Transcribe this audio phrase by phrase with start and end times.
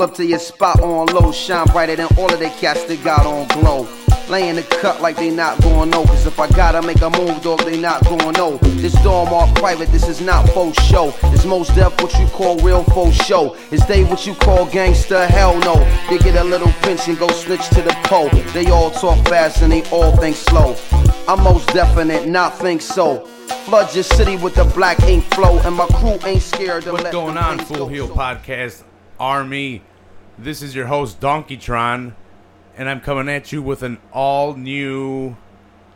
[0.00, 3.04] Pull up to your spot on low, shine brighter than all of the cats that
[3.04, 3.86] got on glow.
[4.30, 6.06] Laying the cut like they not going no.
[6.06, 8.56] Cause if I gotta make a move, dog, they not going no.
[8.80, 11.12] This door marked private, this is not faux show.
[11.24, 13.54] It's most deaf what you call real faux show.
[13.70, 15.26] Is they what you call gangster?
[15.26, 15.74] Hell no.
[16.08, 18.30] They get a little pinch and go snitch to the pole.
[18.54, 20.76] They all talk fast and they all think slow.
[21.28, 23.26] I'm most definite, not think so.
[23.66, 27.10] Flood your city with the black ink flow, and my crew ain't scared to What's
[27.10, 27.86] going on, Full.
[27.86, 28.82] Heel So- Podcast
[29.18, 29.82] Army?
[30.42, 32.14] This is your host, Donkeytron,
[32.76, 35.36] and I'm coming at you with an all new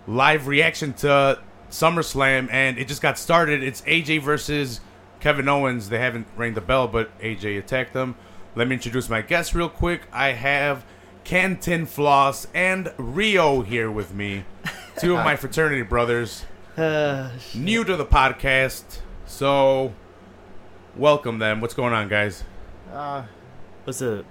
[0.07, 1.39] live reaction to
[1.71, 3.62] SummerSlam, and it just got started.
[3.62, 4.80] It's AJ versus
[5.21, 5.88] Kevin Owens.
[5.88, 8.16] They haven't rang the bell, but AJ attacked them.
[8.55, 10.02] Let me introduce my guests real quick.
[10.12, 10.85] I have
[11.24, 14.45] Canton Floss and Rio here with me,
[14.99, 16.45] two of my fraternity brothers
[16.77, 18.99] Uh, new to the podcast.
[19.24, 19.95] So,
[20.97, 21.63] welcome them.
[21.63, 22.45] What's going on, guys?
[22.93, 23.23] Uh,
[23.84, 24.24] what's up?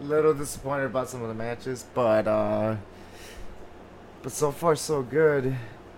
[0.00, 2.76] little disappointed about some of the matches, but uh,
[4.22, 5.54] but so far so good.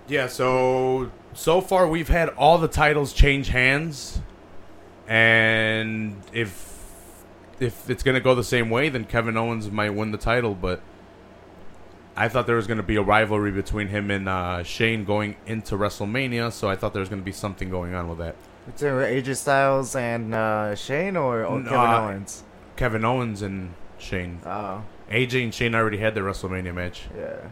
[0.09, 4.21] Yeah, so so far we've had all the titles change hands,
[5.09, 6.73] and if
[7.61, 10.55] if it's gonna go the same way, then Kevin Owens might win the title.
[10.55, 10.83] But
[12.17, 15.77] I thought there was gonna be a rivalry between him and uh, Shane going into
[15.77, 18.35] WrestleMania, so I thought there was gonna be something going on with that.
[18.67, 22.43] Between AJ Styles and uh, Shane or, or No, Kevin I- Owens.
[22.77, 27.05] Kevin Owens and Shane, Oh, AJ and Shane already had their WrestleMania match.
[27.17, 27.49] yeah.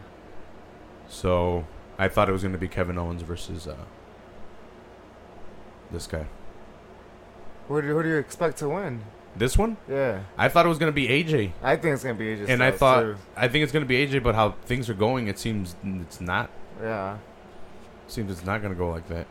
[1.07, 1.65] So
[1.99, 3.75] I thought it was going to be Kevin Owens versus uh,
[5.91, 6.25] this guy.
[7.67, 9.01] Who do, who do you expect to win?
[9.35, 12.13] This one, Yeah, I thought it was going to be AJ, I think it's gonna
[12.15, 12.49] be AJ.
[12.49, 13.15] and I thought too.
[13.35, 14.21] I think it's going to be AJ.
[14.21, 16.51] But how things are going, it seems it's not.
[16.81, 17.17] yeah.
[18.07, 19.25] seems it's not going to go like that.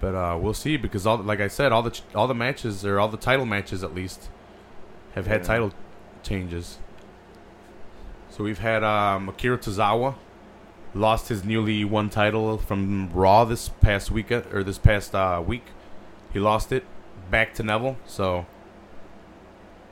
[0.00, 2.84] But uh, we'll see because all like I said, all the ch- all the matches
[2.86, 4.28] or all the title matches at least
[5.14, 5.46] have had Yeah.
[5.46, 5.72] title
[6.22, 6.78] changes.
[8.30, 10.14] So we've had um, Akira Tozawa
[10.94, 15.64] lost his newly won title from Raw this past week or this past uh, week.
[16.32, 16.84] He lost it
[17.30, 17.96] back to Neville.
[18.06, 18.46] So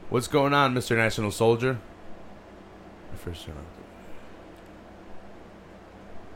[0.08, 0.96] what's going on, Mr.
[0.96, 1.78] National Soldier?
[3.14, 3.56] First turn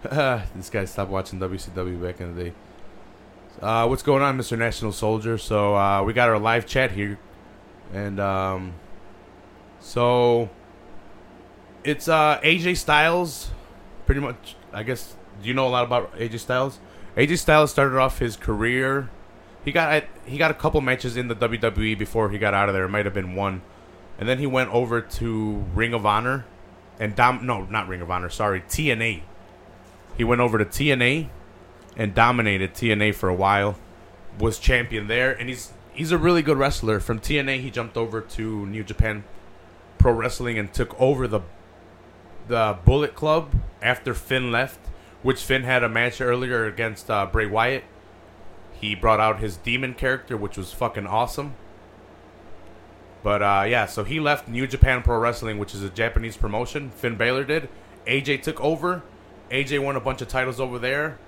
[0.56, 2.52] this guy stopped watching WCW back in the day.
[3.62, 4.58] Uh, what's going on, Mr.
[4.58, 5.38] National Soldier?
[5.38, 7.16] So uh, we got our live chat here,
[7.92, 8.74] and um,
[9.78, 10.50] so
[11.84, 13.52] it's uh, AJ Styles.
[14.04, 15.14] Pretty much, I guess.
[15.40, 16.80] Do you know a lot about AJ Styles?
[17.16, 19.10] AJ Styles started off his career.
[19.64, 22.74] He got he got a couple matches in the WWE before he got out of
[22.74, 22.86] there.
[22.86, 23.62] It might have been one,
[24.18, 26.46] and then he went over to Ring of Honor,
[26.98, 28.28] and dom no not Ring of Honor.
[28.28, 29.22] Sorry, TNA.
[30.16, 31.28] He went over to TNA
[31.96, 33.76] and dominated TNA for a while.
[34.38, 37.00] Was champion there, and he's he's a really good wrestler.
[37.00, 39.24] From TNA, he jumped over to New Japan
[39.98, 41.40] Pro Wrestling and took over the
[42.48, 44.80] the Bullet Club after Finn left,
[45.22, 47.84] which Finn had a match earlier against uh, Bray Wyatt.
[48.72, 51.54] He brought out his demon character, which was fucking awesome.
[53.22, 56.90] But uh, yeah, so he left New Japan Pro Wrestling, which is a Japanese promotion.
[56.90, 57.68] Finn Balor did.
[58.06, 59.02] AJ took over.
[59.50, 61.18] AJ won a bunch of titles over there,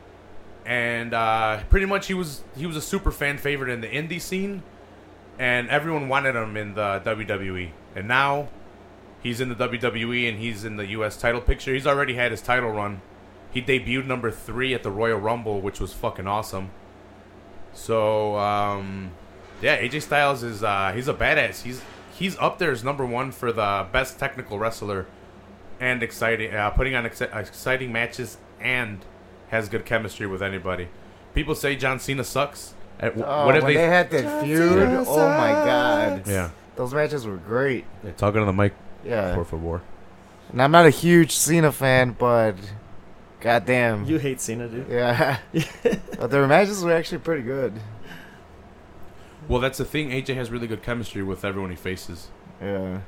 [0.67, 4.21] and uh, pretty much he was he was a super fan favorite in the indie
[4.21, 4.63] scene,
[5.39, 7.71] and everyone wanted him in the WWE.
[7.95, 8.49] And now
[9.23, 11.17] he's in the WWE and he's in the U.S.
[11.17, 11.73] title picture.
[11.73, 13.01] He's already had his title run.
[13.51, 16.71] He debuted number three at the Royal Rumble, which was fucking awesome.
[17.73, 19.13] So um,
[19.63, 21.63] yeah, AJ Styles is uh, he's a badass.
[21.63, 21.83] He's
[22.13, 25.07] he's up there as number one for the best technical wrestler
[25.81, 29.05] and exciting, uh, putting on exci- exciting matches and
[29.55, 30.89] has good chemistry with anybody.
[31.35, 32.75] People say John Cena sucks.
[33.01, 33.81] Wh- Oh, what if when they?
[33.81, 34.71] they, had that feud?
[34.73, 36.27] Cena Oh my god.
[36.29, 37.85] yeah, Those matches were great.
[38.03, 38.73] they're talking on the mic.
[39.05, 39.35] Yeah.
[39.35, 39.83] Por favor.
[40.53, 42.55] And I'm not a huge Cena fan, but
[43.41, 44.05] goddamn.
[44.05, 44.89] You hate Cena, dude.
[44.89, 45.39] yeah.
[46.19, 47.73] but their matches were actually pretty good.
[49.49, 50.11] Well, that's the thing.
[50.11, 52.29] AJ has really good chemistry with everyone he faces.
[52.63, 53.01] Yeah.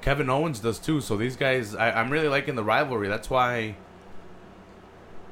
[0.00, 1.00] Kevin Owens does too.
[1.00, 3.08] So these guys, I, I'm really liking the rivalry.
[3.08, 3.76] That's why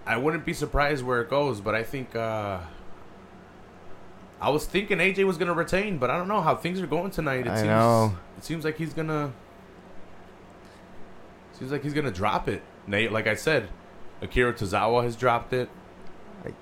[0.06, 1.60] I wouldn't be surprised where it goes.
[1.60, 2.58] But I think uh,
[4.40, 7.10] I was thinking AJ was gonna retain, but I don't know how things are going
[7.10, 7.46] tonight.
[7.46, 8.16] It I seems, know.
[8.38, 9.32] It seems like he's gonna.
[11.58, 12.62] Seems like he's gonna drop it.
[12.86, 13.68] Nate, like I said,
[14.20, 15.68] Akira Tozawa has dropped it.
[16.44, 16.52] I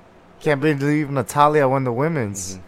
[0.40, 2.56] Can't believe Natalya won the women's.
[2.56, 2.60] Mhm.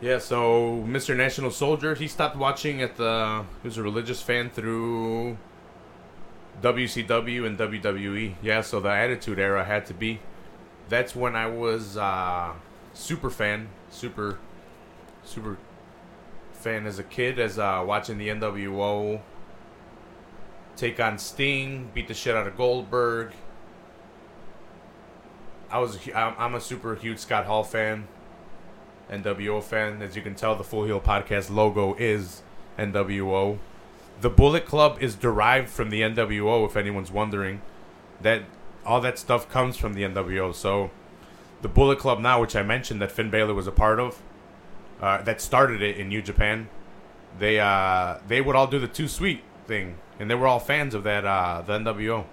[0.00, 1.14] Yeah, so Mr.
[1.14, 3.44] National Soldier, he stopped watching at the.
[3.62, 5.36] He was a religious fan through
[6.60, 8.34] WCW and WWE.
[8.42, 10.20] Yeah, so the Attitude Era had to be.
[10.88, 12.52] That's when I was uh,
[12.92, 14.38] super fan, super
[15.24, 15.56] super
[16.52, 19.20] fan as a kid, as uh, watching the NWO
[20.76, 23.32] take on Sting, beat the shit out of Goldberg.
[25.70, 28.08] I was I'm a super huge Scott Hall fan,
[29.10, 30.02] NWO fan.
[30.02, 32.42] As you can tell, the Full Heel Podcast logo is
[32.78, 33.58] NWO.
[34.20, 36.66] The Bullet Club is derived from the NWO.
[36.66, 37.62] If anyone's wondering,
[38.20, 38.42] that
[38.84, 40.54] all that stuff comes from the NWO.
[40.54, 40.90] So,
[41.62, 44.20] the Bullet Club now, which I mentioned that Finn Balor was a part of,
[45.00, 46.68] uh, that started it in New Japan.
[47.38, 50.94] They uh, they would all do the Too Sweet thing, and they were all fans
[50.94, 52.24] of that uh, the NWO.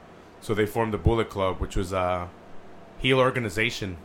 [0.42, 2.30] So they formed the Bullet Club, which was a
[3.00, 3.98] heel organization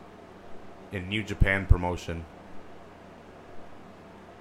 [0.93, 2.25] in New Japan promotion.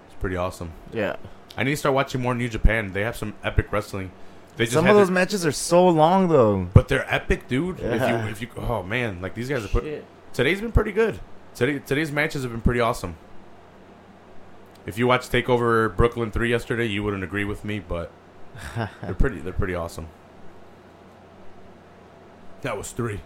[0.05, 0.73] It's pretty awesome.
[0.93, 1.15] Yeah.
[1.57, 2.93] I need to start watching more New Japan.
[2.93, 4.11] They have some epic wrestling.
[4.57, 6.67] They just Some of those their- matches are so long though.
[6.73, 7.79] but they're epic, dude.
[7.79, 9.83] If you if you oh man, like these guys are put.
[9.83, 10.05] Shit.
[10.33, 11.19] Today's been pretty good.
[11.55, 13.15] Today today's matches have been pretty awesome.
[14.85, 18.11] If you watched Takeover Brooklyn three yesterday, you wouldn't agree with me, but
[19.01, 20.07] they're pretty they're pretty awesome.
[22.61, 23.21] That was three.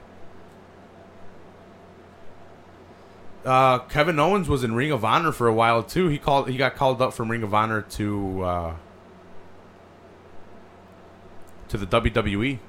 [3.45, 6.07] Uh, Kevin Owens was in Ring of Honor for a while too.
[6.07, 8.75] He called he got called up from Ring of Honor to uh,
[11.67, 12.59] to the WWE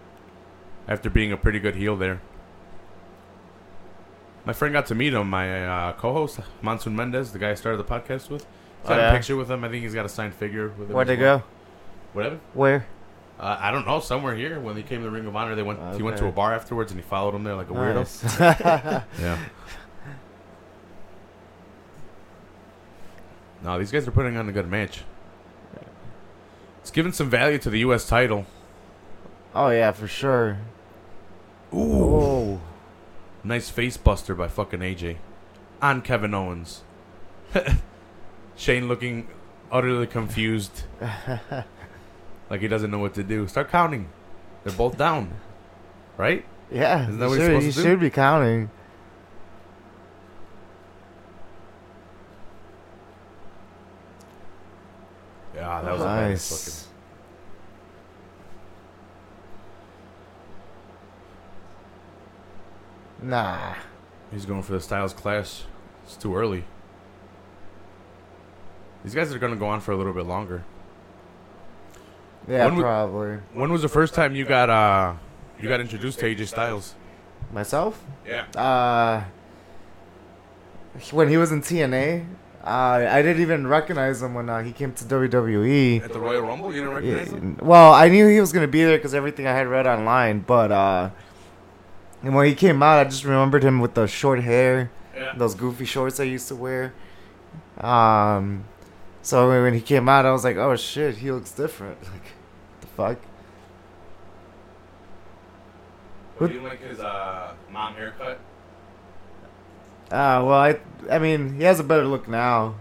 [0.86, 2.20] after being a pretty good heel there.
[4.44, 5.28] My friend got to meet him.
[5.30, 8.46] My uh, co-host Monsoon Mendez, the guy I started the podcast with,
[8.84, 9.10] Oh, got yeah?
[9.10, 9.64] a picture with him.
[9.64, 10.94] I think he's got a signed figure with him.
[10.94, 11.38] Where'd they well.
[11.38, 11.44] go?
[12.12, 12.40] Whatever.
[12.54, 12.86] Where?
[13.40, 13.98] Uh, I don't know.
[14.00, 14.60] Somewhere here.
[14.60, 15.96] When he came to the Ring of Honor, they went.
[15.96, 19.04] He went to a bar afterwards, and he followed him there like a weirdo.
[19.20, 19.38] Yeah.
[23.66, 25.02] No, these guys are putting on a good match.
[26.82, 28.06] It's giving some value to the U.S.
[28.06, 28.46] title.
[29.56, 30.58] oh yeah, for sure.
[31.74, 31.80] Ooh.
[31.80, 32.60] Oh.
[33.42, 35.16] Nice face buster by fucking AJ.
[35.82, 36.84] On Kevin Owens.
[38.56, 39.26] Shane looking
[39.72, 40.84] utterly confused.
[42.48, 43.48] like he doesn't know what to do.
[43.48, 44.10] Start counting.
[44.62, 45.32] They're both down.
[46.16, 46.44] Right?
[46.70, 47.02] Yeah.
[47.08, 48.70] Isn't that what he's should, supposed you should be counting.
[55.56, 56.86] Yeah, that was a nice.
[63.18, 63.30] fucking.
[63.30, 63.74] Nah.
[64.30, 65.62] He's going for the Styles Clash.
[66.04, 66.64] It's too early.
[69.02, 70.64] These guys are gonna go on for a little bit longer.
[72.48, 73.38] Yeah, When probably.
[73.54, 75.14] When was the first time you got uh
[75.60, 76.94] you got introduced to AJ Styles?
[77.52, 78.04] Myself?
[78.26, 78.44] Yeah.
[78.54, 79.24] Uh,
[81.12, 82.26] when he was in TNA,
[82.66, 86.02] uh, I didn't even recognize him when uh, he came to WWE.
[86.02, 87.58] At the Royal Rumble, you didn't recognize him?
[87.62, 90.72] Well, I knew he was gonna be there because everything I had read online, but
[90.72, 91.10] uh,
[92.22, 95.34] and when he came out, I just remembered him with the short hair, Yeah.
[95.36, 96.92] those goofy shorts I used to wear.
[97.78, 98.64] Um,
[99.22, 101.98] so when he came out, I was like, oh shit, he looks different.
[102.12, 102.32] Like,
[102.80, 103.18] the fuck?
[106.38, 108.40] But you like his uh mom haircut?
[110.10, 110.78] Uh, well, I,
[111.10, 112.74] I mean, he has a better look now.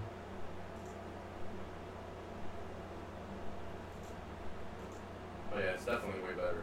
[5.53, 6.61] Oh yeah, it's definitely way better.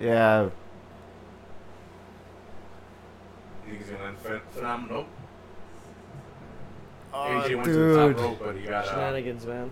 [0.00, 0.50] Yeah, You
[3.66, 5.06] think he's gonna end phen- phenomenal?
[7.14, 8.20] AJ went to the top dude.
[8.20, 9.70] rope, but he got uh, Shenanigans, man.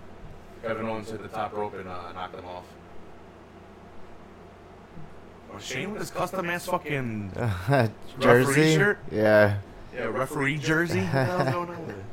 [0.62, 2.64] Kevin Owens hit the top rope and uh, knocked him off.
[5.60, 7.32] Shane with his custom ass fucking
[8.18, 8.74] Jersey.
[8.74, 8.98] shirt?
[9.10, 9.58] Yeah.
[9.94, 11.00] yeah referee jersey.
[11.00, 12.04] What the hell's going on with it?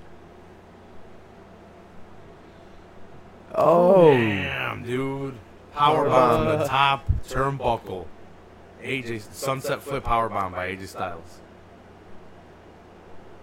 [3.55, 4.11] Oh.
[4.11, 5.35] Damn, dude.
[5.75, 8.05] Powerbomb from the top turnbuckle.
[8.83, 11.39] AJ sunset flip powerbomb by AJ Styles.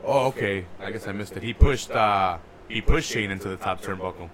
[0.05, 0.67] Oh, okay.
[0.81, 1.43] I guess I missed it.
[1.43, 2.38] He pushed uh
[2.69, 4.31] he pushed Shane into the top turnbuckle.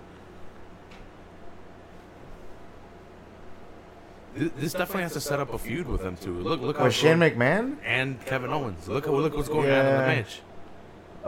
[4.35, 6.35] This definitely has to set up a feud with them too.
[6.41, 7.77] Look, look how With Shane going- McMahon?
[7.85, 8.89] and Kevin Owens.
[8.89, 10.07] Look, look what's going on in the Yeah.
[10.07, 10.41] match.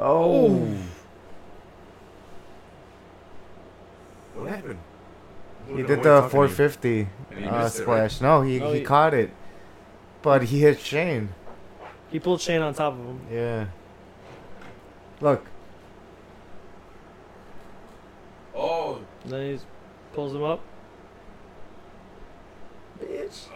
[0.01, 0.67] Oh.
[4.35, 4.79] What happened?
[5.69, 7.71] He did the 450 uh, missed right?
[7.71, 8.21] splash.
[8.21, 9.31] No, he, Oh, he he- caught it.
[10.23, 11.31] But he hit Shane.
[12.11, 13.21] He pulled Shane on top of him.
[13.31, 13.67] Yeah.
[15.21, 15.45] Look.
[18.55, 19.61] Oh, Then he
[20.15, 20.61] pulls him up.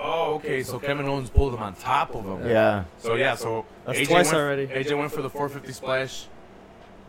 [0.01, 0.63] Oh, okay.
[0.63, 2.49] So Kevin Owens pulled him on top of him.
[2.49, 2.85] Yeah.
[2.99, 4.67] So yeah, so That's AJ twice went, already.
[4.69, 6.27] AJ went for the 450 splash,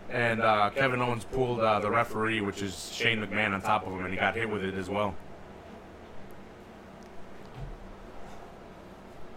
[0.10, 3.94] and uh, Kevin Owens pulled uh, the referee, which is Shane McMahon, on top of
[3.94, 5.16] him, and he got hit with it as well.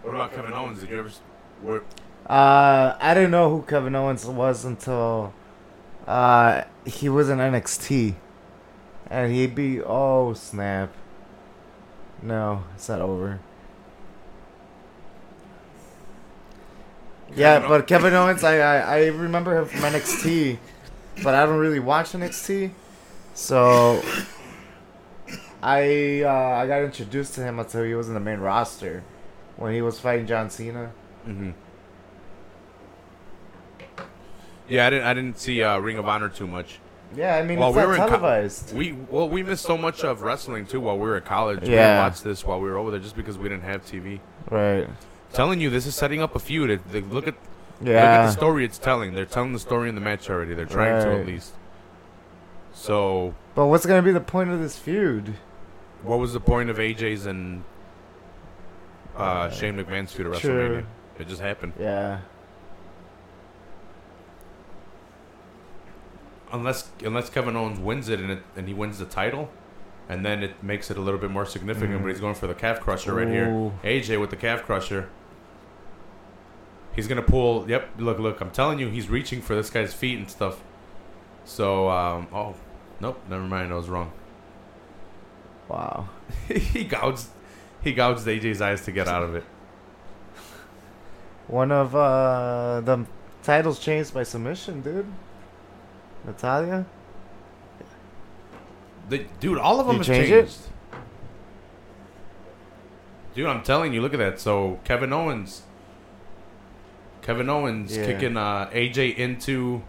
[0.03, 0.81] What about Kevin Owens?
[0.81, 1.09] Did you ever?
[1.09, 1.21] s-
[1.63, 1.83] Were,
[2.27, 5.33] Uh, I didn't know who Kevin Owens was until
[6.07, 8.17] Uh, he was in NXT,
[9.09, 10.91] and he'd be oh snap.
[12.23, 13.41] No, it's not over.
[17.35, 20.59] Yeah, Kevin O- but Kevin Owens, I, I I remember him from NXT,
[21.23, 22.73] but I don't really watch NXT,
[23.35, 24.03] so
[25.63, 26.31] I uh,
[26.63, 29.03] I got introduced to him until he was in the main roster
[29.57, 30.93] when he was fighting John Cena.
[31.27, 31.51] Mm-hmm.
[34.69, 35.07] Yeah, I didn't.
[35.07, 36.79] I didn't see uh, Ring of Honor too much.
[37.15, 38.75] Yeah, I mean Well, it's we were in co- televised.
[38.75, 41.61] We well, we missed so much of wrestling too while we were at college.
[41.63, 41.89] We Yeah.
[41.89, 44.21] didn't watch this while we were over there just because we didn't have TV.
[44.51, 44.89] right.
[45.33, 46.69] telling you, this is setting up a feud.
[46.71, 47.35] It, they- look at
[47.81, 47.93] yeah.
[47.95, 49.15] look at the story it's telling.
[49.15, 50.53] They're telling the story in the match already.
[50.55, 51.53] They're trying to at least.
[52.75, 55.35] So, But what's gonna be the point of this feud?
[56.03, 57.63] what was the point of AJ's and
[59.17, 60.83] uh, Shane McMahon's feud at True.
[60.83, 60.85] WrestleMania?
[61.21, 61.75] It just happened.
[61.79, 62.19] Yeah.
[66.53, 69.49] Unless unless Kevin Owens wins it and it, and he wins the title,
[70.09, 72.01] and then it makes it a little bit more significant.
[72.01, 72.03] Mhm.
[72.03, 73.73] But he's going for the calf crusher right here.
[73.83, 75.09] AJ with the calf crusher.
[76.95, 77.69] He's gonna pull.
[77.71, 78.41] Yep, look, look.
[78.41, 80.63] I'm telling you, he's reaching for this guy's feet and stuff.
[81.45, 82.55] So, um, oh,
[83.01, 83.73] nope, never mind.
[83.73, 84.13] I was wrong.
[85.69, 86.11] Wow.
[86.49, 87.29] he gouged,
[87.83, 89.45] he gouged AJ's eyes to get out of it.
[91.49, 93.07] One of uh the
[93.43, 95.07] titles changed by submission, dude.
[96.27, 96.87] Natalya.
[99.41, 100.59] Dude, all of them have change changed.
[100.61, 100.69] it?
[103.35, 104.39] Dude, I'm telling you, look at that.
[104.41, 105.63] So Kevin Owens,
[107.23, 108.07] Kevin Owens Yeah.
[108.07, 109.83] kicking uh, AJ into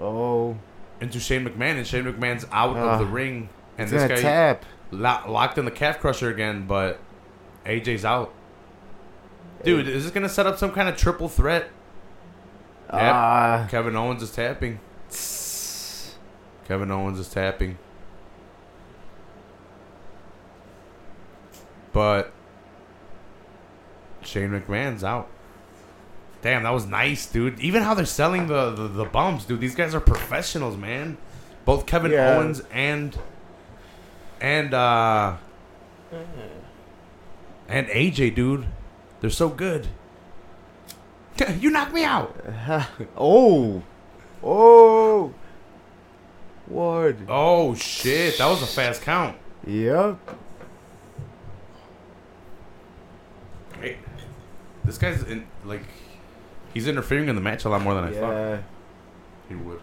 [0.00, 0.56] Oh.
[1.00, 2.94] into Shane McMahon, and Shane McMahon's out Ah.
[2.94, 4.64] of the ring, and this guy tap.
[4.90, 6.98] lo- locked in the calf crusher again, but
[7.66, 8.32] AJ's out.
[9.64, 11.68] Dude, is this gonna set up some kind of triple threat?
[12.90, 13.66] Ah.
[13.70, 14.78] Kevin Owens is tapping.
[16.66, 17.78] Kevin Owens is tapping.
[21.92, 22.32] But
[24.22, 25.28] Shane McMahon's out.
[26.42, 27.58] Damn, that was nice, dude.
[27.60, 29.60] Even how they're selling the, the, the bumps, dude.
[29.60, 31.16] These guys are professionals, man.
[31.64, 32.36] Both Kevin Yeah.
[32.36, 33.16] Owens and
[34.40, 35.36] and uh
[37.68, 38.66] and AJ, dude.
[39.20, 39.88] They're so good.
[41.60, 42.36] you knocked me out.
[43.16, 43.82] oh.
[44.42, 45.32] Oh.
[46.66, 47.18] Ward.
[47.28, 49.36] Oh shit, that was a fast count.
[49.66, 50.18] Yep.
[53.80, 53.98] Hey,
[54.84, 55.82] this guy's in like
[56.72, 58.58] he's interfering in the match a lot more than I thought Yeah.
[59.48, 59.80] he would.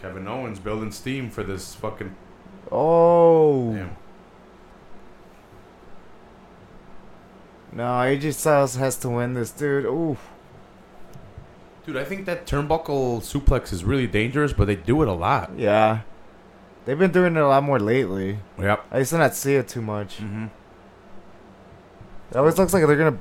[0.00, 2.14] Kevin Owens building steam for this fucking
[2.70, 3.72] Oh.
[3.74, 3.96] damn.
[7.72, 9.84] No, AJ Styles has to win this, dude.
[9.84, 10.16] Ooh.
[11.84, 15.52] Dude, I think that turnbuckle suplex is really dangerous, but they do it a lot.
[15.56, 16.00] Yeah.
[16.84, 18.38] They've been doing it a lot more lately.
[18.58, 18.86] Yep.
[18.90, 20.18] I used to not see it too much.
[20.18, 20.46] Mm-hmm.
[22.30, 23.18] It always looks like they're gonna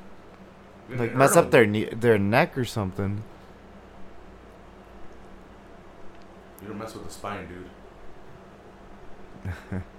[0.89, 3.23] like mess up their knee, their neck or something.
[6.61, 9.83] You don't mess with the spine, dude.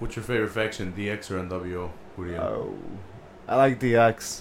[0.00, 1.90] What's your favorite faction, DX or NWO?
[2.16, 2.36] Who do you?
[2.38, 2.74] Oh,
[3.46, 4.40] I like DX.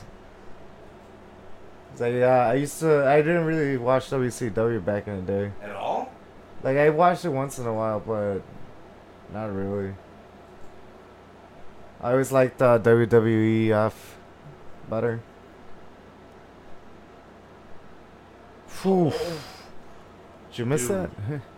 [1.99, 3.05] Like, yeah, I used to.
[3.05, 5.51] I didn't really watch WCW back in the day.
[5.61, 6.13] At all?
[6.63, 8.39] Like, I watched it once in a while, but
[9.33, 9.93] not really.
[12.01, 13.93] I always liked uh, WWEF
[14.89, 15.19] better.
[18.67, 19.11] Phew.
[20.51, 21.11] Did you miss Dude.
[21.27, 21.41] that?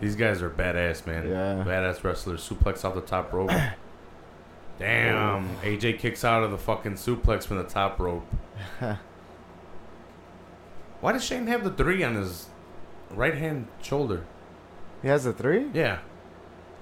[0.00, 1.28] These guys are badass, man.
[1.28, 1.64] Yeah.
[1.66, 2.46] Badass wrestlers.
[2.48, 3.50] Suplex off the top rope.
[4.78, 5.48] Damn.
[5.62, 8.26] AJ kicks out of the fucking suplex from the top rope.
[11.00, 12.48] Why does Shane have the three on his
[13.10, 14.24] right hand shoulder?
[15.02, 15.66] he has a three?
[15.72, 15.98] Yeah.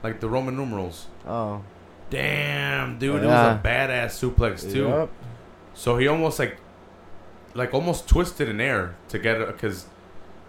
[0.02, 1.06] Like the Roman numerals.
[1.26, 1.62] Oh.
[2.10, 3.22] Damn, dude, Yeah.
[3.22, 4.84] it was a badass suplex too.
[4.88, 5.10] Yup.
[5.74, 6.58] So he almost like,
[7.54, 9.86] like almost twisted in air to get it because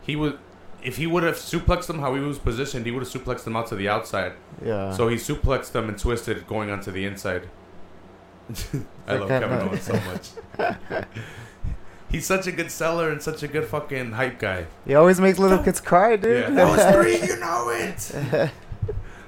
[0.01, 0.37] he would,
[0.85, 3.55] if he would have suplexed them how he was positioned, he would have suplexed them
[3.55, 4.33] out to the outside.
[4.63, 4.91] Yeah.
[4.93, 7.49] So he suplexed them and twisted going onto the inside.
[9.07, 9.27] I love.
[9.29, 11.05] Kevin Owens so much.
[12.09, 14.67] He's such a good seller and such a good fucking hype guy.
[14.85, 16.43] he always makes little kids cry, dude.
[16.43, 17.97] Yeah, that was three, you know it.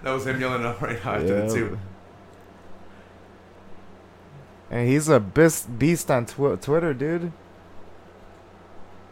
[0.04, 1.42] that was him yelling out right after Yeah.
[1.48, 1.80] the two.
[4.70, 7.32] And he's a beast, beast on tw- Twitter, dude.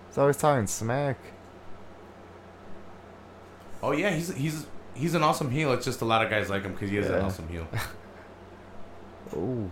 [0.09, 1.17] He's always talking smack.
[3.85, 4.65] Oh yeah, he's he's
[4.95, 5.71] he's an awesome heel.
[5.71, 7.67] It's just a lot of guys like him because he is an awesome heel.
[9.37, 9.69] oh.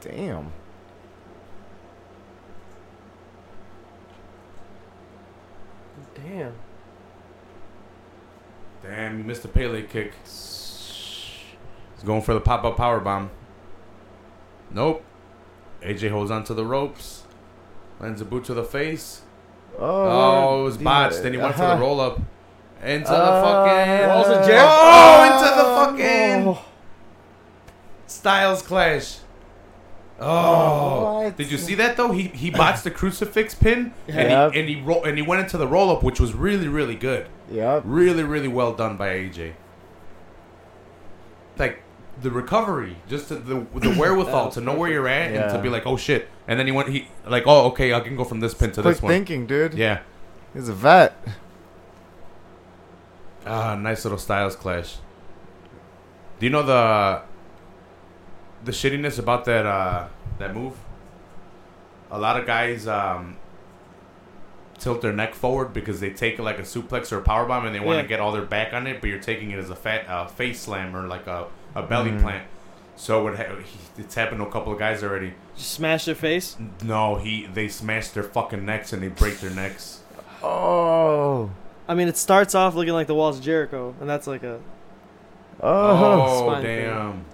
[0.00, 0.50] Damn.
[6.14, 6.54] Damn.
[8.82, 10.14] Damn, you missed the Pele kick.
[10.24, 11.44] He's
[12.02, 13.28] going for the pop up power bomb.
[14.70, 15.04] Nope.
[15.82, 17.24] AJ holds onto the ropes.
[18.00, 19.22] Lands a boot to the face.
[19.78, 21.22] Oh, oh it was botched.
[21.22, 22.20] Then he went for the roll up.
[22.82, 24.08] Into the Uh, fucking.
[24.08, 24.66] Walls Jericho.
[24.70, 26.64] Oh, into the fucking
[28.06, 29.18] Styles clash.
[30.20, 31.36] Oh, What?
[31.36, 32.10] did you see that though?
[32.10, 34.52] He he botched the crucifix pin and Yep.
[34.52, 36.96] he and he ro- and he went into the roll up, which was really really
[36.96, 37.26] good.
[37.50, 39.52] Yeah, Really, really well done by AJ.
[41.56, 41.82] Like
[42.20, 45.68] the recovery, just to, the the wherewithal to know where you're at and to be
[45.68, 46.28] like, oh shit.
[46.46, 48.82] And then he went, he like, oh okay, I can go from this pin to
[48.82, 49.10] Quick this one.
[49.12, 49.74] thinking, dude.
[49.74, 50.00] Yeah.
[50.54, 51.14] He's a vet.
[53.46, 54.96] Ah, nice little styles clash.
[56.38, 57.22] Do you know the
[58.64, 60.08] the shittiness about that uh
[60.38, 60.74] that move?
[62.10, 63.36] A lot of guys um
[64.78, 67.66] tilt their neck forward because they take it like a suplex or a power bomb
[67.66, 68.08] and they want to Yeah.
[68.08, 70.60] get all their back on it, but you're taking it as a fat uh, face
[70.60, 72.22] slam or like a, a belly Mm.
[72.22, 72.44] plant.
[72.96, 75.34] So it ha- he- it's happened to a couple of guys already.
[75.56, 76.56] Just smash their face.
[76.82, 80.00] No, he they smash their fucking necks and they break their necks.
[80.42, 81.50] Oh.
[81.86, 84.58] I mean, it starts off looking like the walls of Jericho, and that's like a
[85.60, 85.70] Oh.
[85.70, 87.24] Oh, spine thing.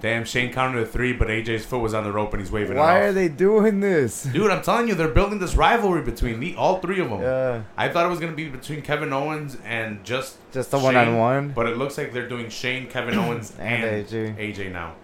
[0.00, 0.24] Damn.
[0.24, 3.00] Shane counted to three, but AJ's foot was on the rope and he's waving Why
[3.00, 4.24] are they doing this?
[4.24, 7.22] Dude, I'm telling you, they're building this rivalry between the, all three of them.
[7.22, 7.62] Yeah.
[7.76, 10.84] I thought it was going to be between Kevin Owens and just Just a Shane,
[10.84, 11.48] one on one.
[11.50, 14.36] But it looks like they're doing Shane, Kevin Owens, And and, AJ.
[14.54, 14.94] AJ now.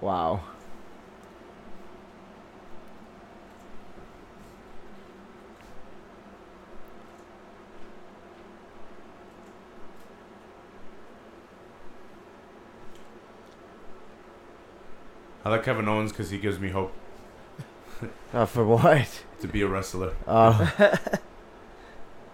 [0.00, 0.40] Wow.
[15.44, 16.92] I like Kevin Owens because he gives me hope
[18.32, 19.24] Uh, for what?
[19.40, 20.12] to be a wrestler.
[20.26, 20.52] Oh.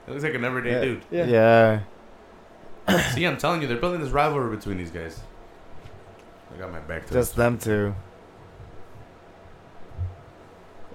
[0.07, 0.81] He looks like an everyday Yeah.
[0.81, 1.03] dude.
[1.11, 1.81] Yeah.
[2.89, 3.01] yeah.
[3.15, 5.21] See, I'm telling you, they're building this rivalry between these guys.
[6.55, 7.37] I got my back to Just this.
[7.37, 7.95] them two.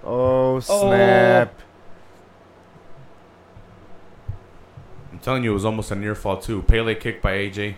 [0.04, 1.54] Oh snap!
[5.12, 6.62] I'm telling you, it was almost a near fall too.
[6.62, 7.76] Pele kick by AJ.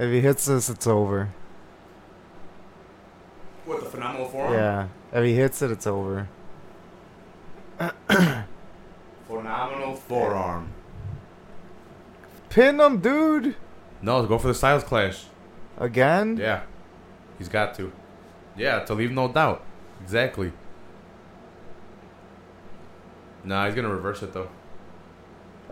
[0.00, 1.28] If he hits this, it's over.
[3.66, 4.54] What the phenomenal forearm?
[4.54, 4.88] Yeah.
[5.12, 6.26] If he hits it, it's over.
[9.28, 10.72] Phenomenal forearm.
[12.48, 13.56] Pin him, dude.
[14.00, 15.24] No, go for the Styles Clash.
[15.76, 16.38] Again?
[16.38, 16.62] Yeah,
[17.38, 17.92] he's got to.
[18.56, 19.62] Yeah, to leave no doubt.
[20.02, 20.52] Exactly.
[23.44, 24.48] Nah, he's gonna reverse it though,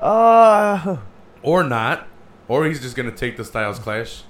[0.00, 1.00] Ah.
[1.42, 2.07] or not,
[2.48, 4.22] or he's just gonna take the Styles Clash.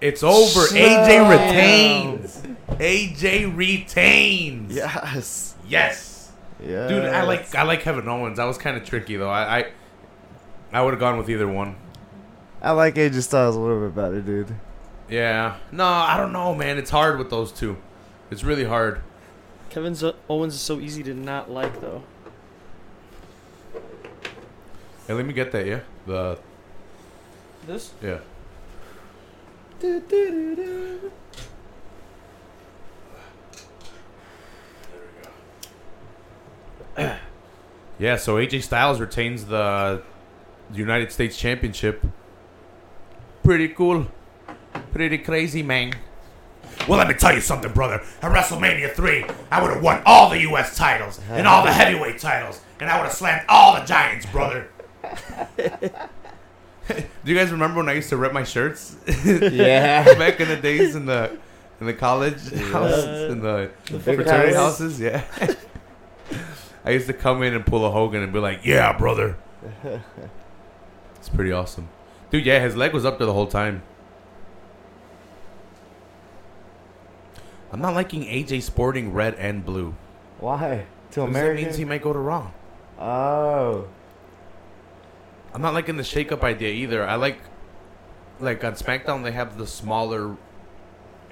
[0.00, 0.60] It's over.
[0.68, 2.42] AJ retains.
[2.68, 4.74] AJ retains.
[4.74, 5.54] yes.
[5.66, 6.32] Yes.
[6.62, 6.86] Yeah.
[6.86, 8.36] Dude, I like I like Kevin Owens.
[8.36, 9.30] That was kind of tricky though.
[9.30, 9.72] I I,
[10.72, 11.76] I would have gone with either one.
[12.62, 14.54] I like AJ Styles a little bit better, dude.
[15.08, 15.56] Yeah.
[15.72, 16.78] No, I don't know, man.
[16.78, 17.76] It's hard with those two.
[18.30, 19.02] It's really hard.
[19.70, 22.02] Kevin uh, Owens is so easy to not like, though.
[25.06, 25.66] Hey, let me get that.
[25.66, 25.80] Yeah.
[26.06, 26.38] The
[27.66, 27.92] This?
[28.00, 28.18] yeah.
[37.98, 40.02] Yeah, so AJ Styles retains the
[40.72, 42.06] United States Championship.
[43.42, 44.06] Pretty cool.
[44.92, 45.94] Pretty crazy, man.
[46.88, 48.00] Well, let me tell you something, brother.
[48.22, 50.76] At WrestleMania 3, I would have won all the U.S.
[50.76, 54.68] titles and all the heavyweight titles, and I would have slammed all the giants, brother.
[57.24, 58.96] Do you guys remember when I used to rip my shirts?
[59.24, 60.04] Yeah.
[60.18, 61.36] Back in the days in the
[61.80, 62.38] in the college
[62.70, 64.78] houses, in the big fraternity house.
[64.78, 65.24] houses, yeah.
[66.84, 69.36] I used to come in and pull a Hogan and be like, "Yeah, brother."
[71.16, 71.88] It's pretty awesome,
[72.30, 72.46] dude.
[72.46, 73.82] Yeah, his leg was up there the whole time.
[77.72, 79.94] I'm not liking AJ sporting red and blue.
[80.38, 80.86] Why?
[81.12, 82.50] To Because that means he might go to Raw.
[82.98, 83.88] oh.
[85.56, 87.02] I'm not liking the shake-up idea either.
[87.08, 87.38] I like,
[88.40, 90.36] like on SmackDown they have the smaller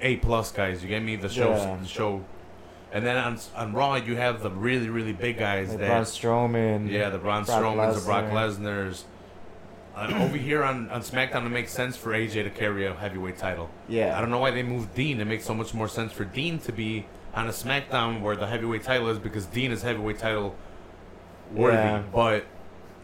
[0.01, 0.81] A plus guys.
[0.81, 1.15] You get me?
[1.15, 1.77] The show, Yeah.
[1.79, 2.25] the show,
[2.91, 6.01] And then on on Raw, you have the really really big guys Like that Braun
[6.05, 6.89] Strowman.
[6.89, 9.05] yeah, the Braun Brock Strowmans, the Brock Lesnar's.
[9.95, 13.37] And over here on, on SmackDown, it makes sense for AJ to carry a heavyweight
[13.37, 13.69] title.
[13.87, 14.17] Yeah.
[14.17, 15.21] I don't know why they moved Dean.
[15.21, 18.47] It makes so much more sense for Dean to be on a SmackDown where the
[18.47, 20.55] heavyweight title is because Dean is heavyweight title
[21.53, 22.01] worthy, Yeah.
[22.11, 22.45] but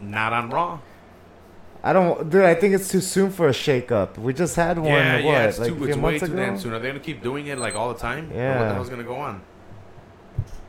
[0.00, 0.80] not on Raw.
[1.84, 2.44] I don't, dude.
[2.44, 4.16] I think it's too soon for a shakeup.
[4.16, 4.86] We just had one.
[4.86, 6.36] yeah, what, yeah, it's, like too, it's way months too ago?
[6.36, 6.72] damn soon.
[6.72, 8.30] Are they gonna keep doing it like all the time?
[8.32, 9.42] Or what the hell's gonna go on?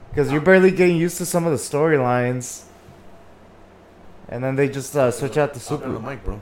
[0.10, 2.65] Because you're barely getting used to some of the storylines.
[4.30, 5.99] And then they just uh, switch out the on the super.
[5.99, 6.41] mic, bro.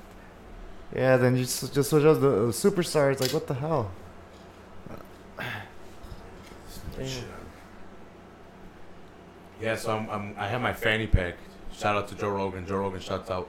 [0.95, 3.19] Yeah, then you just, just switch out the, superstars.
[3.19, 3.91] Like, what the hell?
[9.61, 11.35] Yeah, so I'm, I'm I have my fanny pack.
[11.73, 12.65] Shout out to Joe Rogan.
[12.65, 13.47] Joe Rogan shouts out.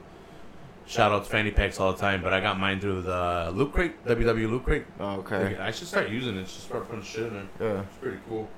[0.87, 3.73] Shout out to fanny packs all the time, but I got mine through the Loot
[3.73, 4.85] Crate, WW Loot Crate.
[5.01, 6.43] Oh, Like, I should start using it.
[6.43, 7.75] Just start putting shit in there.
[7.77, 7.81] Yeah.
[7.83, 8.49] It's pretty cool.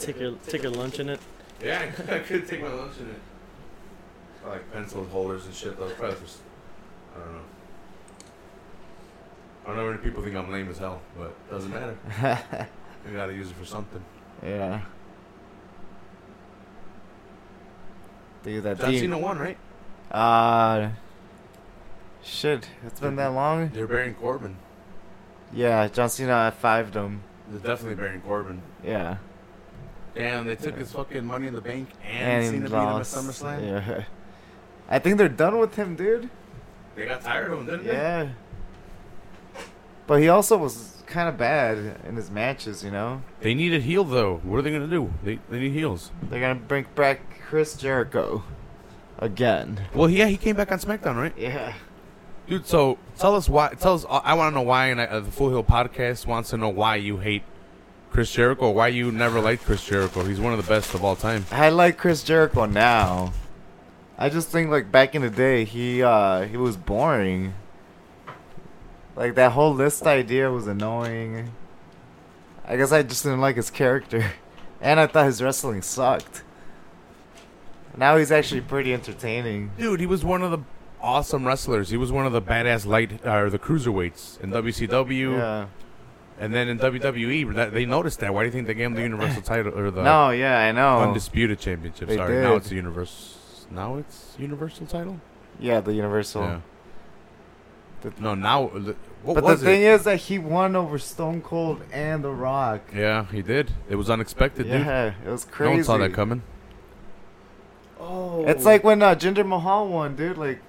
[0.00, 1.20] Take your take your lunch in it.
[1.62, 3.20] Yeah, I could, I could take my lunch in it.
[4.44, 5.88] I like pencil holders and shit though.
[5.90, 6.38] Probably for, s-
[7.14, 7.40] I don't know.
[9.64, 12.68] I don't know many people think I'm lame as hell, but it doesn't matter.
[13.08, 14.04] You gotta use it for something.
[14.42, 14.82] yeah.
[18.42, 19.00] Dude, that John theme.
[19.00, 19.56] Cena won, right?
[20.10, 20.90] Uh,
[22.22, 23.68] shit, it's been that long.
[23.68, 24.56] They're burying Corbin.
[25.52, 27.22] Yeah, John Cena F5'd him.
[27.48, 28.62] They're definitely burying Corbin.
[28.84, 29.18] Yeah,
[30.14, 33.02] Damn, they took his fucking money in the bank and, and Cena beat him at.
[33.02, 33.66] SummerSlam.
[33.66, 34.04] Yeah,
[34.88, 36.28] I think they're done with him, dude.
[36.96, 37.92] They got tired of him, didn't they?
[37.92, 38.28] Yeah.
[40.06, 43.22] But he also was kind of bad in his matches, you know.
[43.40, 44.38] They need a heel though.
[44.42, 45.12] What are they gonna do?
[45.22, 46.10] They they need heels.
[46.22, 48.42] They're gonna bring back Chris Jericho
[49.20, 49.82] again.
[49.94, 51.34] Well, yeah, he came back on SmackDown, right?
[51.36, 51.74] Yeah.
[52.48, 53.74] Dude, so tell us why.
[53.74, 54.04] Tell us.
[54.08, 54.86] I want to know why.
[54.86, 57.44] And uh, the Full Heel Podcast wants to know why you hate
[58.10, 58.70] Chris Jericho.
[58.70, 60.24] Why you never liked Chris Jericho?
[60.24, 61.46] He's one of the best of all time.
[61.52, 63.32] I like Chris Jericho now.
[64.18, 67.54] I just think like back in the day, he uh he was boring.
[69.14, 71.52] Like that whole list idea was annoying.
[72.66, 74.32] I guess I just didn't like his character,
[74.80, 76.42] and I thought his wrestling sucked.
[77.96, 79.72] Now he's actually pretty entertaining.
[79.78, 80.58] Dude, he was one of the
[81.02, 81.90] awesome wrestlers.
[81.90, 85.66] He was one of the badass light or the cruiserweights in WCW, Yeah.
[86.38, 87.54] and then in WWE.
[87.54, 88.32] That, they noticed that.
[88.32, 90.72] Why do you think they gave him the Universal title or the No, yeah, I
[90.72, 91.00] know.
[91.00, 92.08] Undisputed Championship?
[92.08, 93.38] They Sorry, now it's the Universal.
[93.72, 95.20] Now it's Universal title.
[95.58, 96.42] Yeah, the Universal.
[96.42, 96.60] Yeah.
[98.02, 99.86] The- No, now the- what but the thing it?
[99.90, 102.80] is that he won over Stone Cold and The Rock.
[102.94, 103.72] Yeah, he did.
[103.90, 104.80] It was unexpected, dude.
[104.86, 105.74] Yeah, it was No crazy.
[105.74, 106.42] one saw that coming.
[108.00, 108.44] Oh.
[108.46, 110.38] It's like when uh, Jinder Mahal won, dude.
[110.38, 110.60] Like,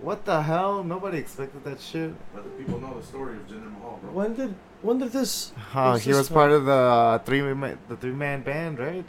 [0.00, 0.84] what the hell?
[0.84, 2.14] Nobody expected that shit.
[2.32, 4.12] But the people know the story of Jinder Mahal, bro.
[4.12, 5.52] when did when did this?
[5.72, 6.34] He this was guy?
[6.34, 9.04] part of the uh, three man, the three man band, right?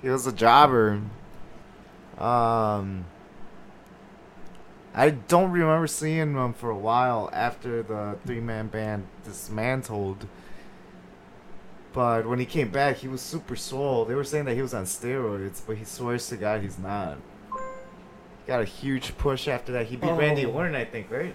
[0.00, 1.02] He was a jobber.
[2.16, 3.04] Um,
[4.94, 10.26] I don't remember seeing him for a while after the three man band dismantled.
[11.92, 14.04] But when he came back, he was super swole.
[14.04, 17.16] They were saying that he was on steroids, but he swears to God he's not.
[18.46, 19.86] Got a huge push after that.
[19.86, 20.52] He beat Randy Oh.
[20.52, 21.34] Orton, I think, right?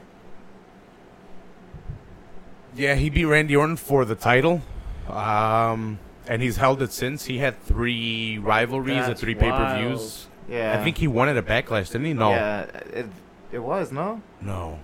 [2.76, 4.62] Yeah, he beat Randy Orton for the title.
[5.08, 7.26] Um, and he's held it since.
[7.26, 10.28] He had three rivalries at three pay per views.
[10.50, 10.78] Yeah.
[10.80, 12.14] I think he won it at Backlash, didn't he?
[12.14, 12.30] No.
[12.32, 12.62] Yeah,
[12.94, 13.06] it,
[13.52, 14.22] it was, no?
[14.42, 14.80] No.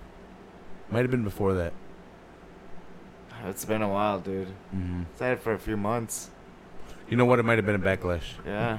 [0.90, 1.72] Might have been before that.
[3.46, 4.48] It's been a while, dude.
[4.70, 6.30] hmm It's had it for a few months.
[7.08, 7.38] You know what?
[7.38, 8.22] It might have been a Backlash.
[8.46, 8.78] Yeah.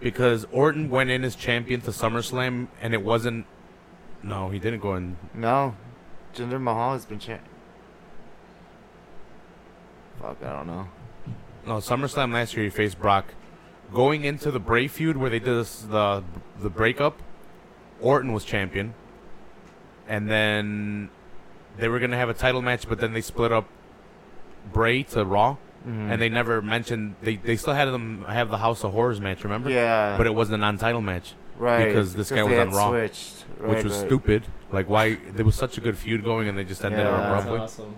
[0.00, 3.46] Because Orton went in as champion to SummerSlam, and it wasn't.
[4.22, 5.16] No, he didn't go in.
[5.32, 5.74] No.
[6.34, 7.38] Jinder Mahal has been cha-
[10.20, 10.88] Fuck, I don't know.
[11.66, 13.34] No, SummerSlam last year he faced Brock.
[13.92, 16.24] Going into the Bray feud where they did this, the
[16.60, 17.20] the breakup,
[18.00, 18.94] Orton was champion,
[20.08, 21.10] and then
[21.78, 23.66] they were gonna have a title match, but then they split up
[24.72, 25.56] Bray to Raw,
[25.86, 26.12] Mhm.
[26.12, 29.42] and they never mentioned they they still had them have the House of Horrors match,
[29.44, 29.70] remember?
[29.70, 30.16] Yeah.
[30.16, 31.86] But it wasn't a non-title match, right.
[31.86, 33.44] because this guy was on Raw, Switched.
[33.60, 34.06] which was right.
[34.06, 34.44] stupid.
[34.70, 37.10] Like why there was such a good feud going, and they just ended it Yeah.
[37.10, 37.58] That's abruptly.
[37.60, 37.94] awesome.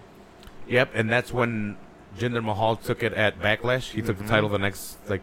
[0.67, 1.77] Yep, and that's when
[2.19, 3.91] Jinder Mahal took it at Backlash.
[3.93, 5.23] He took the title the next like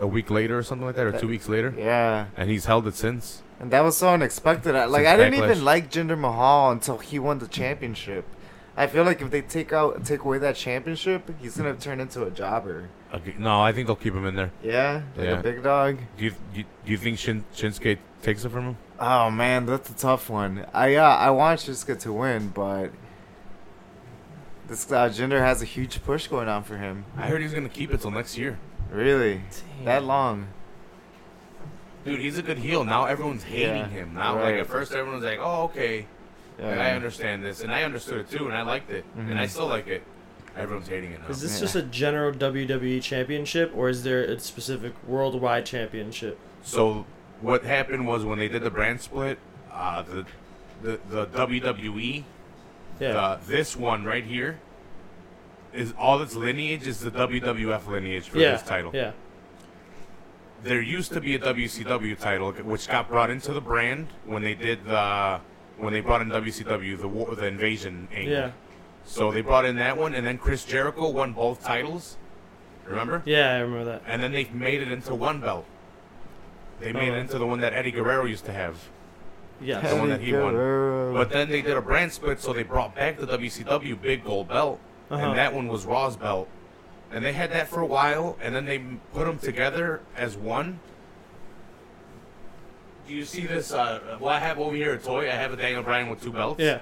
[0.00, 2.26] a week later or something like that, or That- two weeks later, Yeah.
[2.36, 3.42] and he's held it since.
[3.62, 4.74] And that was so unexpected.
[4.74, 5.50] I- Like Since I didn't Backlash.
[5.52, 8.26] even like Jinder Mahal until he won the championship.
[8.76, 12.24] I feel like if they take out take away that championship, he's gonna turn into
[12.24, 12.88] a jobber.
[13.14, 14.50] Okay, no, I think they'll keep him in there.
[14.62, 15.38] Yeah, like Yeah.
[15.38, 15.98] a big dog.
[16.16, 18.76] Do you do you, do you think Shin, Shinsuke takes it from him?
[18.98, 20.64] Oh man, that's a tough one.
[20.72, 22.90] I uh, I want Shinsuke to win, but
[24.68, 27.04] This uh, Jinder has a huge push going on for him.
[27.16, 28.58] I heard he's gonna keep it till next year.
[28.90, 29.42] Really?
[29.76, 29.84] Damn.
[29.84, 30.46] That long?
[32.04, 32.84] Dude, he's a good heel.
[32.84, 34.14] Now everyone's hating Yeah, him.
[34.14, 34.52] Now, right.
[34.52, 36.06] like at first, everyone's like, "Oh, okay,
[36.58, 36.68] Yeah.
[36.80, 39.50] I understand this," and I understood it too, and I liked it, and I Mhm.
[39.50, 40.02] still like it.
[40.56, 41.28] Everyone's hating it now.
[41.28, 41.60] Is this Yeah.
[41.60, 46.38] just a general WWE championship, or is there a specific worldwide championship?
[46.62, 47.06] So
[47.40, 49.38] what happened was when they did the brand split,
[49.72, 50.26] uh, the
[50.82, 52.24] the the WWE,
[53.00, 53.08] Yeah.
[53.16, 54.58] uh, this one right here,
[55.72, 58.52] is all its lineage is the WWF lineage for yeah.
[58.52, 58.90] this title.
[58.92, 59.12] Yeah.
[60.62, 64.54] There used to be a WCW title which got brought into the brand when they
[64.54, 65.40] did the
[65.78, 68.32] when they brought in WCW the war, the invasion angle.
[68.32, 68.50] Yeah.
[69.04, 72.16] So they brought in that one, and then Chris Jericho won both titles.
[72.84, 73.22] Remember?
[73.24, 74.02] Yeah, I remember that.
[74.06, 75.64] And then they made it into one belt.
[76.78, 77.14] They made Oh.
[77.14, 78.76] it into the one that Eddie Guerrero used to have.
[79.60, 79.88] Yes.
[79.90, 80.54] the one that he won.
[81.14, 84.48] But then they did a brand split, so they brought back the WCW big gold
[84.48, 84.78] belt,
[85.10, 85.24] Uh-huh.
[85.24, 86.48] and that one was Raw's belt.
[87.12, 88.78] And they had that for a while, and then they
[89.12, 90.80] put them together as one.
[93.06, 93.72] Do you see this?
[93.72, 95.28] Uh, well, I have over here a toy.
[95.28, 96.60] I have a Daniel Bryan with two belts.
[96.60, 96.80] Yeah.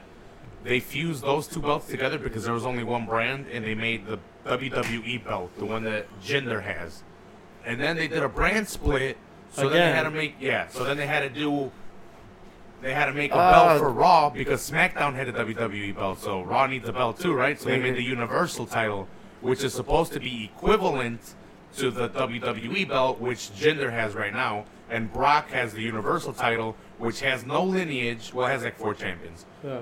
[0.63, 4.07] They fused those two belts together because there was only one brand, and they made
[4.07, 7.03] the WWE belt, the one that Jinder has.
[7.65, 9.17] And then they did a brand split,
[9.53, 10.69] so then they had to make yeah.
[10.69, 11.73] So then they had to do.
[12.83, 13.51] They had to make a Ah.
[13.53, 17.35] belt for Raw because SmackDown had a WWE belt, so Raw needs a belt too,
[17.35, 17.59] right?
[17.61, 19.09] So they made the Universal title,
[19.41, 21.35] which is supposed to be equivalent
[21.77, 26.77] to the WWE belt, which Jinder has right now, and Brock has the Universal title,
[26.99, 28.33] which has no lineage.
[28.35, 29.47] Well, it has like four champions.
[29.65, 29.79] Yeah.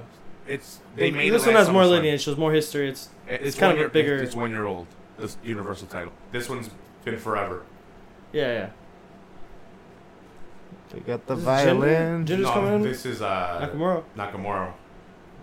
[0.47, 2.89] It's they made this it one has more lineage, so it's more history.
[2.89, 4.87] It's It- it's kind one of a year- bigger- It's one year old.
[5.19, 6.13] This Universal title.
[6.33, 6.71] This one's
[7.05, 7.63] been forever.
[8.33, 8.71] yeah, yeah.
[10.91, 12.25] They got the is violin.
[12.25, 12.83] Jinder- Jinder's coming in?
[12.83, 14.03] this is uh, Nakamura.
[14.17, 14.73] Nakamura.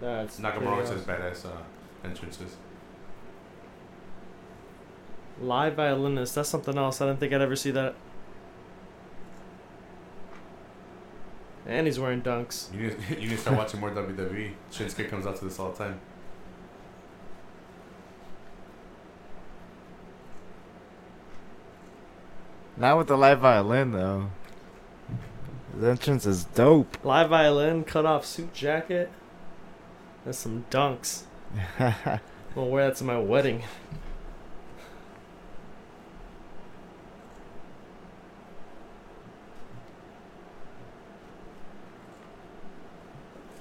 [0.02, 1.50] That's Nakamura pretty says badass uh,
[2.04, 2.56] entrances.
[5.42, 6.36] Live violinist.
[6.36, 7.02] That's something else.
[7.02, 7.96] I didn't think I'd ever see that.
[11.68, 12.74] And he's wearing dunks.
[12.74, 14.52] You need, you need to start watching more WWE.
[14.72, 16.00] Shinsuke comes out to this all the time.
[22.78, 24.30] Not with the live violin though.
[25.74, 26.98] His entrance is dope.
[27.04, 29.12] Live violin, cut off suit jacket.
[30.26, 31.24] That's some dunks.
[31.80, 32.20] I'm
[32.54, 33.64] gonna wear that to my wedding.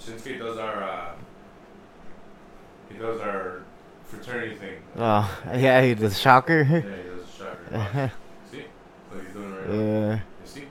[0.05, 1.13] Shinsuke does our uh,
[2.91, 3.63] he does our
[4.05, 4.83] fraternity thing.
[4.97, 6.63] oh, yeah, he the shocker.
[6.63, 8.13] Yeah, he does shocker.
[8.51, 8.65] See?
[9.13, 9.75] Look, he's doing right now.
[9.75, 10.13] yeah.
[10.15, 10.65] You see?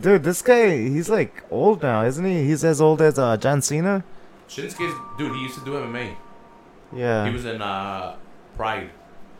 [0.00, 2.44] Dude, this guy, he's like old now, isn't he?
[2.44, 4.04] He's as old as uh, John Cena.
[4.48, 5.34] Shinsuke's dude.
[5.34, 6.14] He used to do MMA.
[6.94, 7.26] Yeah.
[7.26, 8.16] He was in uh,
[8.54, 8.90] Pride.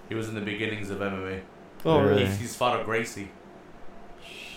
[0.09, 1.42] He was in the beginnings of MMA.
[1.85, 2.11] Oh, Really?
[2.11, 2.27] really?
[2.27, 3.29] He's, he's fought a Gracie.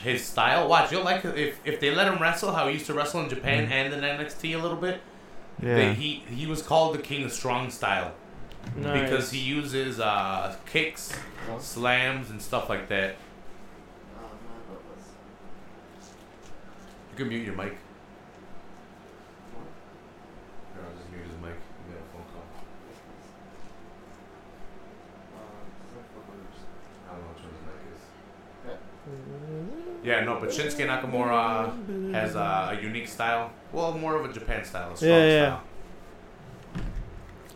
[0.03, 0.91] His style, watch.
[0.91, 3.29] You'll like it if if they let him wrestle how he used to wrestle in
[3.29, 5.01] Japan and in NXT a little bit.
[5.61, 5.75] Yeah.
[5.75, 8.13] They, he he was called the king of strong style
[8.75, 9.01] Nice.
[9.09, 11.11] because he uses uh, kicks,
[11.59, 13.15] slams, and stuff like that.
[17.11, 17.69] You can mute your mic.
[17.69, 17.77] Here,
[20.83, 21.55] I'll just mute his mic.
[21.87, 22.43] You got a phone call.
[27.07, 27.81] I don't know which one his mic
[29.89, 29.94] is.
[30.05, 33.51] Yeah, no, but Shinsuke Nakamura has uh, a unique style.
[33.73, 35.45] Well, more of a Japan style, a strong Yeah, yeah.
[35.47, 35.63] style.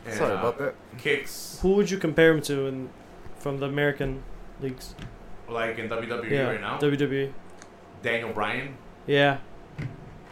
[0.05, 0.75] And, Sorry uh, about that.
[0.97, 2.89] Kicks, Who would you compare him to in
[3.37, 4.23] from the American
[4.61, 4.95] leagues?
[5.47, 6.77] like in WWE yeah, right now.
[6.77, 7.31] WWE.
[8.03, 9.37] Daniel Bryan, Yeah,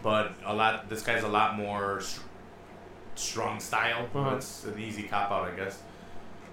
[0.03, 0.89] but a lot.
[0.89, 2.21] This guy's a lot more str-
[3.15, 4.07] strong style.
[4.13, 4.35] Uh-huh.
[4.37, 5.81] It's an easy cop out, I guess.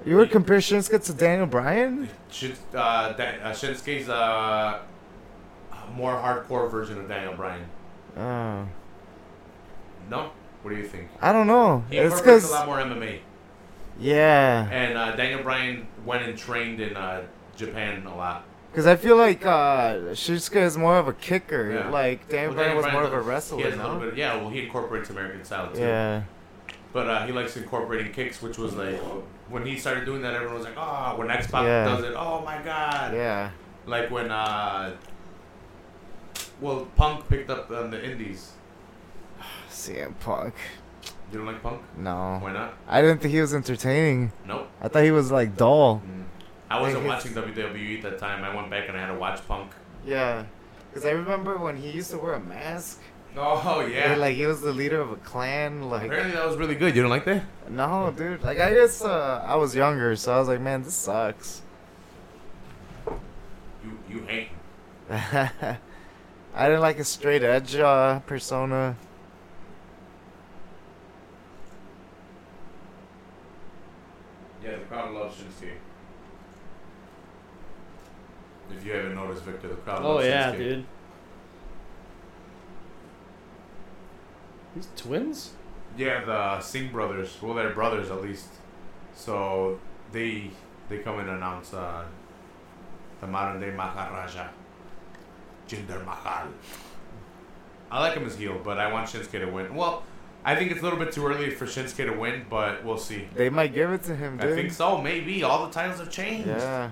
[0.05, 2.09] You would compare Shinsuke to Daniel Bryan?
[2.31, 4.81] Shin, uh, da- uh, Shinsuke's uh, a
[5.95, 7.65] more hardcore version of Daniel Bryan.
[8.17, 8.69] Oh.
[10.11, 10.31] No,
[10.63, 11.09] what do you think?
[11.21, 11.85] I don't know.
[11.91, 13.21] He It's a lot more MMA.
[13.99, 14.69] Yeah.
[14.71, 17.23] And uh, Daniel Bryan went and trained in uh,
[17.57, 18.45] Japan a lot.
[18.71, 20.15] Because I feel like uh,
[20.65, 21.73] is more of a kicker.
[21.73, 21.89] Yeah.
[21.91, 24.01] Like, Daniel Well, Bryan was Bryan more of a does- he wrestler, little no?
[24.11, 25.81] bit, yeah, well, he incorporates American style too.
[25.81, 26.23] Yeah.
[26.93, 29.01] But uh, he likes incorporating kicks, which was like
[29.49, 31.85] when he started doing that, everyone was like, "Oh!" When X Pac Yeah.
[31.87, 33.51] does it, "Oh my god!" Yeah.
[33.85, 34.95] Like when uh,
[36.61, 38.53] well, Punk picked up on the Indies.
[39.71, 40.55] CM Punk.
[41.33, 41.83] You don't like Punk?
[41.97, 42.39] No.
[42.41, 42.75] Why not?
[42.89, 44.33] I didn't think he was entertaining.
[44.47, 44.69] Nope.
[44.81, 46.03] I thought he was like dull.
[46.07, 46.25] Mm.
[46.71, 48.45] I wasn't Like, watching WWE at that time.
[48.45, 49.73] I went back and I had to watch Punk.
[50.07, 50.45] Yeah.
[50.91, 53.01] Because I remember when he used to wear a mask.
[53.37, 55.91] Oh Yeah, like he was the leader of a clan.
[55.91, 56.95] Like apparently that was really good.
[56.95, 57.43] You don't like that?
[57.69, 58.43] no, dude.
[58.43, 61.63] Like I guess uh, I was younger, so I was like, man, this sucks.
[63.85, 64.49] You you hate.
[66.55, 68.97] I didn't like a straight edge uh, persona.
[74.63, 75.73] Yeah, the crowd loves Shinsuke.
[78.77, 80.59] If you haven't noticed, Victor, the crowd Oh loves yeah, Shinsuke.
[80.59, 80.85] dude.
[84.77, 85.53] These twins?
[85.97, 87.37] Yeah, the Singh brothers.
[87.43, 88.49] Well, they're brothers at least.
[89.15, 89.79] So
[90.13, 90.51] they
[90.89, 92.05] they come and announce uh,
[93.21, 94.49] the modern day Maharaja,
[95.69, 96.49] Jinder Mahal.
[97.91, 99.75] I like him as heel, but I want Shinsuke to win.
[99.75, 100.03] Well,
[100.45, 103.29] I think it's a little bit too early for Shinsuke to win, but we'll see.
[103.35, 105.01] They might give it to him, I think so.
[105.01, 106.49] Maybe all the titles have changed.
[106.49, 106.91] Yeah.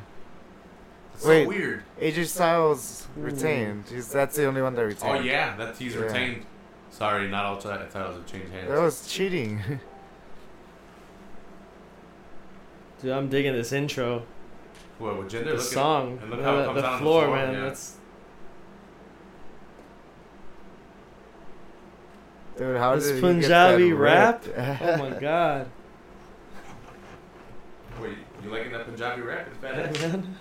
[1.14, 1.46] It's so Wait.
[1.46, 1.82] weird.
[2.00, 3.85] AJ Styles retained.
[3.92, 5.18] He's, that's the only one that retained.
[5.18, 6.02] Oh yeah, that he's Yeah.
[6.02, 6.46] retained.
[6.90, 8.68] Sorry, not all ti- titles have changed hands.
[8.70, 9.61] That was cheating.
[13.02, 14.22] Dude, I'm digging this intro.
[14.98, 15.44] What with Jinder?
[15.44, 16.18] The Look at- song.
[16.22, 17.54] and look the, how it comes the down on the floor, floor, man.
[17.54, 17.61] yeah.
[17.61, 17.96] That's
[22.56, 24.46] Dude, how This did he get Punjabi that rap?
[24.46, 24.58] ripped?
[24.82, 25.70] oh my god.
[28.00, 29.46] Wait, you liking that Punjabi rap?
[29.50, 30.12] It's Yeah, badass.
[30.12, 30.36] man.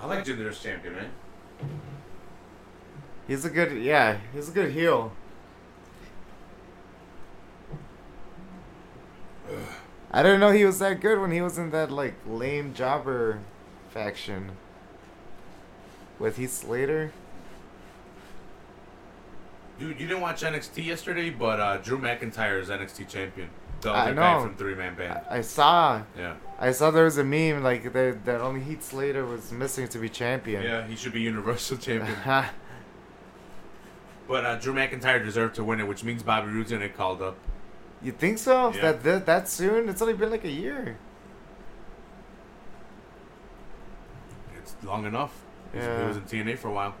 [0.00, 1.10] I like Jinder as champion, man.
[3.26, 5.12] He's a good, yeah, he's a good heel.
[10.12, 13.40] I didn't know he was that good when he was in that like lame jobber
[13.90, 14.52] faction
[16.18, 17.12] with Heath Slater.
[19.78, 23.50] Dude, you didn't watch NXT yesterday, but uh, Drew McIntyre is NXT champion.
[23.82, 24.42] The I other guy know.
[24.42, 25.20] from Three Man Band.
[25.28, 26.36] I, I saw, Yeah.
[26.58, 29.98] I saw there was a meme like that that only Heath Slater was missing to
[29.98, 30.62] be champion.
[30.62, 32.16] Yeah, he should be Universal champion.
[34.28, 37.22] But uh, Drew McIntyre deserved to win it, which means Bobby Roode's gonna get called
[37.22, 37.36] up.
[38.02, 38.72] you think so?
[38.74, 38.80] Yeah.
[38.80, 39.88] That, that that soon?
[39.88, 40.98] It's only been like a year.
[44.58, 45.44] It's long enough.
[45.72, 46.94] He's- He was in TNA for a while.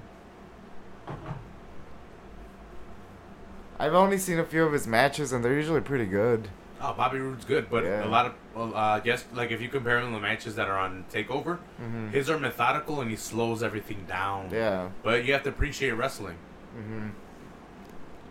[3.78, 6.48] I've only seen a few of his matches and they're usually pretty good.
[6.80, 8.04] Oh, Bobby Roode's good, but Yeah.
[8.04, 10.78] a lot of, uh, guess, like if you compare him to the matches that are
[10.78, 14.48] on Takeover, hmm his are methodical and he slows everything down.
[14.50, 14.88] Yeah.
[15.02, 16.36] But you have to appreciate wrestling.
[16.74, 17.08] hmm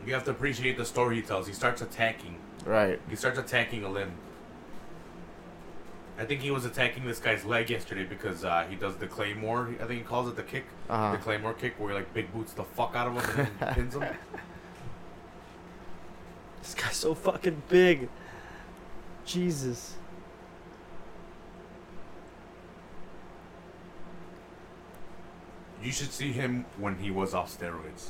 [0.06, 1.48] You have to appreciate the story he tells.
[1.48, 2.38] He starts attacking.
[2.63, 3.00] Right.
[3.10, 4.12] He starts attacking a limb.
[6.17, 9.69] I think he was attacking this guy's leg yesterday because uh, he does the claymore.
[9.82, 11.12] I think he calls it the kick, Uh-huh.
[11.12, 13.73] the claymore kick, where he like big boots the fuck out of him and then
[13.75, 14.04] pins him.
[16.62, 18.10] This guy's so fucking big.
[19.23, 19.97] Jesus.
[25.84, 28.10] You should see him when he was off steroids.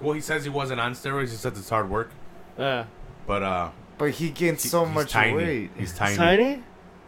[0.00, 1.30] Well, he says he wasn't on steroids.
[1.30, 2.10] He says it's hard work,
[2.58, 2.86] Yeah.
[3.26, 5.34] but uh, But he gained he- so much tiny.
[5.34, 5.70] weight.
[5.76, 6.16] He's tiny.
[6.16, 6.62] Tiny?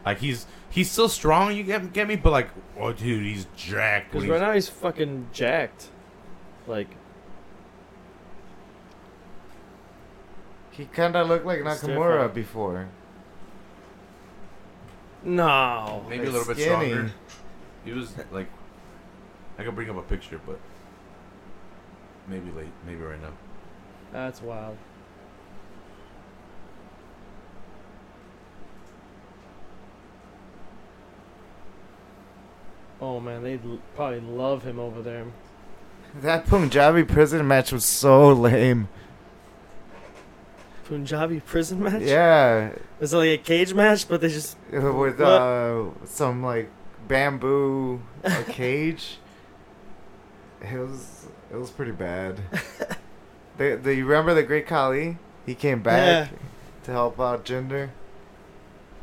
[0.04, 1.54] Like he's he's still strong.
[1.54, 4.12] You get get me, but like, oh dude, he's jacked.
[4.12, 5.88] Because right now he's fucking jacked.
[6.66, 6.88] Like,
[10.70, 12.34] He kind of looked like Nakamura different.
[12.34, 12.88] before.
[15.22, 16.04] no.
[16.08, 16.90] maybe a little bit skinny.
[16.90, 17.12] stronger.
[17.84, 18.48] He was like,
[19.58, 20.58] I could bring up a picture, but
[22.28, 23.32] maybe late, maybe right now.
[24.12, 24.78] That's wild.
[33.00, 35.26] Oh man, they would probably love him over there.
[36.22, 38.88] That Punjabi prison match was so lame.
[40.84, 42.02] Punjabi prison match?
[42.02, 46.68] Yeah, It's like a cage match, but they just with uh, some like
[47.06, 49.18] bamboo uh, cage.
[50.60, 52.40] It was it was pretty bad.
[53.56, 55.16] they, they, you remember the Great Khali?
[55.46, 56.30] He came back
[56.84, 57.90] to help out Jinder.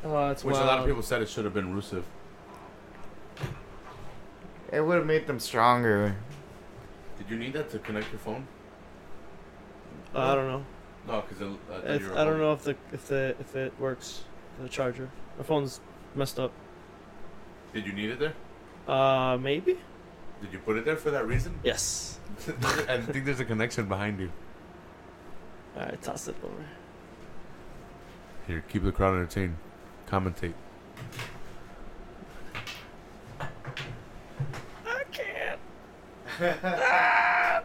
[0.04, 0.66] oh, that's Which wild.
[0.66, 2.04] a lot of people said it should have been Rusev.
[4.72, 6.16] It would have made them stronger.
[7.18, 8.48] Did you need that to connect your phone?
[10.14, 10.66] I don't know.
[11.08, 14.24] No, because If, I don't know if the if the if it works.
[14.62, 15.10] The charger.
[15.38, 15.80] My phone's
[16.16, 16.52] messed up.
[17.74, 18.34] Did you need it there?
[18.88, 19.78] Uh, maybe.
[20.42, 21.60] Did you put it there for that reason?
[21.64, 22.20] Yes.
[22.88, 24.32] I think there's a connection behind you.
[25.76, 26.66] All right, toss it over.
[28.48, 29.58] Here, keep the crowd entertained.
[30.08, 30.54] Commentate.
[33.40, 35.60] I can't.
[36.40, 37.62] Ah.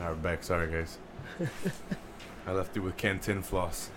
[0.00, 0.42] All right, back.
[0.42, 0.98] Sorry, guys.
[2.46, 3.90] I left you with Cantin floss.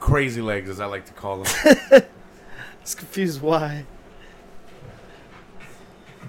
[0.00, 1.72] Crazy legs, as I like to call them.
[2.82, 3.84] was confused why.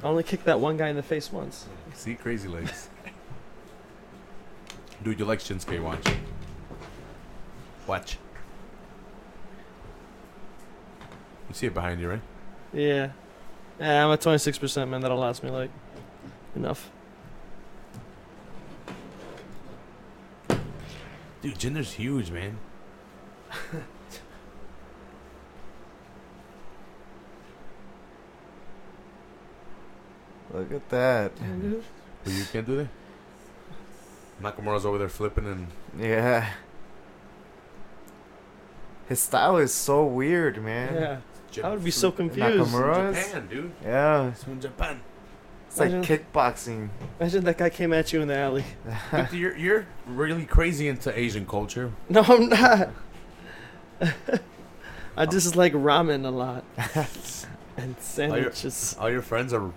[0.04, 1.66] I only kicked that one guy in the face once.
[1.93, 2.89] See, crazy legs.
[5.04, 5.82] Dude, you like Shinsuke?
[5.82, 6.08] Watch.
[7.88, 8.18] Watch.
[11.50, 12.22] You see it behind you, right?
[12.74, 13.12] Yeah.
[13.80, 15.01] Yeah, I'm at 26%, man.
[15.01, 15.69] That'll last me, like,
[16.55, 16.89] enough.
[21.41, 22.57] Dude, Jinder's huge, man.
[30.53, 31.32] Look at that.
[32.23, 32.88] But you can't do that.
[34.41, 35.67] Nakamura's over there flipping and
[35.99, 36.49] Yeah.
[39.07, 40.93] His style is so weird, man.
[40.95, 41.17] Yeah.
[41.64, 42.72] I would be so confused.
[42.72, 43.14] Nakamura?
[43.14, 43.72] Japan, dude.
[43.84, 44.30] Yeah.
[44.30, 45.01] It's from Japan.
[45.68, 46.89] It's like Imagine- kickboxing.
[47.20, 48.64] Imagine that guy came at you in the alley.
[49.12, 51.91] But you're you're really crazy into Asian culture.
[52.10, 52.89] No, I'm not.
[55.18, 56.64] I just like ramen a lot.
[57.78, 58.95] and sandwiches.
[58.99, 59.72] All your friends are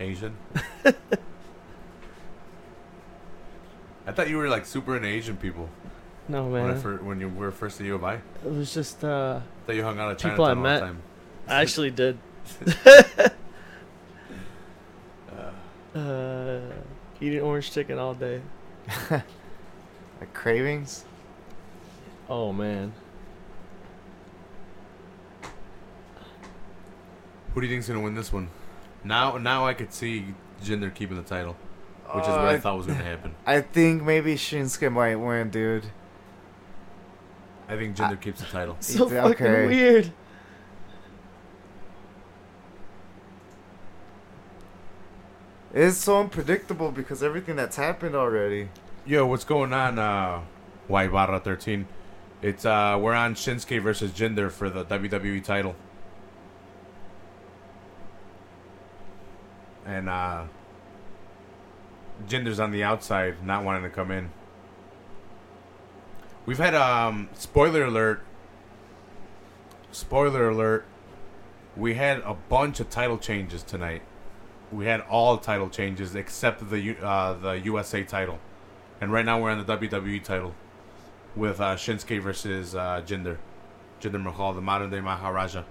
[0.00, 0.36] Asian.
[4.06, 5.68] I thought you were like super into Asian people
[6.28, 7.04] No, when I man.
[7.06, 8.14] when you were first at U of I.
[8.14, 10.80] I It was just, uh, thought you hung out at People I all met.
[10.80, 11.02] the time.
[11.48, 12.18] I actually did.
[15.94, 16.60] Uh,
[17.20, 18.40] eating orange chicken all day.
[20.20, 21.04] Like cravings.
[22.28, 22.92] Oh, man.
[27.54, 28.48] Who do you think's gonna win this one?
[29.04, 31.56] Now, now I could see Jinder keeping the title,
[32.12, 33.34] which is what I I- thought was gonna happen.
[33.46, 35.84] I think maybe Shinsuke might win, dude.
[37.68, 38.76] I think Jinder keeps the title.
[38.80, 39.20] So Okay.
[39.20, 40.12] fucking weird.
[45.74, 48.70] It's so unpredictable because everything that's happened already.
[49.04, 49.98] Yo, what's going on?
[49.98, 50.40] Uh,
[50.86, 51.86] White Barra 13.
[52.40, 55.76] It's uh, we're on Shinsuke versus Jinder for the WWE title.
[59.84, 60.44] And uh,
[62.26, 64.30] Jinder's on the outside, not wanting to come in.
[66.48, 68.22] We've had um, spoiler alert.
[69.92, 70.86] Spoiler alert.
[71.76, 74.00] We had a bunch of title changes tonight.
[74.72, 78.38] We had all title changes except the uh, the USA title.
[78.98, 80.54] And right now we're on the WWE title
[81.36, 83.36] with uh, Shinsuke versus uh, Jinder.
[84.00, 85.64] Jinder Mahal, the modern day Maharaja.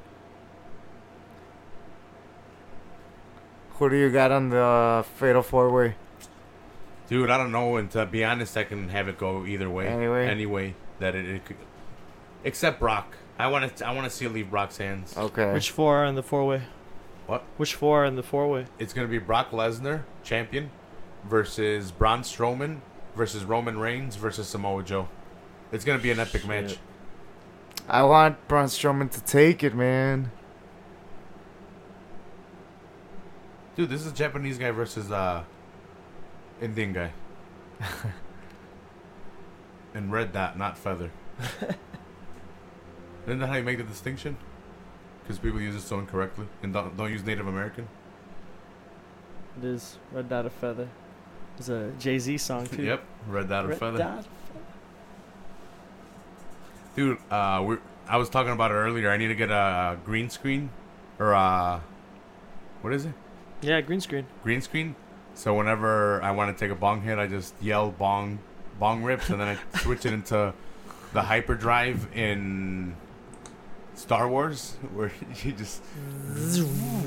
[3.80, 5.96] Who do you got on the uh, Fatal Four Way?
[7.08, 7.78] Dude, I don't know.
[7.78, 9.88] And to be honest, I can have it go either way.
[9.88, 10.28] Anyway?
[10.28, 11.58] Any way that it, it could.
[12.44, 13.16] Except Brock.
[13.40, 13.88] I want to.
[13.88, 15.16] I want to see it leave Brock's hands.
[15.16, 15.54] Okay.
[15.54, 16.64] Which four are in the four way?
[17.28, 17.44] What?
[17.58, 18.66] Which four are in the four way?
[18.80, 20.72] It's gonna be Brock Lesnar, champion,
[21.24, 22.80] versus Braun Strowman
[23.16, 25.10] versus Roman Reigns versus Samoa Joe.
[25.72, 26.50] It's gonna be an epic Shit.
[26.50, 26.78] match.
[27.90, 30.32] I want Braun Strowman to take it, man.
[33.76, 35.44] Dude, this is a Japanese guy versus uh
[36.62, 37.12] Indian guy.
[39.94, 41.12] and red dot, not feather.
[43.28, 44.38] Isn't that how you make the distinction?
[45.22, 47.88] Because people use it so incorrectly and don't, don't use Native American.
[49.58, 50.88] It is Red Dot of Feather.
[51.58, 52.84] It's a Jay Z song too.
[52.84, 53.98] Yep, red dot or Red feather.
[53.98, 54.26] Dot.
[56.96, 57.78] Dude, uh, we
[58.08, 59.10] I was talking about it earlier.
[59.10, 60.70] I need to get a green screen,
[61.20, 61.80] or uh,
[62.82, 63.14] what is it?
[63.62, 64.28] Yeah, green screen.
[64.44, 64.96] Green screen.
[65.38, 68.40] So whenever I want to take a bong hit, I just yell bong,
[68.80, 70.52] bong rips, and then I switch it into
[71.14, 72.96] the hyperdrive in
[73.94, 75.12] Star Wars, where
[75.44, 75.84] you just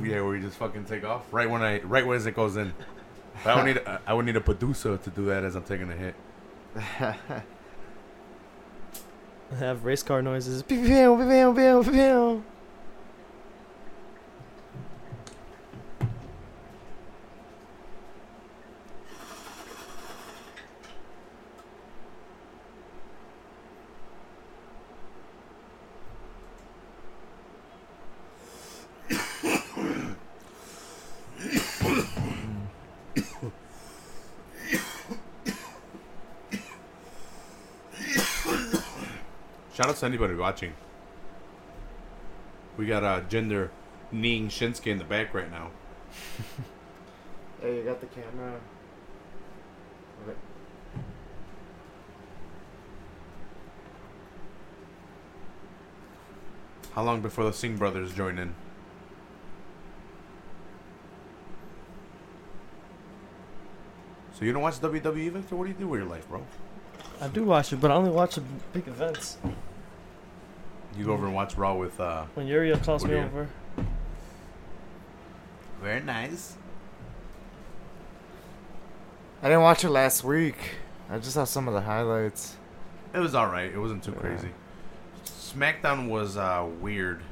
[0.01, 2.73] yeah, where you just fucking take off right when I right as it goes in.
[3.43, 5.91] But I would need I would need a producer to do that as I'm taking
[5.91, 6.15] a hit.
[6.77, 7.17] I
[9.59, 10.63] have race car noises.
[40.01, 40.73] To anybody watching.
[42.79, 43.69] We got uh, Jinder
[44.11, 45.71] kneeing Shinsuke in the back right now.
[47.61, 48.59] Hey, you got the camera.
[50.23, 50.39] Okay.
[56.93, 58.55] How long before the Singh brothers join in?
[64.33, 65.55] So you don't watch WWE, Victor?
[65.55, 66.47] What do you do with your life, bro?
[67.21, 68.41] I do watch it, but I only watch the
[68.73, 69.37] big events.
[70.97, 71.99] You go over and watch Raw with.
[72.01, 73.49] uh When Uriel calls me What do you- over.
[75.83, 76.57] Very nice.
[79.43, 80.57] I didn't watch it last week.
[81.09, 82.57] I just saw some of the highlights.
[83.15, 83.73] It was all right.
[83.73, 84.19] It wasn't too Yeah.
[84.21, 84.51] crazy.
[85.25, 87.23] SmackDown was uh weird.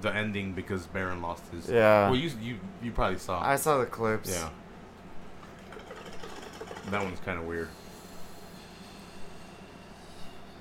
[0.00, 1.68] The ending because Baron lost his.
[1.68, 2.08] Yeah.
[2.08, 3.42] Well, you you you probably saw.
[3.42, 4.30] I saw the clips.
[4.30, 4.48] yeah.
[6.90, 7.68] That one's kind of weird.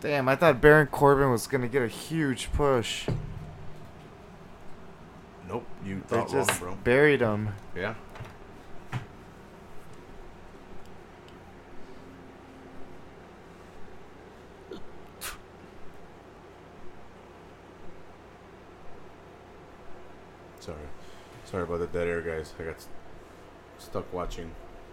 [0.01, 3.07] Damn, I thought Baron Corbin was gonna get a huge push.
[5.47, 6.75] Nope, you They thought wrong, just bro.
[6.83, 7.49] buried him.
[7.75, 7.95] Yeah.
[20.59, 20.77] Sorry.
[21.45, 22.53] Sorry about the dead air, guys.
[22.59, 22.87] I got s-
[23.77, 24.51] stuck watching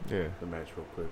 [0.09, 0.29] Yeah.
[0.41, 1.11] the match real quick.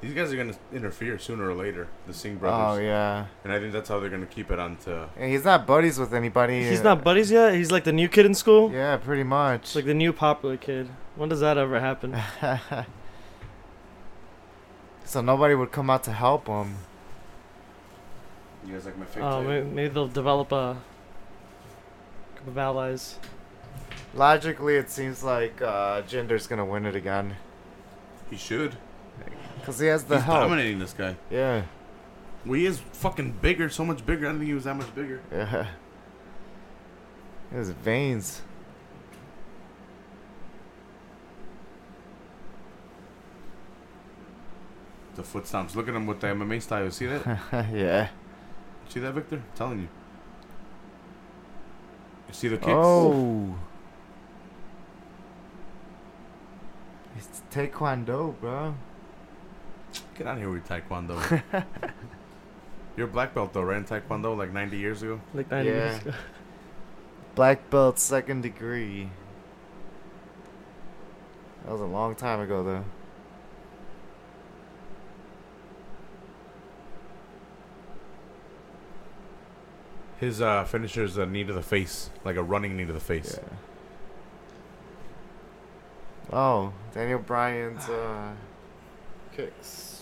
[0.00, 2.78] These guys are going to interfere sooner or later, the Singh brothers.
[2.78, 3.26] Oh yeah.
[3.44, 5.08] And I think that's how they're going to keep it on to.
[5.16, 6.62] And he's not buddies with anybody.
[6.64, 7.54] He's not buddies yet.
[7.54, 8.70] He's like the new kid in school.
[8.72, 9.62] Yeah, pretty much.
[9.62, 10.90] It's like the new popular kid.
[11.16, 12.14] When does that ever happen?
[15.04, 16.76] so nobody would come out to help him.
[18.66, 20.76] You guys like my fake Oh, maybe, maybe they'll develop a
[22.34, 23.18] group of allies.
[24.12, 27.36] Logically, it seems like uh, Jinder's gonna win it again.
[28.28, 28.76] He should.
[29.66, 30.42] Cause he has the He's help.
[30.42, 31.16] dominating this guy.
[31.28, 31.64] Yeah.
[32.44, 34.26] Well, he is fucking bigger, so much bigger.
[34.26, 35.20] I didn't think he was that much bigger.
[35.32, 35.66] Yeah.
[37.50, 38.42] His veins.
[45.16, 45.74] The foot stomps.
[45.74, 46.88] Look at him with the MMA style.
[46.92, 47.24] See that?
[47.74, 48.10] yeah.
[48.88, 49.36] see that, Victor?
[49.36, 49.88] I'm telling you.
[52.28, 52.68] You see the kicks?
[52.70, 53.56] Oh.
[57.16, 58.76] It's Taekwondo, bro.
[60.16, 61.42] Get out of here with Taekwondo.
[62.96, 63.76] You're a black belt, though, right?
[63.76, 65.20] In Taekwondo, like 90 years ago?
[65.34, 65.74] Like 90 Yeah.
[65.76, 66.12] years ago.
[67.34, 69.10] Black belt, second degree.
[71.64, 72.84] That was a long time ago, though.
[80.18, 83.00] His uh, finisher is a knee to the face, like a running knee to the
[83.00, 83.38] face.
[83.42, 83.48] Yeah.
[86.32, 88.32] Oh, Daniel Bryan's uh,
[89.36, 89.95] kicks.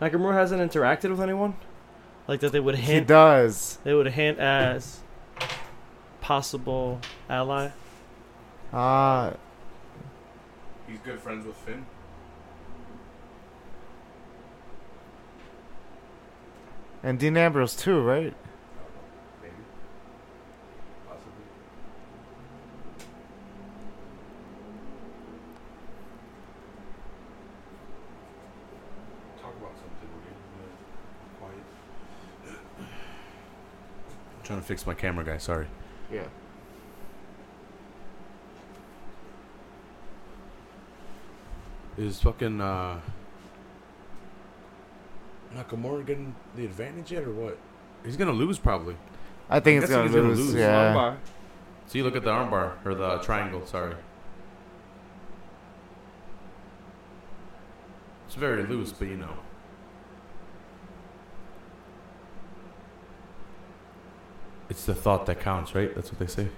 [0.00, 1.54] Nakamura hasn't interacted with anyone?
[2.26, 3.78] Like that they would He does.
[3.84, 5.00] they would hint as
[6.20, 7.70] possible ally.
[8.72, 9.32] Uh,
[10.86, 11.84] He's good friends with Finn.
[17.02, 18.34] and Dean Ambrose too, right?
[19.42, 19.54] Maybe.
[21.06, 21.32] Possibly.
[29.40, 30.08] Talk about something.
[30.12, 31.64] We're getting uh, quiet.
[34.38, 35.38] I'm trying to fix my camera, guy.
[35.38, 35.66] Sorry.
[36.12, 36.24] Yeah.
[41.96, 43.00] Is fucking uh,
[45.54, 47.58] Nakamura getting the advantage yet, or what?
[48.04, 48.96] He's gonna lose probably.
[49.50, 50.38] I think I'm it's gonna he's gonna lose.
[50.38, 50.54] lose.
[50.54, 50.94] Yeah.
[50.94, 51.16] Armbar.
[51.86, 53.66] See, look at the armbar or the triangle.
[53.66, 53.94] Sorry.
[58.26, 59.34] It's very loose, but you know.
[64.70, 65.94] It's the thought that counts, right?
[65.94, 66.48] That's what they say.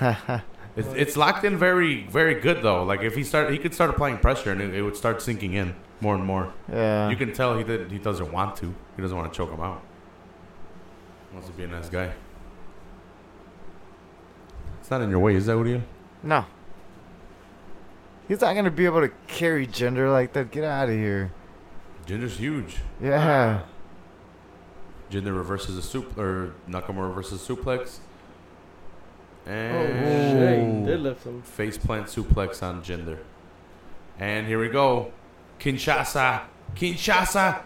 [0.76, 2.84] It's, it's locked in very, very good though.
[2.84, 5.54] Like if he start, he could start applying pressure, and it, it would start sinking
[5.54, 6.52] in more and more.
[6.72, 7.10] yeah.
[7.10, 8.72] You can tell he did, he doesn't want to.
[8.94, 9.82] He doesn't want to choke him out.
[11.30, 12.12] He wants to be a nice guy.
[14.80, 15.82] It's not in your way, is that, Uriel?
[16.22, 16.44] No.
[18.28, 20.52] He's not gonna be able to carry Jinder like that.
[20.52, 21.32] Get out of here.
[22.06, 22.76] Jinder's huge.
[23.02, 23.62] Yeah.
[25.10, 27.98] Jinder reverses a soup or Nakamura reverses suplex.
[29.46, 30.80] Oh And shit!
[30.80, 31.42] He did him.
[31.42, 33.18] face plant suplex on Jinder.
[34.18, 35.12] And here we go.
[35.58, 36.42] Kinshasa.
[36.76, 37.62] Kinshasa.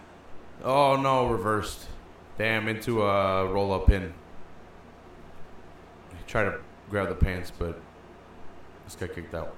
[0.63, 1.85] Oh no, reversed.
[2.37, 4.13] Damn, into a roll up pin.
[6.11, 6.55] He tried to
[6.89, 7.79] grab the pants, but
[8.85, 9.53] this got kicked out.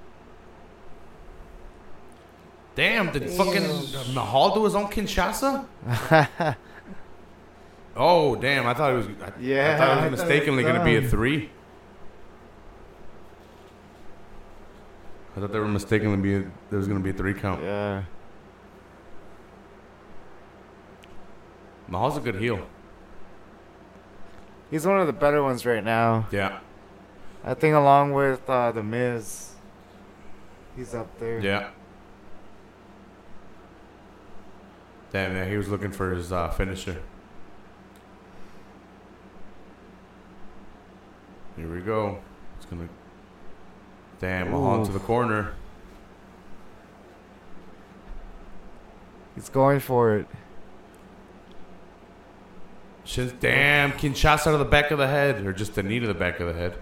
[2.76, 5.66] Damn, did fucking Mahal do his own Kinshasa?
[7.98, 8.68] Oh damn!
[8.68, 9.08] I thought it was.
[9.08, 11.50] I, Yeah, I thought it was mistakenly going to be a three.
[15.36, 17.62] I thought they were mistakenly be a, there was going to be a three count.
[17.62, 18.04] yeah.
[21.88, 22.68] Mahal's a good heel.
[24.70, 26.28] He's one of the better ones right now.
[26.32, 26.60] Yeah,
[27.44, 29.54] I think along with uh, the Miz.
[30.76, 31.40] He's up there.
[31.40, 31.70] yeah.
[35.12, 37.02] Damn, yeah, he was looking for his uh, finisher.
[41.58, 42.20] Here we go.
[42.58, 42.88] It's gonna.
[44.20, 45.54] Damn, Mahal into the corner.
[49.36, 50.28] He's going for it.
[53.04, 56.14] Shins, damn, Kinshasa to the back of the head, or just the knee to the
[56.14, 56.76] back of the head.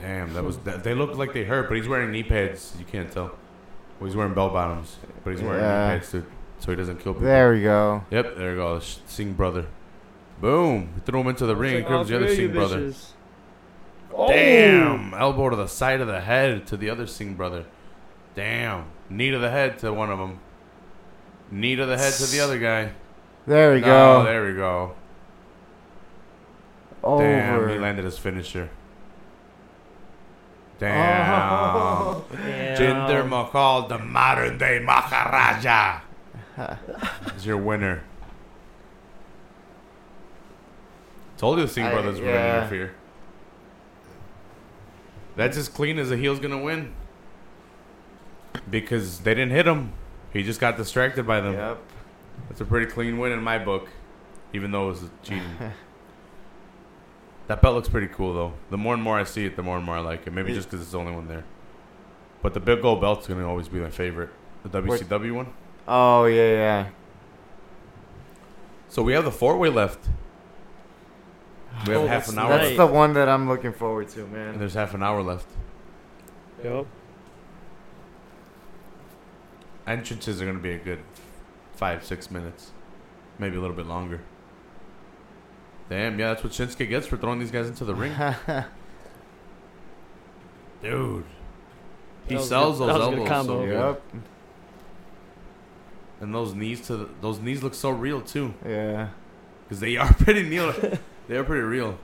[0.00, 0.58] Damn, that was.
[0.58, 2.74] That, they look like they hurt, but he's wearing knee pads.
[2.78, 3.36] You can't tell.
[3.98, 5.88] Well, he's wearing bell bottoms, but he's wearing Yeah.
[5.94, 6.26] knee pads to,
[6.58, 7.26] so he doesn't kill people.
[7.28, 8.04] There we go.
[8.10, 8.78] Yep, there we go.
[8.80, 9.66] Singh brother.
[10.40, 10.90] Boom.
[10.94, 11.74] He threw him into the ring.
[11.74, 12.92] Here comes the other Singh brother.
[14.14, 14.28] Oh.
[14.28, 15.14] Damn.
[15.14, 17.64] Elbow to the side of the head to the other Singh brother.
[18.34, 18.86] Damn.
[19.08, 20.40] Knee to the head to one of them.
[21.50, 22.92] Knee to the head to the other guy.
[23.46, 24.24] There we No, go.
[24.24, 24.94] There we go.
[27.02, 27.22] Over.
[27.22, 27.68] Damn.
[27.68, 28.68] He landed his finisher.
[30.78, 32.22] Damn.
[32.32, 32.76] Damn.
[32.76, 36.00] Jinder Mahal, the modern day Maharaja,
[37.36, 38.04] is your winner.
[41.36, 42.46] Told you the Singh I- brothers were yeah.
[42.46, 42.94] gonna interfere.
[45.36, 46.92] That's as clean as a heel's gonna win.
[48.70, 49.92] Because they didn't hit him.
[50.32, 51.54] He just got distracted by them.
[51.54, 51.78] Yep.
[52.48, 53.88] That's a pretty clean win in my book.
[54.52, 55.44] Even though it was cheating.
[57.48, 58.54] that belt looks pretty cool though.
[58.70, 60.32] The more and more I see it, the more and more I like it.
[60.32, 61.44] Maybe just because it's the only one there.
[62.42, 64.30] But the big gold belt's gonna always be my favorite.
[64.62, 65.48] The WCW one.
[65.86, 66.86] Oh yeah, yeah.
[68.88, 70.08] So we have the four way left.
[71.84, 72.48] We have Oh, half that's an hour.
[72.50, 72.76] That's Left.
[72.76, 74.58] the one that I'm looking forward to, And man.
[74.58, 75.46] there's half an hour left.
[76.64, 76.86] Yep.
[79.86, 81.00] Entrances are gonna be a good
[81.74, 82.70] five, six minutes,
[83.38, 84.20] maybe a little bit longer.
[85.88, 88.12] Damn, yeah, that's what Shinsuke gets for throwing these guys into the ring,
[90.82, 91.24] dude.
[92.28, 93.60] He sells good- those that was a good elbows combo.
[93.60, 93.72] so good.
[93.74, 94.02] yep.
[96.20, 99.10] and those knees to the, those knees look so real too, Yeah.
[99.64, 100.74] because they are pretty real.
[101.28, 101.98] they are pretty real.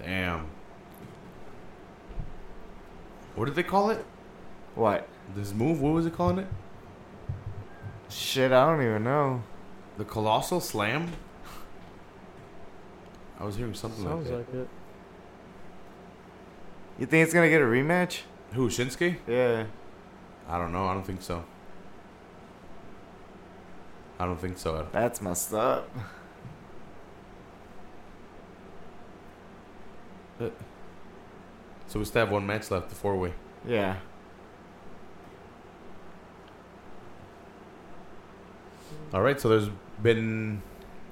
[0.00, 0.46] Damn.
[3.34, 4.04] What did they call it?
[4.74, 5.08] What?
[5.34, 5.80] This move?
[5.80, 6.46] What was it calling it?
[8.08, 9.42] Shit, I don't even know.
[9.96, 11.12] The colossal slam.
[13.40, 14.56] I was hearing something Sounds like that.
[14.56, 14.68] like it.
[16.98, 18.20] You think it's gonna get a rematch?
[18.52, 19.16] Who Shinsuke?
[19.26, 19.64] Yeah.
[20.48, 20.86] I don't know.
[20.86, 21.44] I don't think so.
[24.18, 24.86] I don't think so.
[24.92, 25.88] That's messed up.
[31.88, 33.32] So we still have one match left, the four way.
[33.66, 33.96] Yeah.
[39.12, 39.40] All right.
[39.40, 39.68] So there's
[40.02, 40.62] been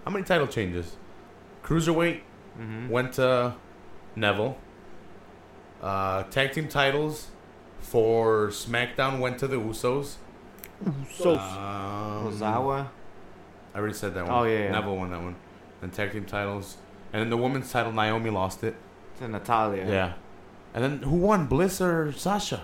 [0.04, 0.96] how many title changes?
[1.62, 2.20] Cruiserweight
[2.58, 2.88] Mm-hmm.
[2.88, 3.54] went to
[4.16, 4.58] Neville.
[5.80, 7.28] Uh, tag team titles
[7.78, 10.16] for SmackDown went to the Usos.
[10.84, 11.38] Usos.
[11.38, 12.88] Um, Tozawa.
[13.72, 14.34] I already said that one.
[14.34, 14.72] Oh, yeah, yeah.
[14.72, 15.36] Neville won that one.
[15.80, 16.76] And tag team titles,
[17.12, 18.74] and then the women's title, Naomi lost it.
[19.20, 19.86] To Natalya.
[19.88, 20.12] Yeah.
[20.74, 21.46] And then who won?
[21.46, 22.62] Bliss or Sasha?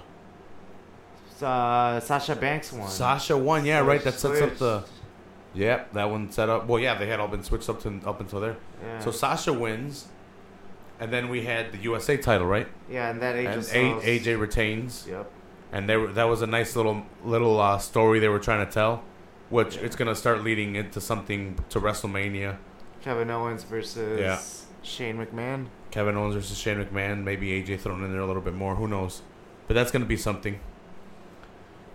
[1.40, 2.88] Uh, Sasha Banks won.
[2.88, 3.64] Sasha won.
[3.64, 4.02] Yeah, right.
[4.02, 4.84] That sets up the.
[5.54, 6.66] Yep, that one set up.
[6.66, 8.56] Well, yeah, they had all been switched up to up until there.
[8.82, 8.98] Yeah.
[9.00, 10.06] So Sasha wins,
[11.00, 12.68] and then we had the USA title, right?
[12.90, 15.30] yeah, and that AJ and AJ retains, Yep.
[15.72, 18.70] and they were, that was a nice little little uh, story they were trying to
[18.70, 19.02] tell,
[19.48, 22.56] which it's gonna start leading into something to WrestleMania.
[23.02, 24.38] Kevin Owens versus Yeah.
[24.82, 25.66] Shane McMahon.
[25.96, 28.74] Kevin Owens versus Shane McMahon, maybe AJ thrown in there a little bit more.
[28.74, 29.22] Who knows?
[29.66, 30.60] But that's going to be something.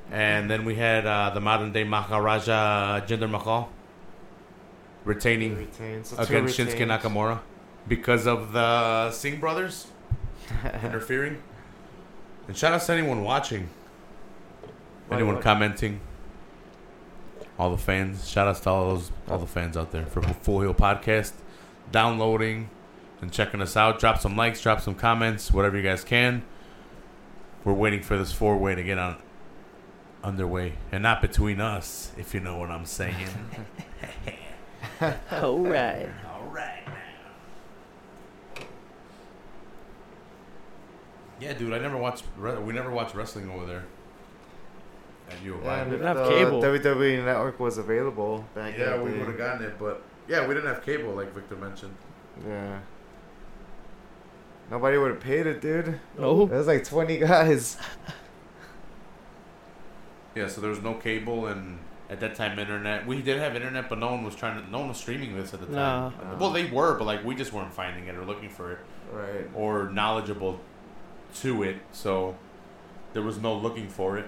[0.10, 3.70] And then we had uh, the modern day Maharaja Jinder Mahal
[5.06, 6.14] retaining Retains.
[6.14, 6.80] Against Shinsuke.
[6.80, 7.42] Nakamura
[7.88, 9.86] because of the Singh brothers
[10.84, 11.40] interfering.
[12.48, 13.70] And shout out to anyone watching,
[15.10, 16.00] Why, anyone commenting,
[17.60, 18.28] all the fans.
[18.28, 21.34] Shout outs to all those all the fans out there for Full Heel Podcast,
[21.92, 22.72] downloading
[23.22, 24.00] and checking us out.
[24.00, 26.44] Drop some likes, drop some comments, whatever you guys can.
[27.64, 29.18] We're waiting for this four way to get on
[30.24, 33.28] underway, and not between us, if you know what I'm saying.
[35.32, 36.10] all right.
[36.32, 36.94] All right now.
[41.40, 42.24] Yeah, dude, I never watched.
[42.38, 43.84] We never watched wrestling over there.
[45.30, 45.80] At U of Yeah, I.
[45.80, 46.62] and We if didn't have the cable.
[46.62, 50.72] WWE Network was available back Yeah, we would have gotten it, but yeah, we didn't
[50.74, 51.96] have cable, like Victor mentioned.
[52.48, 52.80] Yeah.
[54.72, 56.00] Nobody would have paid it, dude.
[56.18, 57.78] Oh, It was like 20 guys.
[60.34, 61.78] Yeah, so there was no cable, and
[62.10, 63.06] at that time, internet.
[63.06, 64.72] We did have internet, but no one was trying to.
[64.72, 65.76] No one was streaming this at the time.
[65.76, 66.38] Nah.
[66.38, 68.80] Well, they were, but like we just weren't finding it or looking for it
[69.12, 69.46] Right.
[69.54, 70.62] or knowledgeable
[71.42, 71.78] to it.
[71.92, 72.38] So
[73.12, 74.26] there was no looking for it.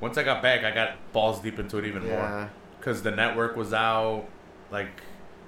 [0.00, 3.56] Once I got back, I got balls deep into it even more because the network
[3.56, 4.26] was out.
[4.70, 4.88] Like,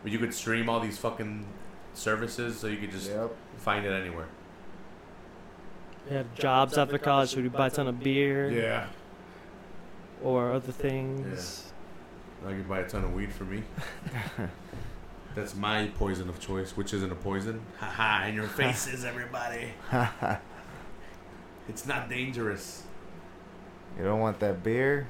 [0.07, 1.45] you could stream all these fucking
[1.95, 3.31] services, so you could just Yep.
[3.59, 4.27] find it anywhere.
[6.11, 8.87] You had jobs after college, so you buy a ton of beer Yeah.
[10.23, 11.73] or other things.
[12.47, 13.63] I could buy a ton of weed for me.
[15.35, 17.61] That's my poison of choice, which isn't a poison.
[17.79, 19.73] Haha, in your faces, everybody.
[21.69, 22.83] It's not dangerous.
[23.97, 25.07] you don't want that beer?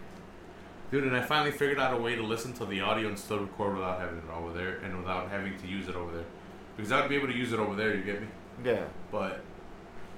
[0.91, 3.39] Dude, and I finally figured out a way to listen to the audio and still
[3.39, 6.25] record without having it over there and without having to use it over there.
[6.81, 8.29] Because I'd be able to use it over there, you get me?
[8.65, 8.85] Yeah.
[9.13, 9.43] But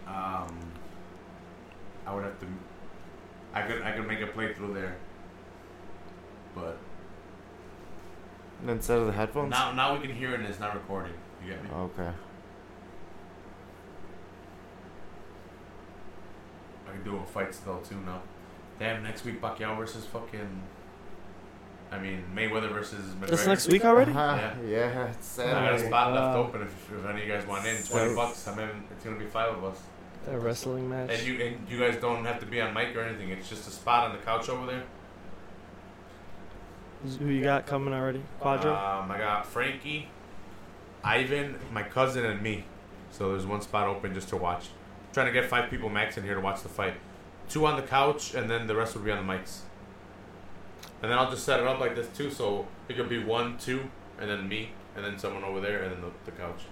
[0.07, 0.57] um
[2.07, 2.47] I would have to
[3.53, 4.97] I could I could make a playthrough there.
[6.55, 6.79] But
[8.65, 9.51] Instead of the headphones?
[9.51, 11.15] now now we can hear it and it's not recording.
[11.45, 11.71] You get me?
[11.71, 12.13] Okay.
[16.87, 18.23] I can do a fight still too now.
[18.79, 20.63] Damn, next week Pacquiao versus fucking.
[21.93, 23.27] I mean Mayweather versus McGregor.
[23.29, 24.11] This next week already?
[24.13, 24.37] Uh-huh.
[24.37, 24.67] Yeah.
[24.67, 25.87] Yeah, it's I got a Saturday.
[25.89, 26.43] spot left Wow.
[26.45, 27.77] open if, if any of you guys want in.
[27.77, 28.49] So- Twenty bucks.
[28.49, 29.79] I mean, it's gonna be five of us.
[30.29, 31.11] A wrestling match.
[31.11, 33.29] And you and you guys don't have to be on mic or anything.
[33.31, 34.85] It's just a spot on the couch over there.
[37.19, 38.23] Who you got coming already?
[38.41, 38.67] Quadro?
[38.67, 40.09] Um, I got Frankie,
[41.03, 42.65] Ivan, my cousin, and me.
[43.11, 44.69] So there's one spot open just to watch.
[45.13, 46.95] trying to get five people max in here to watch the fight.
[47.49, 49.61] Two on the couch, and then the rest would be on the mics.
[51.03, 53.59] And then I'll just set it up like this too, so it could be one,
[53.59, 53.91] two,
[54.21, 56.63] and then me, and then someone over there, and then the, the couch.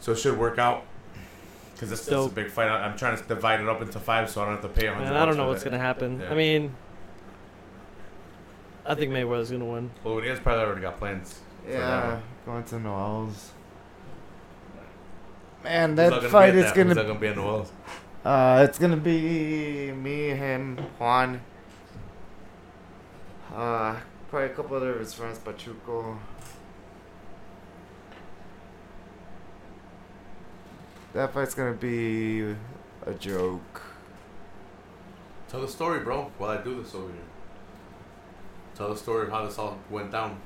[0.00, 0.84] So it should work out.
[1.74, 2.68] Because this, this is a big fight.
[2.68, 4.86] I- I'm trying to divide it up into five, so I don't have to pay
[4.86, 5.10] a hundred.
[5.10, 5.70] Man, I don't know what's that.
[5.70, 6.20] gonna happen.
[6.20, 6.30] Yeah.
[6.30, 6.74] I mean,
[8.86, 9.90] I think Mayweather's gonna win.
[10.04, 11.40] Well, he has probably already got plans.
[11.68, 12.22] Yeah, one.
[12.46, 13.50] going to Noel's.
[15.64, 16.76] Man, Who's that gonna fight at is that?
[16.76, 17.72] Gonna not gonna be in the Wells?
[18.24, 21.40] Uh, it's gonna be me, him, Juan.
[23.54, 23.96] Uh,
[24.30, 26.16] probably a couple other of his friends, Pachuco.
[31.12, 32.54] That fight's gonna be
[33.06, 33.82] a joke.
[35.48, 36.30] Tell the story, bro.
[36.38, 37.16] While I do this over here.
[38.74, 40.38] Tell the story of how this all went down.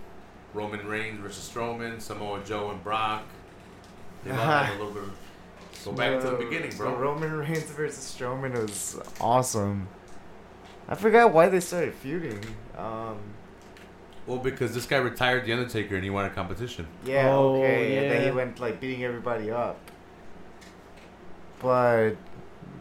[0.52, 3.22] Roman Reigns versus Strowman, Samoa Joe and Brock.
[4.24, 5.02] They all had a little bit.
[5.04, 6.96] Of, go back to the So- beginning, so bro.
[6.96, 9.86] Roman Reigns versus Strowman was awesome.
[10.88, 12.40] I forgot why they started feuding.
[12.76, 13.18] Um,
[14.26, 16.86] well, because this guy retired the Undertaker and he wanted competition.
[17.04, 17.98] Yeah, Oh, okay.
[17.98, 19.78] And then he went like beating everybody up.
[21.60, 22.14] But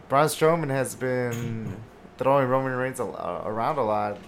[0.08, 1.76] Braun Strowman has been
[2.18, 4.18] throwing Roman Reigns a, uh, around a lot.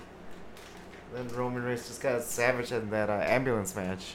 [1.15, 4.15] Then Roman Reigns just got savage in that uh, ambulance match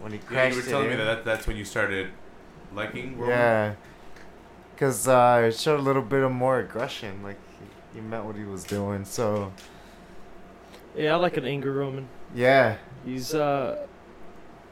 [0.00, 0.32] when he crashed.
[0.32, 2.10] Yeah, you were telling me that, that that's when you started
[2.72, 3.28] liking Roman.
[3.36, 3.74] Yeah,
[4.74, 7.22] because uh, it showed a little bit of more aggression.
[7.22, 7.38] Like
[7.96, 9.04] he, he meant what he was doing.
[9.04, 9.52] So
[10.96, 12.08] Yeah, I like an angry Roman.
[12.34, 13.86] yeah, He's uh,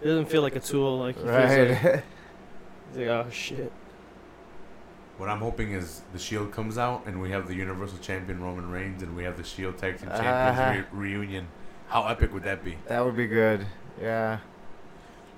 [0.00, 0.98] he doesn't feel like a tool.
[0.98, 1.70] Like he feels right.
[1.70, 1.80] like,
[2.90, 3.72] he's like, oh shit.
[5.16, 8.68] What I'm hoping is the Shield comes out and we have the Universal Champion Roman
[8.68, 10.82] Reigns and we have the Shield Tag Team Champions Uh-huh.
[10.92, 11.46] re- reunion.
[11.86, 12.76] How epic would that be?
[12.88, 13.64] that would be good.
[14.02, 14.38] Yeah,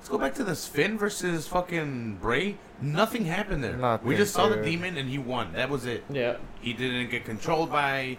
[0.06, 2.58] Let's go back to this Finn versus fucking Bray.
[2.80, 3.98] Nothing happened there.
[4.04, 4.64] we just saw the dude.
[4.64, 5.52] demon and he won.
[5.54, 6.04] That was it.
[6.08, 6.36] Yeah.
[6.60, 8.18] He didn't get controlled by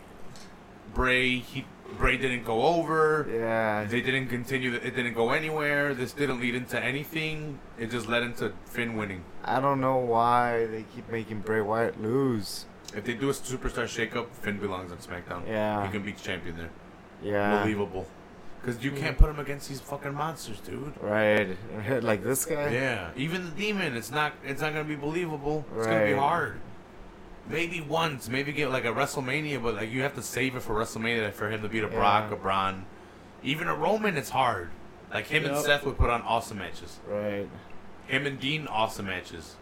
[0.93, 1.37] Bray.
[1.37, 1.65] He
[1.97, 3.25] Bray didn't go over.
[3.31, 3.85] yeah.
[3.85, 4.73] They didn't continue.
[4.73, 5.93] It didn't go anywhere.
[5.93, 7.57] This didn't lead into anything.
[7.79, 9.23] It just led into Finn winning.
[9.45, 12.65] I don't know why they keep making Bray Wyatt lose.
[12.97, 15.47] If they do a superstar shakeup, Finn belongs on SmackDown.
[15.47, 15.85] Yeah.
[15.85, 16.69] He can be champion there.
[17.23, 17.61] Yeah.
[17.61, 18.07] Believable.
[18.61, 19.19] Because you can't mm.
[19.19, 20.93] put him against these fucking monsters, dude.
[21.01, 21.55] Right.
[22.03, 22.71] like this guy?
[22.71, 25.65] Yeah, even the demon, it's not it's not gonna be believable.
[25.77, 26.59] It's gonna be hard.
[27.49, 30.73] Maybe once, maybe get like a WrestleMania, but like you have to save it for
[30.73, 32.35] WrestleMania for him to beat a Brock, Yeah.
[32.35, 32.85] a Braun,
[33.43, 34.17] even a Roman.
[34.17, 34.69] It's hard.
[35.13, 36.99] Like him and Seth would put on awesome matches.
[37.07, 37.47] Right.
[38.07, 39.55] Him and Dean, awesome matches.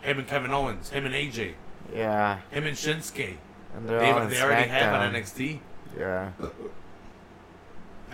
[0.00, 1.54] Him and Kevin Owens, him and AJ,
[1.94, 2.38] Yeah.
[2.50, 3.36] him and Shinsuke.
[3.74, 5.60] And they're They, they already have on NXT.
[5.98, 6.30] Yeah.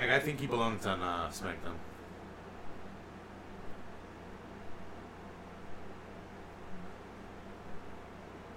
[0.03, 1.77] Like I think he belongs on uh, SmackDown.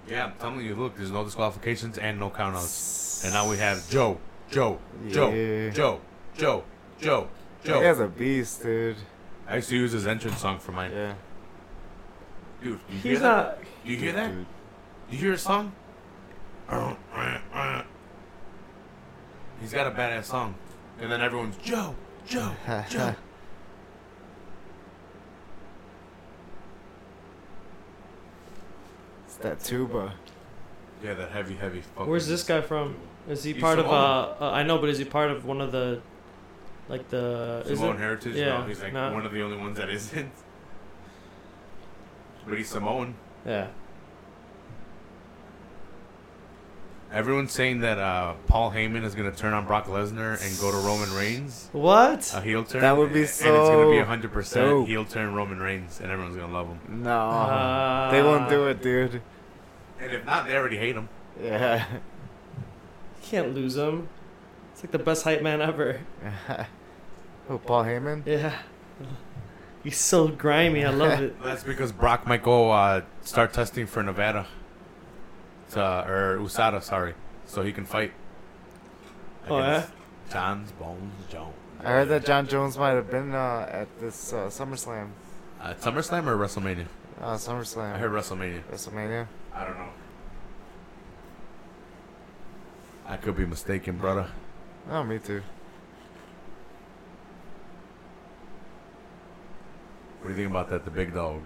[0.10, 3.24] Yeah, I'm telling you, look, there's no disqualifications and no countouts.
[3.26, 4.18] And now we have Joe,
[4.50, 4.80] Joe,
[5.12, 5.70] Joe, Yeah.
[5.70, 6.02] Joe,
[6.36, 6.64] Joe,
[7.00, 7.28] Joe,
[7.64, 7.80] Joe.
[7.80, 8.98] He has a beast, dude.
[9.48, 10.92] I used to use his entrance song for mine.
[10.92, 11.14] Yeah.
[12.64, 13.28] Dude, you hear He's that?
[13.48, 13.60] not.
[13.86, 14.32] Do you hear that?
[14.32, 14.46] Dude.
[15.12, 15.72] Do you hear his song?
[19.62, 20.56] He's got a badass song.
[21.00, 22.52] And then everyone's Joe, Joe,
[22.90, 23.16] Joe.
[29.26, 30.14] It's that tuba.
[31.04, 31.82] Yeah, that heavy, heavy.
[31.82, 32.96] Fucking Where's this guy from?
[33.28, 33.86] Is he He's part of?
[33.86, 34.02] Samoan.
[34.02, 36.02] Uh, uh, I know, but is he part of one of the,
[36.90, 37.64] like the?
[37.66, 38.00] Is Samoan it?
[38.00, 38.36] heritage?
[38.36, 40.32] Yeah, no, he's like not- one of the only ones that isn't.
[42.48, 43.16] But he's Samoan.
[43.46, 43.68] Yeah.
[47.12, 50.78] Everyone's saying that uh, Paul Heyman is gonna turn on Brock Lesnar and go to
[50.78, 51.70] Roman Reigns.
[51.72, 52.34] What?
[52.36, 52.82] A heel turn.
[52.82, 53.46] That would be so.
[53.48, 54.88] And it's gonna be so hundred percent dope.
[54.88, 57.04] heel turn Roman Reigns, and everyone's gonna love him.
[57.04, 59.22] No, Uh, they won't do it, dude.
[60.02, 61.08] And if not, they already hate him.
[61.42, 61.86] Yeah.
[61.94, 62.02] You
[63.22, 64.10] can't lose him.
[64.74, 66.02] It's like the best hype man ever.
[67.50, 68.26] oh, Paul Heyman?
[68.26, 68.58] Yeah.
[69.84, 70.84] He's so grimy.
[70.84, 71.42] I love it.
[71.42, 74.48] That's because Brock might go uh, start testing for Nevada,
[75.72, 77.14] to, or USADA, sorry,
[77.46, 78.12] so he can fight.
[79.48, 79.92] Oh, against
[80.32, 81.54] John's Bones Jones.
[81.82, 85.10] I heard that Jon Jones might have been uh, at this uh, SummerSlam.
[85.62, 86.88] Uh, SummerSlam or WrestleMania?
[87.22, 87.94] Uh, SummerSlam.
[87.94, 88.64] I heard WrestleMania.
[88.64, 89.28] WrestleMania.
[89.54, 89.90] I don't know.
[93.06, 94.28] I could be mistaken, brother.
[94.90, 95.44] Oh, me too.
[100.22, 101.44] What do you think about that, the big dog?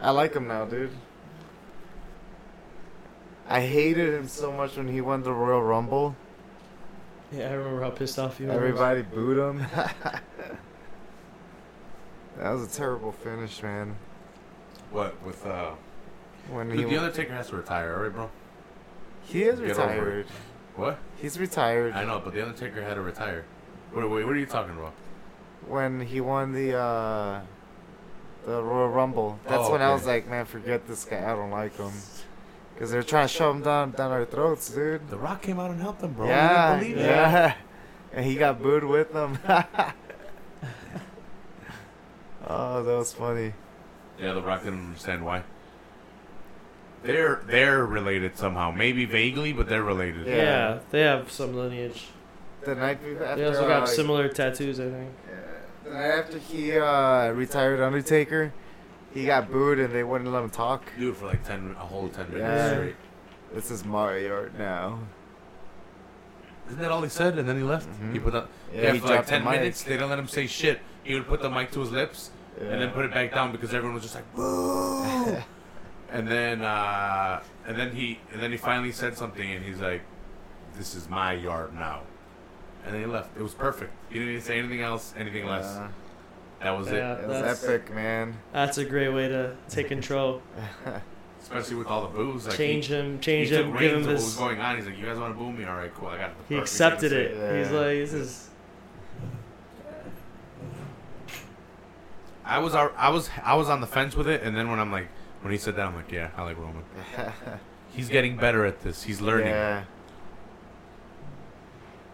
[0.00, 0.92] I like him now, dude.
[3.48, 6.16] I hated him so much when he won the Royal Rumble.
[7.32, 8.52] Yeah, I remember how pissed off you were.
[8.52, 9.66] Everybody booed him.
[9.74, 10.22] that
[12.50, 13.96] was a terrible finish, man.
[14.90, 15.72] What with uh?
[16.50, 18.30] When he the Undertaker has to retire, alright, bro.
[19.24, 20.26] he is Get retired.
[20.76, 20.98] What?
[21.16, 21.92] He's retired.
[21.94, 23.44] I know, but the Undertaker had to retire.
[23.94, 24.94] Wait, wait, what are you talking about?
[25.68, 27.40] when he won the uh
[28.44, 29.38] the Royal Rumble.
[29.46, 31.18] That's Oh, when I was like, man, forget this guy.
[31.18, 31.92] I don't like him.
[32.82, 35.08] Cause they're trying to shove him down down our throats, dude.
[35.08, 36.26] The Rock came out and helped them, bro.
[36.26, 37.50] yeah, You believe yeah.
[37.50, 37.56] it?
[38.12, 39.38] And he got booed with them.
[42.48, 43.54] oh, that was funny.
[44.20, 45.44] Yeah, The Rock didn't understand why.
[47.04, 50.26] They're they're related somehow, maybe vaguely, but they're related.
[50.26, 50.34] Yeah.
[50.34, 50.78] Yeah.
[50.90, 52.06] they have some lineage.
[52.64, 55.12] The night after, They also uh, got similar tattoos, I think.
[55.28, 55.34] Yeah.
[55.84, 58.52] The night after he uh, retired Undertaker,
[59.14, 60.82] he got booed and they wouldn't let him talk.
[60.98, 62.72] Do it for like ten, a whole ten minutes Yeah.
[62.72, 62.96] straight.
[63.54, 64.98] This is Mario Art now.
[66.68, 67.38] Isn't that all he said?
[67.38, 67.88] And then he left.
[68.12, 69.52] He put the Yeah, yeah, he for like dropped the ten mic.
[69.60, 69.82] minutes.
[69.82, 70.80] They didn't let him say shit.
[71.04, 73.74] He would put the mic to his lips and then put it back down because
[73.74, 75.36] everyone was just like boo.
[76.10, 80.02] and then uh, and then he and then he finally said something and he's like,
[80.78, 82.02] "This is my yard now."
[82.84, 83.36] And then he left.
[83.36, 83.92] It was perfect.
[84.08, 85.64] He didn't even say anything else, anything less.
[85.66, 85.88] Yeah.
[86.62, 87.14] That was Yeah.
[87.14, 87.20] it.
[87.24, 88.34] It was That's- epic, man.
[88.52, 90.42] That's a great way to take control.
[91.42, 92.46] Especially with all the boos.
[92.46, 94.36] Like change he, him, he change took him, give reins him of what was this.
[94.36, 94.76] going on.
[94.76, 95.64] He's like, "You guys want to boo me?
[95.64, 96.08] All right, cool.
[96.08, 97.34] I got the He accepted it.
[97.36, 98.48] say." He's like, this is.
[102.44, 104.90] I was I was I was on the fence with it, and then when I'm
[104.92, 105.08] like
[105.42, 106.84] when he said that, I'm like, yeah, I like Roman.
[107.92, 109.02] He's getting better at this.
[109.02, 109.48] He's learning.
[109.48, 109.84] Yeah.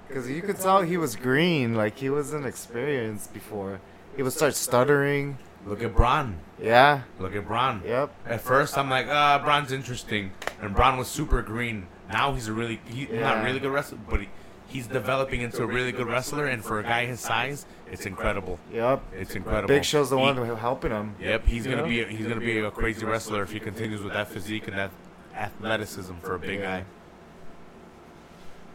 [0.08, 3.80] Because you could tell he was green, like he wasn't experienced before.
[4.18, 5.38] He would start stuttering.
[5.64, 6.40] Look at Braun.
[6.60, 7.02] Yeah.
[7.20, 7.82] Look at Braun.
[7.86, 8.12] Yep.
[8.26, 11.86] At first, I'm like, ah, Braun's interesting, and Braun was super green.
[12.10, 14.28] Now he's a really he, not really good wrestler, but he,
[14.66, 16.46] he's developing into a really good wrestler.
[16.46, 18.58] And for a guy his size, it's incredible.
[18.72, 19.02] Yep.
[19.12, 19.68] It's incredible.
[19.68, 21.14] Big Show's the He- one helping him.
[21.20, 21.88] Yep, he's gonna Yeah.
[21.88, 24.76] be a, he's gonna be a crazy wrestler if he continues with that physique and
[24.76, 24.90] that
[25.36, 26.78] athleticism for a big Yeah.
[26.80, 26.84] guy.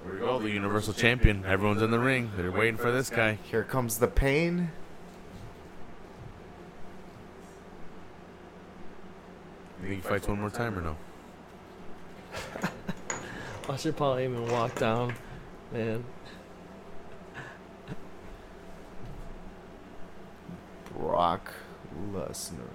[0.06, 1.44] There we go, the Universal Champion.
[1.46, 2.32] Everyone's in the ring.
[2.38, 3.39] They're waiting for this guy.
[3.44, 4.72] Here comes the pain.
[9.84, 10.96] You think he fights one more time or no?
[13.68, 15.14] Watching Paul Heyman walk down,
[15.74, 16.06] man.
[20.98, 21.52] Brock
[22.14, 22.70] Lesnar.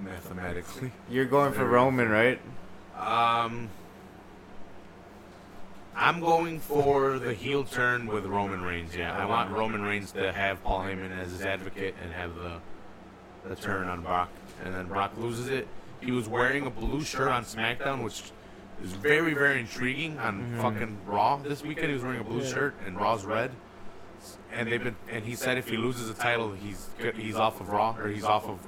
[0.00, 0.90] Mathematically.
[1.08, 2.40] You're going for Roman, right?
[2.98, 3.70] Um,
[5.94, 8.96] I'm going for the heel turn with Roman Reigns.
[8.96, 12.60] Yeah, I want Roman Reigns to have Paul Heyman as his advocate and have the
[13.44, 14.30] the turn on Brock,
[14.64, 15.66] and then Brock loses it.
[16.00, 18.30] He was wearing a blue shirt on SmackDown, which
[18.82, 20.60] is very very intriguing on mm-hmm.
[20.60, 21.88] fucking Raw this weekend.
[21.88, 22.52] He was wearing a blue Yeah.
[22.52, 23.50] shirt and Raw's red.
[24.52, 27.68] And they've been, and he said if he loses the title, he's he's off of
[27.70, 28.60] Raw or he's off of,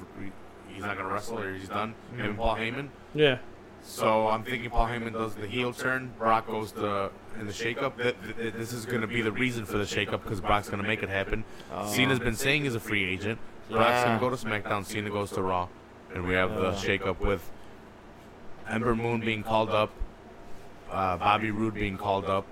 [0.68, 1.94] he's not gonna wrestle or he's done.
[2.16, 2.88] Him and Paul Heyman.
[3.14, 3.38] Yeah.
[3.86, 6.12] So I'm thinking Paul Heyman does the heel turn.
[6.18, 7.96] Brock goes to in the shakeup.
[7.96, 10.68] Th- th- th- This is going to be the reason for the shakeup because Brock's
[10.68, 11.44] going to make it happen.
[11.86, 13.38] Cena's been saying he's a free agent.
[13.70, 14.04] Brock's Yeah.
[14.18, 14.84] going to go to SmackDown.
[14.84, 15.68] Cena goes to Raw,
[16.14, 17.48] and we have the shakeup with
[18.68, 19.90] Ember Moon being called up,
[20.90, 22.46] uh, Bobby Roode being called up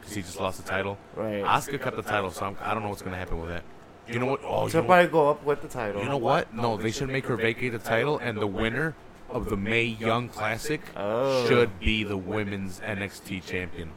[0.00, 0.96] because he just lost the title.
[1.14, 1.44] Right.
[1.44, 3.62] Asuka cut the title, so I'm, I don't know what's going to happen with that.
[4.08, 4.40] You know what?
[4.44, 6.02] Oh, you She'll know, probably go up with the title.
[6.02, 6.52] you know what?
[6.54, 8.94] No, they should make her vacate the title, and the winner
[9.30, 11.46] of the Mae Young Classic Oh.
[11.46, 13.90] should be the women's NXT champion.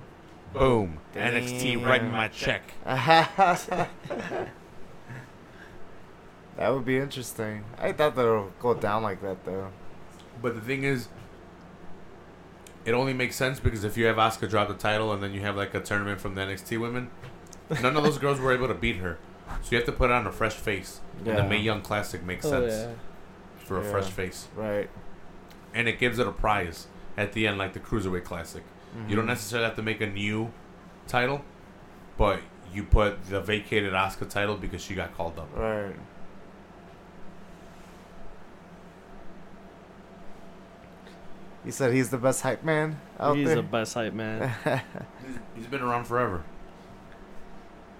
[0.53, 0.99] Boom.
[1.15, 2.61] NXT writing my check.
[2.85, 3.89] that
[6.69, 7.63] would be interesting.
[7.79, 9.69] I thought that would go down like that though.
[10.41, 11.07] But the thing is,
[12.85, 15.41] it only makes sense because if you have Asuka drop the title and then you
[15.41, 17.09] have like a tournament from the NXT women,
[17.81, 19.17] none of those girls were able to beat her.
[19.63, 20.99] So you have to put on a fresh face.
[21.25, 23.65] And the Mae Young Classic makes Oh sense yeah.
[23.65, 23.91] for a Yeah.
[23.91, 24.47] fresh face.
[24.55, 24.89] Right.
[25.73, 28.63] And it gives it a prize at the end, like the Cruiserweight Classic.
[29.07, 29.29] You don't Mhm.
[29.29, 30.51] necessarily have to make a new
[31.07, 31.43] title,
[32.17, 35.47] but you put the vacated Asuka title because she got called up.
[35.55, 35.95] Right.
[41.63, 43.55] He said he's the best hype man out He's there.
[43.57, 44.49] the best hype man.
[44.63, 44.81] He's-
[45.55, 46.43] he's been around forever.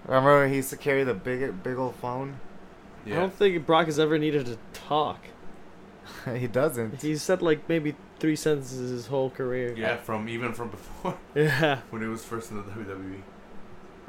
[0.06, 2.38] Remember he used to carry the big big old phone?
[3.06, 5.18] I don't think Brock has ever needed to talk.
[6.36, 7.02] he doesn't.
[7.02, 9.74] He said like maybe three sentences his whole career.
[9.76, 11.80] Yeah, from even from before Yeah.
[11.90, 12.62] when he was first in the.
[12.62, 13.20] WWE.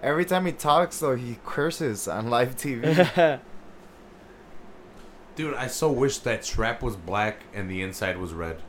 [0.02, 3.40] Every time he talks though, he curses on live TV.
[5.36, 8.62] Dude, I so wish that strap was black and the inside was red.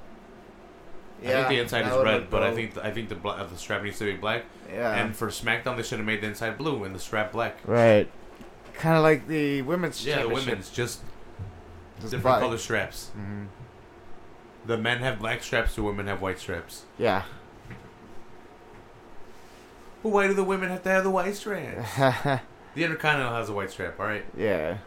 [1.22, 2.56] Yeah, I think the inside is red, but I dope.
[2.56, 4.44] think I think the bla- the strap needs to be black.
[4.70, 4.94] yeah.
[4.96, 7.58] And for SmackDown, they should have made the inside blue and the strap black.
[7.66, 8.10] right.
[8.74, 11.00] Kind of like the women's Yeah, the women's just Just
[12.10, 13.10] different color straps.
[13.16, 13.46] Mhm.
[14.66, 16.84] The men have black straps, the women have white straps.
[16.98, 17.22] Yeah.
[20.02, 21.96] But why do the women have to have the white straps?
[22.74, 24.24] the Intercontinental has a white strap, all right.
[24.36, 24.78] yeah.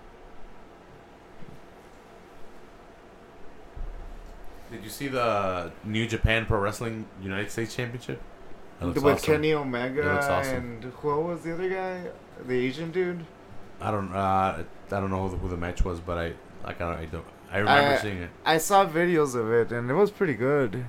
[4.71, 8.21] Did you see the New Japan Pro Wrestling United States Championship?
[8.79, 9.17] With awesome.
[9.33, 10.55] Kenny Omega awesome.
[10.55, 12.03] and who was the other guy?
[12.45, 13.25] The Asian dude.
[13.81, 16.33] I don't, uh, I don't know who the, who the match was, but I,
[16.63, 18.29] like, I, I don't, I remember I- seeing it.
[18.45, 20.85] I saw videos of it and it was pretty good.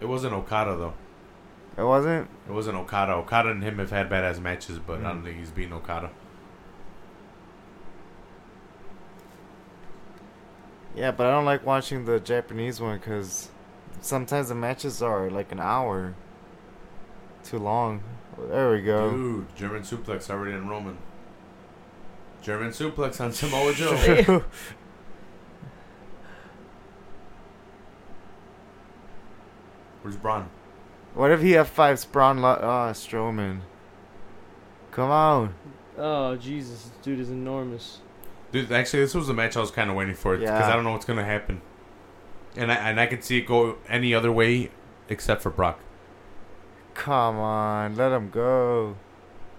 [0.00, 0.94] It wasn't Okada though.
[1.78, 2.28] It wasn't.
[2.48, 3.12] It wasn't Okada.
[3.14, 5.24] Okada and him have had badass matches, but I don't Mm.
[5.24, 6.10] think he's beaten Okada.
[10.94, 13.50] Yeah, but I don't like watching the Japanese one because
[14.00, 16.14] sometimes the matches are like an hour.
[17.44, 18.00] Too long.
[18.48, 19.10] There we go.
[19.10, 20.96] Dude, German suplex already in Roman.
[22.46, 24.44] German suplex on Samoa Joe.
[30.02, 30.48] Where's Braun?
[31.14, 33.60] what if he F5's Braun Lo- uh, Strowman?
[34.92, 35.54] Come on.
[35.98, 38.00] Oh Jesus, this dude is enormous.
[38.52, 40.68] Dude, actually, this was the match I was kind of waiting for because Yeah.
[40.68, 41.60] I don't know what's gonna happen,
[42.54, 44.70] and I and I could see it go any other way
[45.08, 45.80] except for Brock.
[46.94, 47.96] Come on.
[47.96, 48.96] Let him go.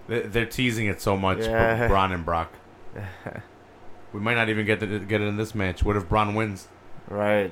[0.08, 1.78] They- They're teasing it so much, Yeah.
[1.78, 2.52] for Braun and Brock.
[4.14, 5.84] We might not even get to get it in this match.
[5.84, 6.68] What if Braun wins?
[7.10, 7.52] right.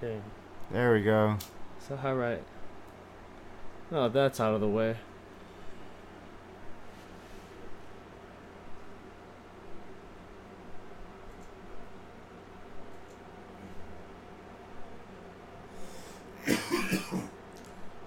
[0.00, 0.20] Okay.
[0.70, 1.38] There we go.
[1.80, 2.42] So how right?
[3.90, 4.96] Oh, that's out of the way.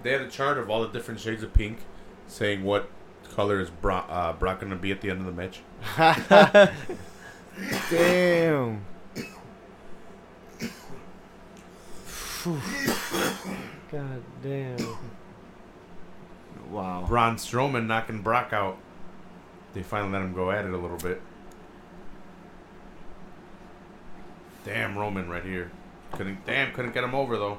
[0.03, 1.79] They had a chart of all the different shades of pink,
[2.25, 2.89] saying what
[3.31, 5.61] color is Brock, uh, Brock gonna be at the end of the match.
[7.89, 8.85] Damn.
[13.91, 14.97] God damn.
[16.71, 17.05] Wow.
[17.07, 18.77] Braun Strowman knocking Brock out.
[19.73, 21.21] They finally let him go at it a little bit.
[24.65, 25.71] Damn Roman right here.
[26.13, 27.57] Couldn't damn couldn't get him over though.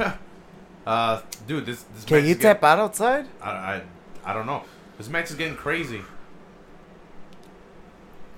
[0.86, 3.26] uh, dude, this this Can match you is get- tap out outside?
[3.42, 3.82] I, I
[4.24, 4.62] I don't know.
[4.98, 6.02] This match is getting crazy.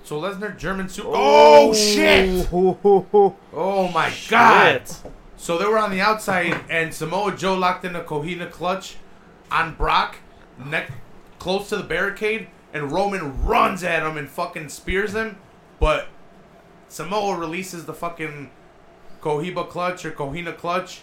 [0.03, 1.09] So Lesnar German super.
[1.13, 2.47] Oh, shit!
[2.51, 4.83] Oh my god!
[5.35, 8.95] So they were on the outside, and Samoa Joe locked in a Coquina clutch
[9.51, 10.17] on Brock,
[10.57, 10.91] neck
[11.39, 15.37] close to the barricade, and Roman runs at him and fucking spears him,
[15.79, 16.07] but
[16.87, 18.49] Samoa releases the fucking
[19.21, 21.01] Cohiba clutch or Coquina clutch.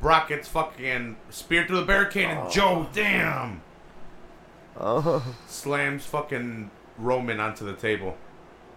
[0.00, 2.50] Brock gets fucking speared through the barricade, and oh.
[2.50, 3.62] Joe, damn,
[4.78, 5.22] Oh.
[5.46, 8.16] slams fucking Roman onto the table.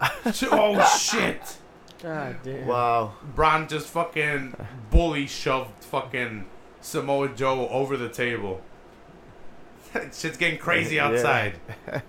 [0.52, 1.56] oh shit!
[2.02, 2.66] God damn.
[2.66, 3.14] Wow.
[3.34, 4.54] Braun just fucking
[4.90, 6.44] bully shoved fucking
[6.80, 8.60] Samoa Joe over the table.
[10.12, 11.06] Shit's getting crazy Yeah.
[11.06, 11.54] outside.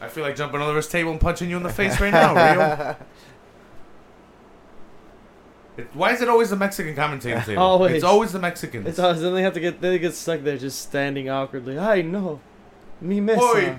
[0.00, 2.34] I feel like jumping over this table and punching you in the face right now,
[2.34, 2.96] Rio.
[5.76, 7.62] It, why is it always the Mexican commentating table?
[7.62, 7.94] Always.
[7.96, 8.86] It's always the Mexicans.
[8.86, 11.78] It's always, then they have to get they get stuck there just standing awkwardly.
[11.78, 12.40] I know.
[13.00, 13.40] mi mesa.
[13.40, 13.78] Hoy,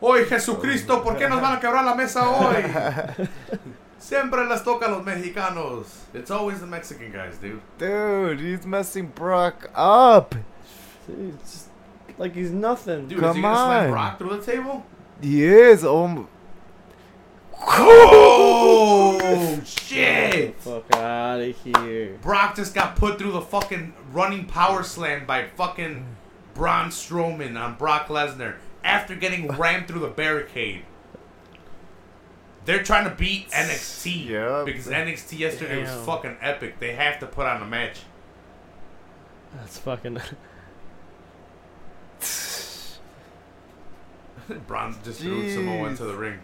[0.00, 3.28] hoy Jesucristo, ¿por qué nos van a quebrar la mesa hoy?
[3.98, 5.84] Siempre les toca a los mexicanos.
[6.14, 7.60] It's always the Mexican guys, dude.
[7.78, 10.34] Dude, he's messing Brock up.
[11.06, 11.68] Dude, it's just
[12.18, 13.06] like he's nothing.
[13.06, 13.90] Dude, is he Come gonna slam on.
[13.90, 14.84] Brock through the table?
[15.20, 15.84] He is.
[15.84, 16.26] Oh, m-
[19.24, 20.56] Oh shit!
[20.60, 22.18] Fuck out of here.
[22.22, 26.04] Brock just got put through the fucking running power slam by fucking
[26.54, 30.84] Braun Strowman on Brock Lesnar after getting rammed through the barricade.
[32.64, 34.66] They're trying to beat NXT Yep.
[34.66, 35.96] because NXT yesterday Damn.
[35.96, 36.78] was fucking epic.
[36.78, 38.00] They have to put on a match.
[39.54, 40.20] That's fucking.
[44.66, 46.38] Braun just threw Samoa into the ring.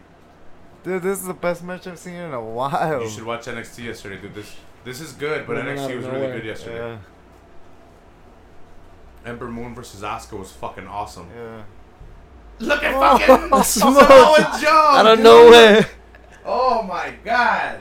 [0.85, 3.03] Dude, this is the best match I've seen in a while.
[3.03, 4.35] You should watch NXT yesterday, dude.
[4.35, 4.55] This
[4.85, 6.77] this is good, but Moving out NXT of was really good yesterday.
[6.77, 6.99] Yeah,
[9.31, 11.29] Ember Moon versus Asuka was fucking awesome.
[11.35, 11.63] yeah.
[12.61, 13.27] Look at fucking
[13.63, 14.69] Samoa Samoa Joe.
[14.97, 15.25] out of dude.
[15.25, 15.87] nowhere.
[16.45, 17.81] Oh my god.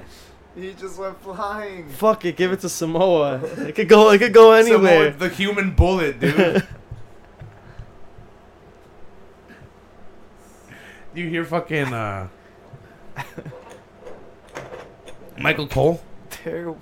[0.56, 1.88] He just went flying.
[1.90, 3.40] Fuck it, give it to Samoa.
[3.60, 4.10] It could go.
[4.10, 5.12] It could go anywhere.
[5.14, 6.68] Samoa, the human bullet, dude.
[11.14, 12.28] you hear fucking uh
[15.40, 16.02] Michael Cole?
[16.30, 16.80] Terrible.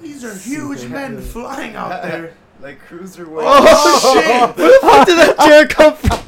[0.00, 2.34] These are huge men flying out there.
[2.60, 3.42] Like cruiserweight.
[3.46, 4.56] Oh shit!
[4.56, 6.18] Where the fuck did that chair come from?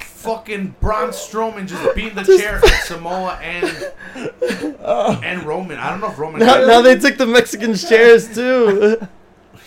[0.00, 3.92] fucking Braun Strowman just beat the chair from Samoa and
[5.24, 5.78] and Roman.
[5.78, 6.40] I don't know if Roman.
[6.40, 8.98] Now, now they took the Mexican chairs too.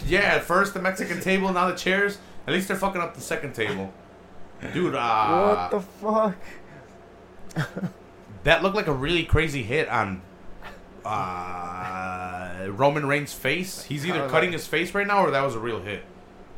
[0.06, 2.18] yeah, at first the Mexican table, now the chairs.
[2.48, 3.94] At least they're fucking up the second table,
[4.74, 4.96] dude.
[4.96, 6.36] Uh, what the fuck?
[8.44, 10.22] That looked like a really crazy hit on
[11.06, 13.84] uh, Roman Reigns' face.
[13.84, 16.04] He's either cutting his face right now, or that was a real hit.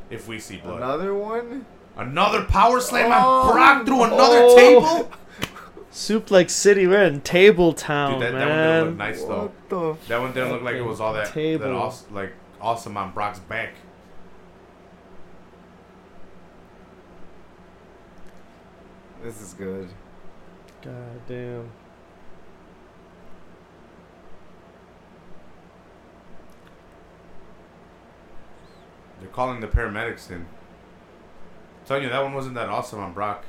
[0.09, 1.65] If we see blood, Another one?
[1.97, 3.17] another power slam Oh.
[3.17, 4.55] on Brock through another Oh.
[4.57, 6.23] table.
[6.29, 8.97] like City, we're in Table Town, Dude, that, that one didn't look man.
[8.97, 9.41] nice though.
[9.43, 10.07] What the?
[10.09, 11.75] That one didn't look like it was all that, that Table.
[11.75, 13.73] awesome, like awesome on Brock's back.
[19.23, 19.87] This is good.
[20.83, 21.69] God damn.
[29.19, 30.37] They're calling the paramedics in.
[30.41, 30.45] I'm
[31.85, 33.45] telling you, that one wasn't that awesome on Brock.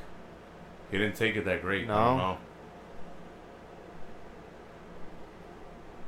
[0.91, 1.89] He didn't take it that great.
[1.89, 2.17] I don't No?
[2.17, 2.37] know.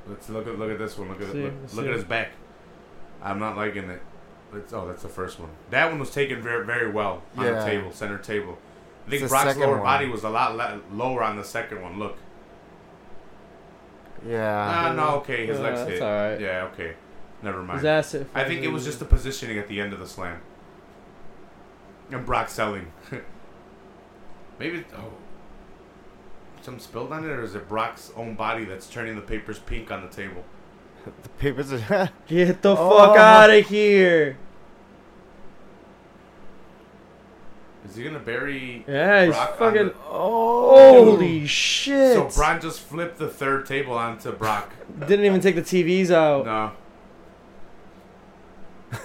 [0.08, 1.10] Let's look at look at this one.
[1.10, 1.54] Look at See, it.
[1.64, 2.32] Look, look at his back.
[3.22, 4.02] I'm not liking it.
[4.54, 5.50] Let's, oh, that's the first one.
[5.70, 8.58] That one was taken very very well on the table, center table.
[9.08, 9.84] I think It's Brock's lower one.
[9.84, 11.98] body was a lot le- lower on the second one.
[11.98, 12.18] Look.
[14.28, 14.88] Yeah.
[14.90, 16.02] Ah, no, okay, his Uh, legs that's hit.
[16.02, 16.40] alright.
[16.42, 16.96] Yeah, okay.
[17.42, 17.82] Never mind.
[17.82, 20.42] His I think it was just the positioning at the end of the slam.
[22.12, 22.92] And Brock selling.
[24.60, 25.12] Maybe oh,
[26.62, 29.92] some spilled on it, or is it Brock's own body that's turning the papers pink
[29.92, 30.44] on the table?
[31.24, 32.10] the papers are.
[32.28, 32.98] Get the Oh.
[33.08, 34.38] fuck out of here.
[37.88, 38.84] Is he gonna bury?
[38.88, 39.86] Yeah, he's Brock on fucking.
[39.88, 42.16] the- Oh, holy shit.
[42.16, 44.72] So Braun just flipped the third table onto Brock.
[45.08, 46.46] Didn't even take the TVs out.
[46.46, 46.72] No.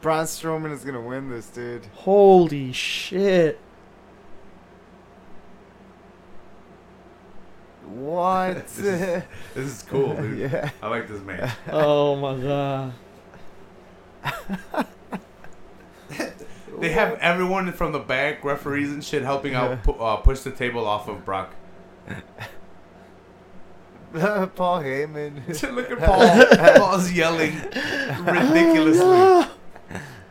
[0.00, 1.86] Braun Strowman is gonna win this, dude.
[1.94, 3.60] Holy shit.
[7.86, 8.56] What?
[8.66, 9.22] This is,
[9.54, 10.50] this is cool, dude.
[10.50, 10.70] yeah.
[10.82, 11.50] I like this man.
[11.70, 12.92] Oh my god.
[16.78, 20.50] They have everyone from the back, referees and shit, helping out pu- uh, push the
[20.50, 21.54] table off of Brock.
[24.14, 25.46] Paul Heyman.
[25.74, 26.76] Look at Paul.
[26.78, 27.54] Paul's yelling
[28.24, 29.50] ridiculously.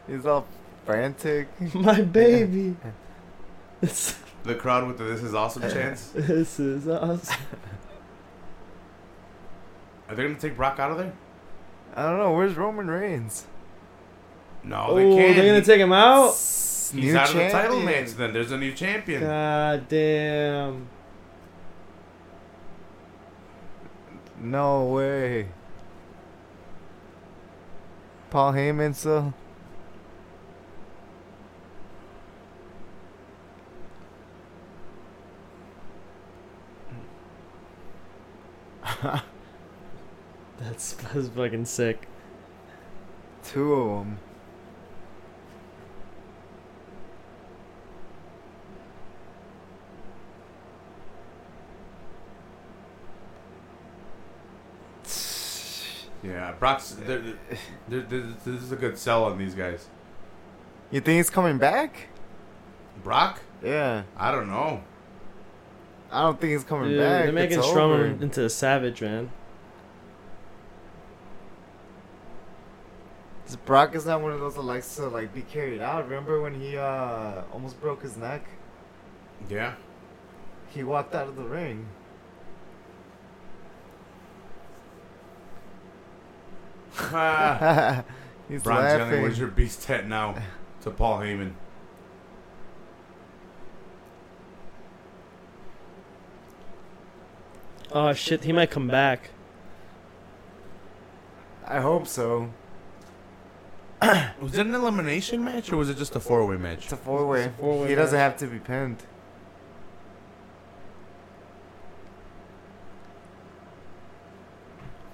[0.08, 0.46] He's all
[0.86, 1.48] frantic.
[1.76, 2.76] My baby.
[3.82, 6.10] This, The crowd with the "This is awesome" chants.
[6.16, 7.36] this is awesome.
[10.08, 11.14] Are they gonna take Brock out of there?
[11.96, 12.32] I don't know.
[12.34, 13.46] Where's Roman Reigns?
[14.66, 15.36] No, Oh, they can't.
[15.36, 16.30] they're gonna He- take him out?
[16.30, 18.10] S- He's new out of the title match.
[18.12, 19.22] Then there's a new champion.
[19.22, 20.88] God damn.
[24.42, 25.48] No way.
[28.30, 29.34] Paul Heyman so.
[40.60, 42.08] That's, that's fucking sick.
[43.44, 44.20] Two of them.
[56.26, 56.92] Yeah, Brock's.
[56.92, 57.22] They're,
[57.88, 59.88] they're, they're, this is a good sell on these guys.
[60.92, 62.08] You think he's coming back?
[63.04, 63.42] Brock?
[63.64, 64.04] Yeah.
[64.18, 64.84] I don't know.
[66.12, 67.24] I don't think he's coming Dude, back.
[67.26, 68.24] they're making it's Strowman over.
[68.24, 69.30] into a savage, man.
[73.46, 76.06] This Brock is not one of those that likes to like be carried out.
[76.06, 78.46] Remember when he uh almost broke his neck?
[79.50, 79.76] Yeah.
[80.70, 81.86] He walked out of the ring.
[88.48, 89.00] He's Braun laughing.
[89.00, 90.36] Jennings, where's your beast at now?
[90.82, 91.54] To Paul Heyman.
[97.92, 99.30] Oh shit, he might come back.
[101.66, 102.52] I hope so.
[104.02, 106.84] Was it an elimination match or was it just a four way match?
[106.84, 107.46] It's a four way.
[107.46, 108.32] It's a four-way He doesn't match.
[108.32, 108.98] have to be pinned.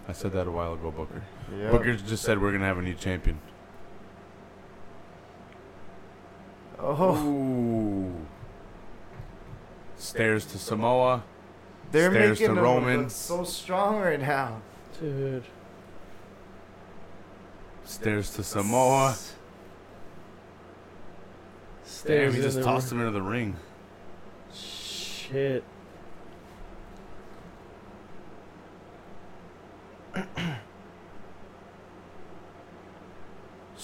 [0.07, 1.23] I said that a while ago, Booker.
[1.57, 1.71] Yeah.
[1.71, 3.39] Booker just said we're gonna have a new champion.
[6.79, 8.25] Oh, Ooh.
[9.97, 11.23] Stairs to Samoa.
[11.91, 13.01] they're Stairs making to him Roman.
[13.03, 14.61] look so strong right now.
[14.99, 15.43] Dude.
[17.85, 19.15] Stairs to Samoa.
[21.83, 23.01] Damn, Stairs he just tossed ring.
[23.01, 23.55] him into the ring.
[24.53, 25.63] Shit.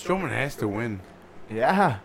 [0.08, 1.02] Strowman has to win.
[1.50, 2.00] Yeah.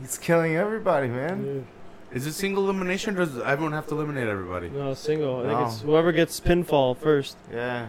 [0.00, 1.42] He's killing everybody, man.
[1.42, 1.66] Dude.
[2.12, 4.70] Is it single elimination or does everyone have to eliminate everybody?
[4.70, 5.40] No, single.
[5.40, 5.66] I think No.
[5.66, 7.36] it's whoever gets pinfall first.
[7.52, 7.88] Yeah.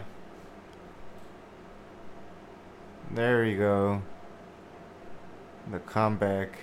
[3.10, 4.02] There we go.
[5.70, 6.58] The comeback.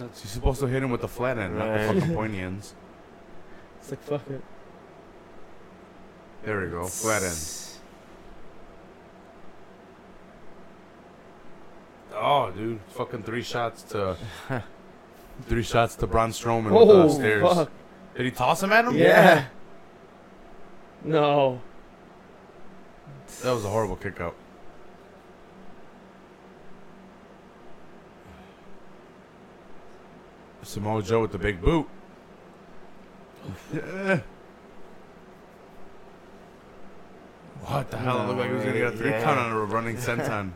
[0.00, 1.94] You're supposed to hit him with the flat end, not the Right.
[2.00, 2.74] fucking pointy ends.
[3.80, 4.42] It's like fuck it.
[6.44, 7.66] There we go, flat end.
[12.14, 14.16] Oh, dude, fucking three shots to
[15.48, 17.42] three shots to Braun Strowman with the stairs.
[17.42, 17.70] fuck.
[18.16, 18.96] Did he toss him at him?
[18.96, 19.46] Yeah.
[21.04, 21.60] No.
[23.42, 24.34] That was a horrible kick out.
[30.70, 31.88] Samoa Joe with the big boot.
[33.74, 34.20] Yeah.
[37.64, 38.20] What the hell?
[38.22, 39.24] It looked like he was gonna get a three Yeah.
[39.24, 40.52] count on a running senton.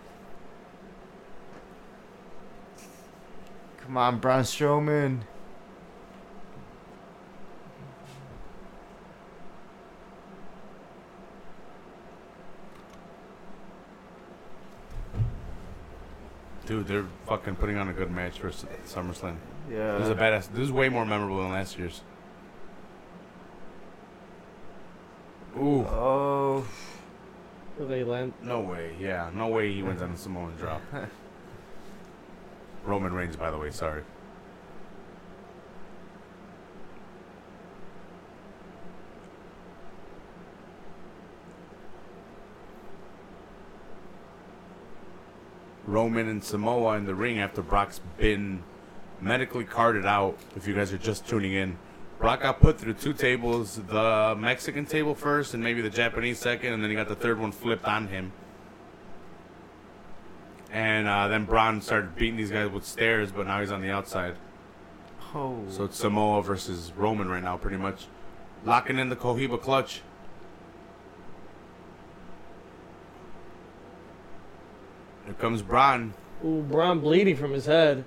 [3.78, 5.23] Come on, Braun Strowman.
[16.66, 19.36] Dude, they're fucking putting on a good match for SummerSlam.
[19.70, 19.99] Yeah.
[19.99, 20.49] This is a badass.
[20.53, 22.03] This is way more memorable than last year's.
[25.57, 26.66] Ooh, Oh.
[27.78, 28.35] Will they land?
[28.43, 28.95] no way.
[29.01, 30.81] Yeah, no way he wins on the Samoan drop.
[32.85, 33.70] Roman Reigns, by the way.
[33.70, 34.03] Sorry.
[45.86, 48.62] Roman and Samoa in the ring after Brock's been
[49.24, 50.38] medically carded out.
[50.55, 51.78] If you guys are just tuning in,
[52.20, 56.74] Brock got put through two tables: the Mexican table first, and maybe the Japanese second,
[56.74, 58.32] and then he got the third one flipped on him.
[60.70, 63.90] And uh, then Braun started beating these guys with stairs, but now he's on the
[63.90, 64.34] outside.
[65.34, 65.64] Oh.
[65.68, 68.06] So it's Samoa versus Roman right now, pretty much.
[68.64, 70.02] Locking in the Cohiba clutch.
[75.24, 76.14] Here comes Braun.
[76.44, 78.05] Ooh, Braun bleeding from his head.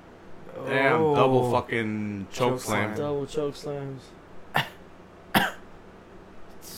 [0.66, 1.16] Damn, Oh.
[1.16, 2.96] double fucking choke, Choke slam.
[2.96, 3.08] slam.
[3.08, 4.02] Double choke slams.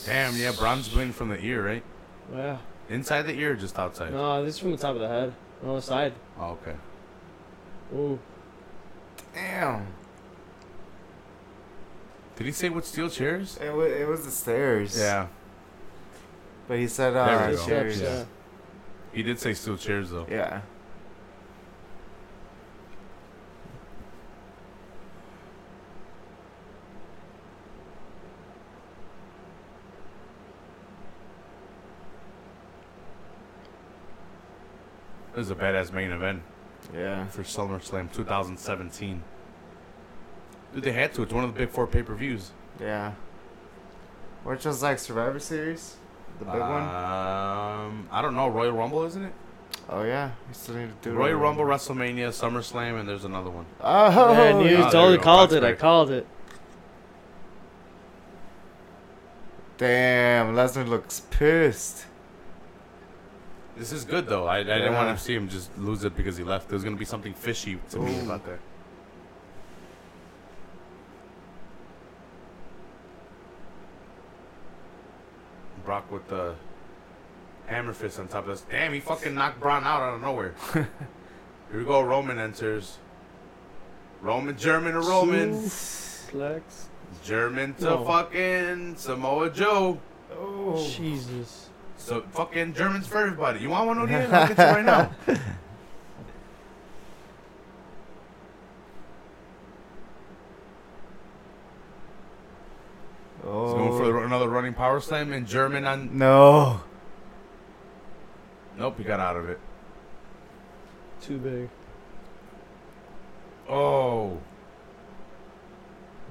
[0.06, 1.82] Damn, yeah, Braun's bleeding from the ear, right?
[2.34, 2.58] Yeah.
[2.88, 4.12] Inside the ear or just outside?
[4.12, 5.32] No, this is from the top of the head.
[5.64, 6.12] On the side.
[6.38, 6.74] Oh, okay.
[7.94, 8.18] Ooh.
[9.34, 9.86] Damn.
[12.36, 13.58] Did he say what steel chairs?
[13.62, 14.98] It was, it was the stairs.
[14.98, 15.26] Yeah,
[16.66, 17.62] But he said There uh, we go.
[17.62, 18.00] steps, chairs.
[18.00, 18.24] yeah.
[19.12, 20.26] he did say steel chairs though.
[20.30, 20.62] Yeah.
[35.40, 36.42] This is a badass main event
[36.94, 37.24] Yeah.
[37.28, 39.22] for SummerSlam 2017.
[40.74, 41.22] Dude, they had to.
[41.22, 42.50] It's one of the big four pay per views.
[42.78, 43.12] Yeah.
[44.44, 45.96] Which was like Survivor Series?
[46.40, 46.82] The big one?
[46.82, 48.48] Um, I don't know.
[48.48, 49.32] Royal Rumble, isn't it?
[49.88, 51.18] Oh yeah, we still need to do it.
[51.18, 51.42] Royal it.
[51.42, 53.64] Rumble, WrestleMania, SummerSlam, and there's another one.
[53.80, 55.66] Oh, Man, you there totally you called That's it.
[55.66, 56.26] I called it.
[59.78, 60.54] damn!
[60.54, 62.04] Lesnar looks pissed.
[63.80, 64.46] This is good though.
[64.46, 65.04] I, I didn't Yeah.
[65.06, 66.68] want to see him just lose it because he left.
[66.68, 68.24] There's gonna be something fishy to me Ooh.
[68.24, 68.58] about that.
[75.84, 76.54] Brock with the
[77.66, 78.60] hammer fist on top of this.
[78.70, 80.54] Damn, he fucking knocked Braun out out of nowhere.
[80.72, 80.88] Here
[81.72, 82.02] we go.
[82.02, 82.98] Roman enters.
[84.20, 85.54] Roman, German to Roman.
[85.60, 86.88] Flex.
[87.24, 88.04] German to No.
[88.04, 89.98] fucking Samoa Joe.
[90.32, 91.69] Oh, Jesus.
[92.00, 93.60] So fucking Germans for everybody.
[93.60, 94.34] You want one, O'Neill?
[94.34, 95.10] I'll get you right now.
[103.44, 103.66] oh.
[103.66, 104.24] He's going for oh.
[104.24, 106.16] another running power slam in German on.
[106.16, 106.80] no.
[108.78, 109.60] Nope, he got out of it.
[111.20, 111.68] Too big.
[113.68, 114.38] Oh.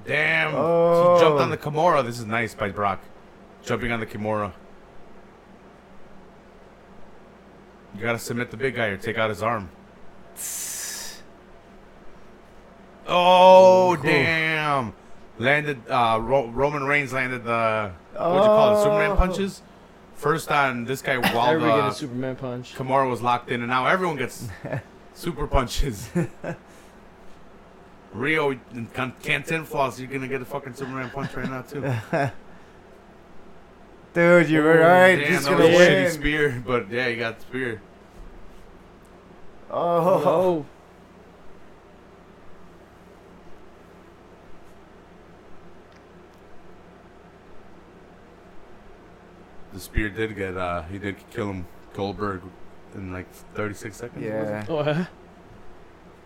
[0.04, 0.52] Damn.
[0.56, 1.14] Oh.
[1.14, 1.50] He jumped on oh.
[1.50, 2.04] the Kimura.
[2.04, 3.00] This is nice by Brock.
[3.62, 4.52] Jumping on the Kimura.
[7.94, 9.68] You gotta submit the big guy or take out his arm.
[13.06, 14.02] Oh, Cool.
[14.10, 14.92] damn.
[15.38, 19.16] Landed, uh, Ro- Roman Reigns landed the, what'd you call it, Superman Oh.
[19.16, 19.62] punches?
[20.14, 22.74] First on this guy while Everybody get the a Superman punch.
[22.74, 24.48] Kimura was locked in, and now everyone gets
[25.14, 26.10] super punches.
[28.12, 31.82] Rio and Can- Canton Floss, you're gonna get a fucking Superman punch right now too.
[34.12, 35.16] Dude, you were right.
[35.16, 36.10] Damn, He's that gonna was a shitty win.
[36.12, 37.82] spear, but yeah, you got the spear.
[39.70, 40.22] Oh.
[40.26, 40.66] Oh.
[49.72, 52.42] The spear did get, uh, he did kill him, Goldberg,
[52.94, 54.24] in like 36 seconds.
[54.24, 54.28] was it?
[54.30, 54.64] Yeah.
[54.68, 55.04] Oh, huh?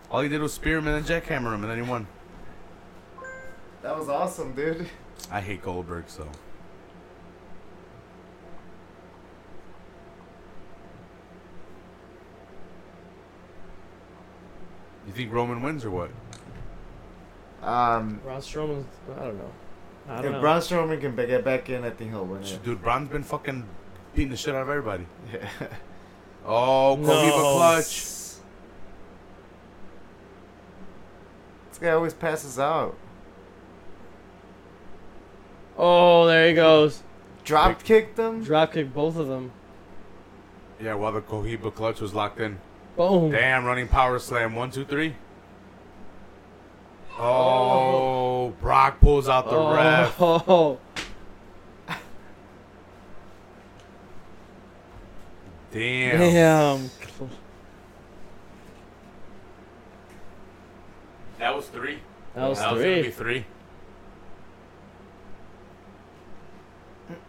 [0.09, 2.07] All he did was spear him and then jackhammer him, and then he won.
[3.81, 4.89] That was awesome, dude.
[5.31, 6.27] I hate Goldberg, so.
[15.07, 16.09] You think Roman wins or what?
[17.61, 18.83] Um, Braun Strowman.
[19.15, 19.51] I don't know.
[20.07, 20.41] I don't if know.
[20.41, 22.59] Braun Strowman can get back in, I think he'll win it.
[22.63, 23.65] Dude, Braun's been fucking
[24.13, 25.05] beating the shit out of everybody.
[25.33, 25.47] Yeah.
[26.45, 27.53] Oh, Kobe No.
[27.55, 27.85] clutch.
[31.69, 32.95] This guy always passes out.
[35.77, 37.01] oh, there he goes.
[37.43, 38.43] Drop kicked them.
[38.43, 39.51] Drop kicked both of them.
[40.79, 42.59] Yeah, while the Cohiba clutch was locked in.
[42.95, 43.31] Boom.
[43.31, 44.55] Damn, running power slam.
[44.55, 45.15] One, two, three.
[47.17, 50.15] Oh, Brock pulls out the ref.
[50.19, 50.79] Oh.
[55.71, 56.19] Damn.
[56.19, 56.89] Damn.
[61.37, 61.99] That was three.
[62.33, 63.45] That was that was gonna be three.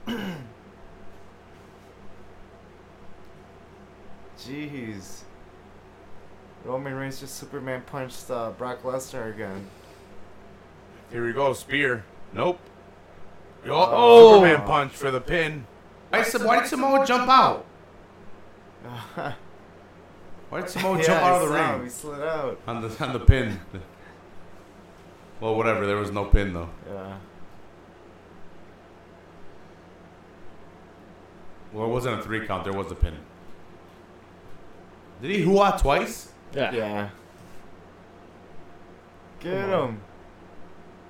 [0.06, 0.14] three.
[4.38, 5.25] Jeez.
[6.66, 9.66] Roman Reigns just Superman punched uh, Brock Lesnar again.
[11.12, 12.04] Here we go, spear.
[12.32, 12.58] Nope.
[13.64, 14.34] Yo, Oh.
[14.40, 15.64] Superman punch for the pin.
[16.10, 17.64] Why did, why did Samoa jump out?
[20.48, 22.60] Why did Samoa jump Yeah, out of the ring He slid out.
[22.68, 23.58] on the on the pin?
[25.40, 25.86] Well, whatever.
[25.86, 26.68] There was no pin though.
[26.88, 27.16] Yeah.
[31.72, 32.62] Well, it wasn't a three count.
[32.64, 33.14] There was a pin.
[35.20, 36.28] Did he hoo twice?
[36.54, 36.72] Yeah.
[36.72, 37.08] Yeah.
[39.40, 40.00] Get him.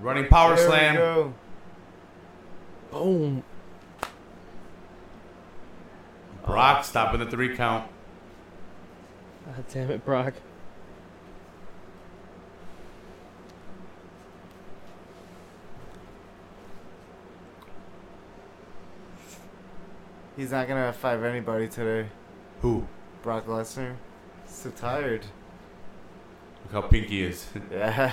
[0.01, 0.95] Running power There we slam.
[0.97, 1.35] go.
[2.91, 3.43] Boom.
[6.45, 7.91] Brock stopping the three count.
[9.47, 10.35] God damn it, Brock.
[20.37, 22.09] He's not gonna five anybody today.
[22.61, 22.87] Who?
[23.23, 23.97] Brock Lesnar.
[24.47, 25.25] So tired.
[26.65, 27.47] Look how pink he is.
[27.71, 28.13] Yeah.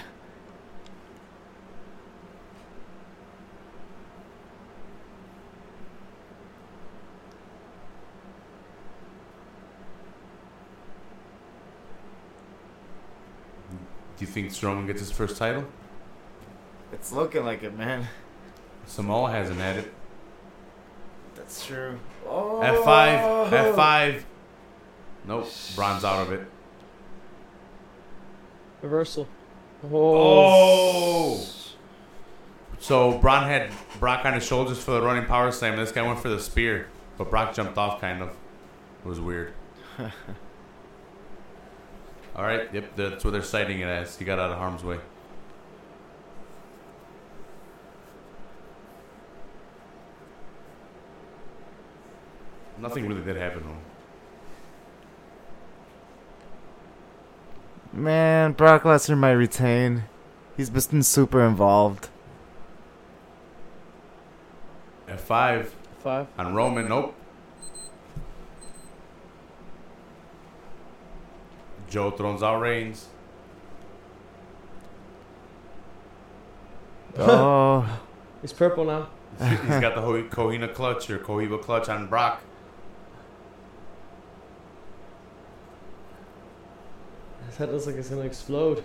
[14.18, 15.66] Do you think Strowman gets his first title?
[16.92, 18.08] It's looking like it, man.
[18.86, 19.94] Samoa hasn't had it.
[21.36, 22.00] That's true.
[22.28, 22.60] Oh.
[22.64, 24.24] F5, F5.
[25.26, 26.48] Nope, Braun's out of it.
[28.82, 29.28] Reversal.
[29.86, 29.90] Oh.
[29.94, 31.48] Oh!
[32.80, 35.78] So Braun had Brock on his shoulders for the running power slam.
[35.78, 38.30] This guy went for the spear, but Brock jumped off kind of.
[38.30, 39.54] It was weird.
[42.36, 42.74] All right.
[42.74, 42.96] Yep.
[42.96, 44.18] That's what they're citing it as.
[44.18, 45.00] He got out of harm's way.
[52.80, 53.70] Nothing really did happen to
[57.94, 60.04] Man, Brock Lesnar might retain.
[60.58, 62.10] He's been super involved.
[65.08, 66.28] F five Five.
[66.38, 66.90] on Roman.
[66.90, 67.14] Nope.
[71.90, 73.08] Joe throws out Reigns.
[77.20, 78.00] oh,
[78.42, 79.08] He's purple now.
[79.40, 82.42] He's got the Ho- Coquina clutch or Cohiba clutch on Brock.
[87.54, 88.84] His head looks like it's gonna explode.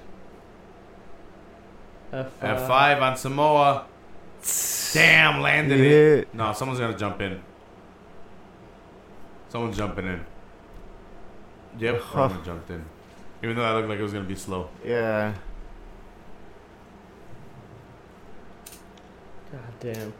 [2.13, 3.87] F F five on Samoa.
[4.93, 6.35] Damn, landed it.
[6.35, 7.41] No, someone's gonna jump in.
[9.49, 10.21] Someone's jumping in.
[11.79, 12.85] Yep, Roman jumped in.
[13.43, 14.69] Even though that looked like it was gonna be slow.
[14.85, 15.33] Yeah.
[19.51, 20.13] God damn.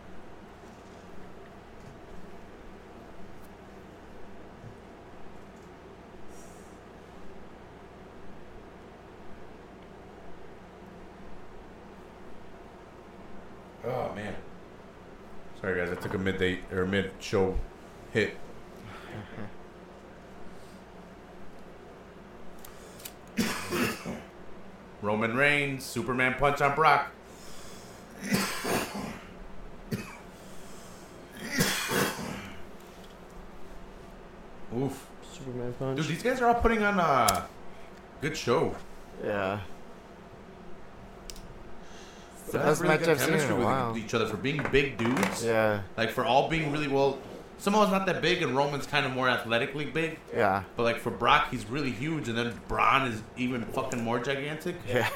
[13.85, 14.35] Oh man.
[15.61, 17.59] Sorry guys, I took a midday or mid show
[18.13, 18.37] hit.
[25.03, 27.13] Roman Reigns, Superman punch on Brock.
[34.77, 35.07] Oof.
[35.33, 35.97] Superman punch.
[35.97, 37.47] Dude, these guys are all putting on a
[38.21, 38.75] good show.
[39.25, 39.61] Yeah.
[42.49, 43.97] It's the best really match good I've seen in chemistry a with while.
[43.97, 45.45] each other for being big dudes.
[45.45, 45.83] Yeah.
[45.97, 47.19] Like for all being really well.
[47.59, 50.19] Samoa's not that big, and Roman's kind of more athletically big.
[50.33, 50.63] Yeah.
[50.77, 54.77] But like for Brock, he's really huge, and then Braun is even fucking more gigantic.
[54.89, 55.09] Yeah.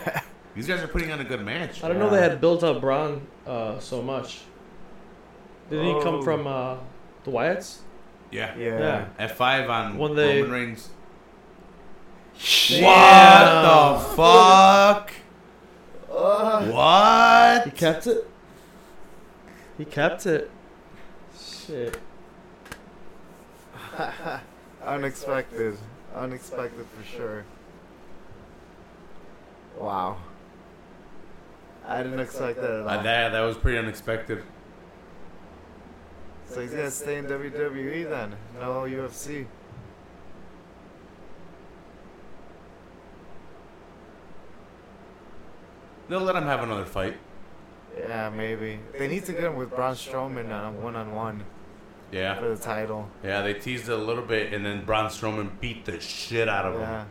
[0.54, 1.82] These guys are putting on a good match.
[1.82, 4.40] I don't know they had built up Braun uh, so much.
[5.70, 6.22] Didn't he come Oh.
[6.22, 6.76] from uh,
[7.24, 7.78] the Wyatts?
[8.30, 8.54] Yeah.
[8.58, 8.78] Yeah.
[8.78, 9.06] Yeah.
[9.18, 10.90] F five on When they- Roman Reigns.
[12.68, 12.82] Damn.
[12.84, 15.12] What the fuck?
[16.12, 17.64] He What?
[17.64, 18.28] He kept it.
[19.78, 20.50] He kept it.
[21.38, 21.98] Shit.
[24.84, 25.78] Unexpected.
[26.14, 27.44] Unexpected for sure.
[29.78, 30.18] Wow.
[31.86, 32.88] I didn't expect that at all.
[32.88, 34.42] Uh, that that was pretty unexpected.
[36.46, 38.36] So he's gonna stay in WWE then?
[38.60, 39.46] No UFC.
[46.08, 47.16] They'll let him have another fight.
[47.98, 48.80] Yeah, maybe.
[48.98, 51.44] They need to get him with Braun Strowman uh, on one on one
[52.10, 52.38] Yeah.
[52.38, 53.08] for the title.
[53.22, 56.64] Yeah, they teased it a little bit, and then Braun Strowman beat the shit out
[56.66, 57.00] of Yeah.
[57.02, 57.10] him.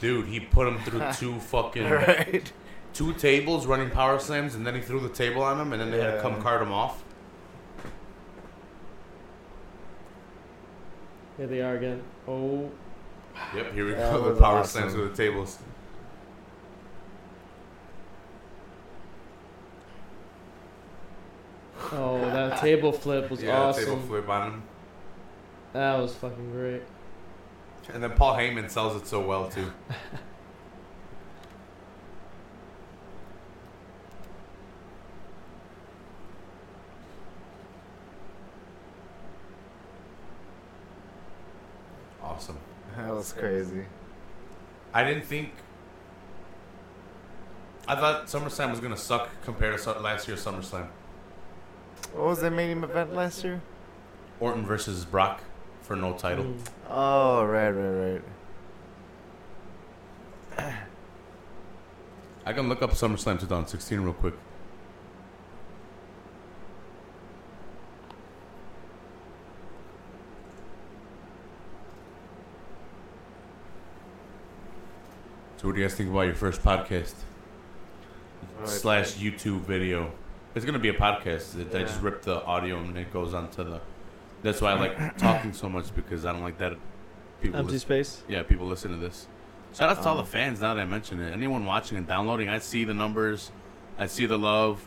[0.00, 2.52] Dude, he put him through two fucking Right.
[2.92, 5.90] two tables running power slams, and then he threw the table on him, and then
[5.90, 7.02] they had to come cart him off.
[11.38, 12.02] Here they are again.
[12.28, 12.70] Oh.
[13.56, 14.34] Yep, here we That go.
[14.34, 14.82] The power awesome.
[14.90, 15.58] slams with the tables.
[21.94, 23.84] Oh, that table flip was yeah, awesome.
[23.84, 24.62] table flip on him.
[25.74, 26.82] That was fucking great.
[27.92, 29.70] And then Paul Heyman sells it so well too.
[42.22, 42.58] awesome.
[42.96, 43.84] That was crazy.
[44.94, 45.52] I didn't think.
[47.86, 50.88] I thought SummerSlam was gonna suck compared to last year's SummerSlam.
[52.14, 53.60] What was that main event last year?
[54.40, 55.40] Orton versus Brock
[55.82, 56.44] for no title.
[56.44, 56.58] Mm.
[56.90, 58.20] Oh, right, right,
[60.58, 60.74] right.
[62.44, 64.34] I can look up SummerSlam 2016 real quick.
[75.56, 77.14] So, what do you guys think about your first podcast
[78.58, 78.68] Right.
[78.68, 80.12] slash YouTube video?
[80.54, 81.58] It's gonna be a podcast.
[81.58, 82.04] It- I just Yeah.
[82.06, 83.80] rip the audio and it goes onto the.
[84.42, 86.74] That's why I like talking so much because I don't like that
[87.40, 87.58] people.
[87.60, 88.22] Empty listen- space.
[88.28, 89.28] yeah, people listen to this.
[89.74, 91.32] Shout out to all the Um, fans now that I mention it.
[91.32, 93.50] Anyone watching and downloading, I see the numbers.
[93.98, 94.86] I see the love.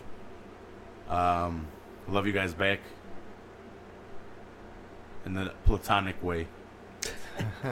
[1.10, 1.68] Um,
[2.08, 2.80] I love you guys back.
[5.26, 6.46] In the platonic way.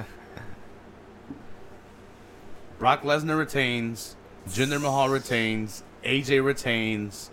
[2.80, 4.16] Brock Lesnar retains.
[4.48, 5.84] Jinder Mahal retains.
[6.04, 7.30] AJ retains.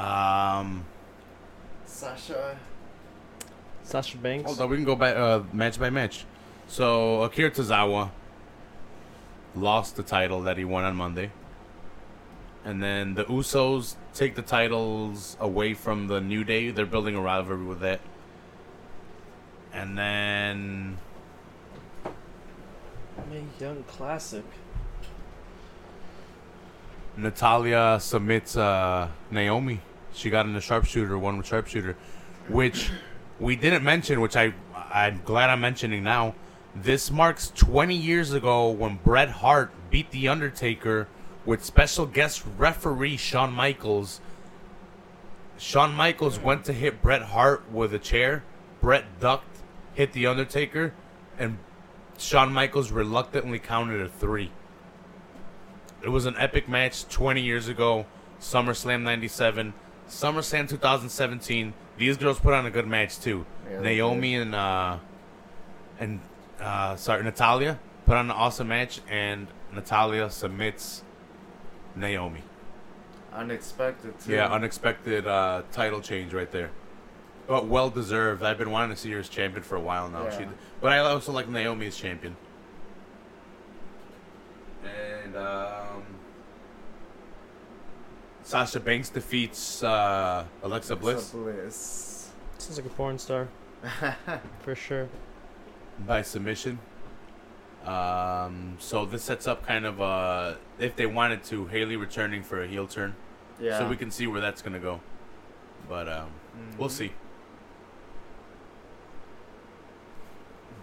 [0.00, 0.84] Um,
[1.84, 2.56] Sasha.
[3.82, 4.46] Sasha Banks.
[4.46, 6.24] hold on, we can go back uh, match by match.
[6.68, 8.10] So Akira Tozawa
[9.54, 11.30] lost the title that he won on Monday.
[12.64, 16.70] And then the Usos take the titles away from the New Day.
[16.70, 18.00] They're building a rivalry with that.
[19.72, 20.98] And then
[23.30, 24.44] Mae Young Classic.
[27.16, 29.80] Natalya submits uh, Naomi.
[30.12, 31.96] She got in the sharpshooter, one with sharpshooter,
[32.48, 32.90] which
[33.38, 34.54] we didn't mention, which I
[34.92, 36.34] I'm glad I'm mentioning now.
[36.74, 41.08] This marks 20 years ago when Bret Hart beat The Undertaker
[41.44, 44.20] with special guest referee Shawn Michaels.
[45.58, 48.44] Shawn Michaels went to hit Bret Hart with a chair.
[48.80, 49.58] Bret ducked,
[49.94, 50.94] hit The Undertaker,
[51.38, 51.58] and
[52.18, 54.50] Shawn Michaels reluctantly counted a three.
[56.02, 58.06] It was an epic match 20 years ago.
[58.40, 59.74] SummerSlam 97.
[60.10, 61.72] SummerSlam 2017.
[61.96, 63.46] These girls put on a good match too.
[63.70, 64.98] Yeah, Naomi and uh
[65.98, 66.20] and
[66.60, 71.04] uh sorry, Natalya put on an awesome match and Natalya submits
[71.94, 72.42] Naomi.
[73.32, 74.32] Unexpected too.
[74.32, 76.70] Yeah, unexpected uh title change right there.
[77.46, 78.42] But well deserved.
[78.42, 80.24] I've been wanting to see her as champion for a while now.
[80.24, 80.38] Yeah.
[80.38, 80.44] She,
[80.80, 82.36] but I also like Naomi as champion.
[84.84, 86.02] And um,
[88.50, 92.30] Sasha Banks defeats uh, Alexa Bliss Bliss.
[92.58, 93.46] Sounds like a porn star
[94.62, 95.08] for sure.
[96.04, 96.80] by submission.
[97.84, 102.60] Um, so this sets up kind of uh, if they wanted to, Bayley returning for
[102.60, 103.14] a heel turn.
[103.60, 103.78] yeah.
[103.78, 104.98] So we can see where that's gonna go.
[105.88, 106.30] But um,
[106.76, 106.92] we'll Mhm.
[106.92, 107.12] see.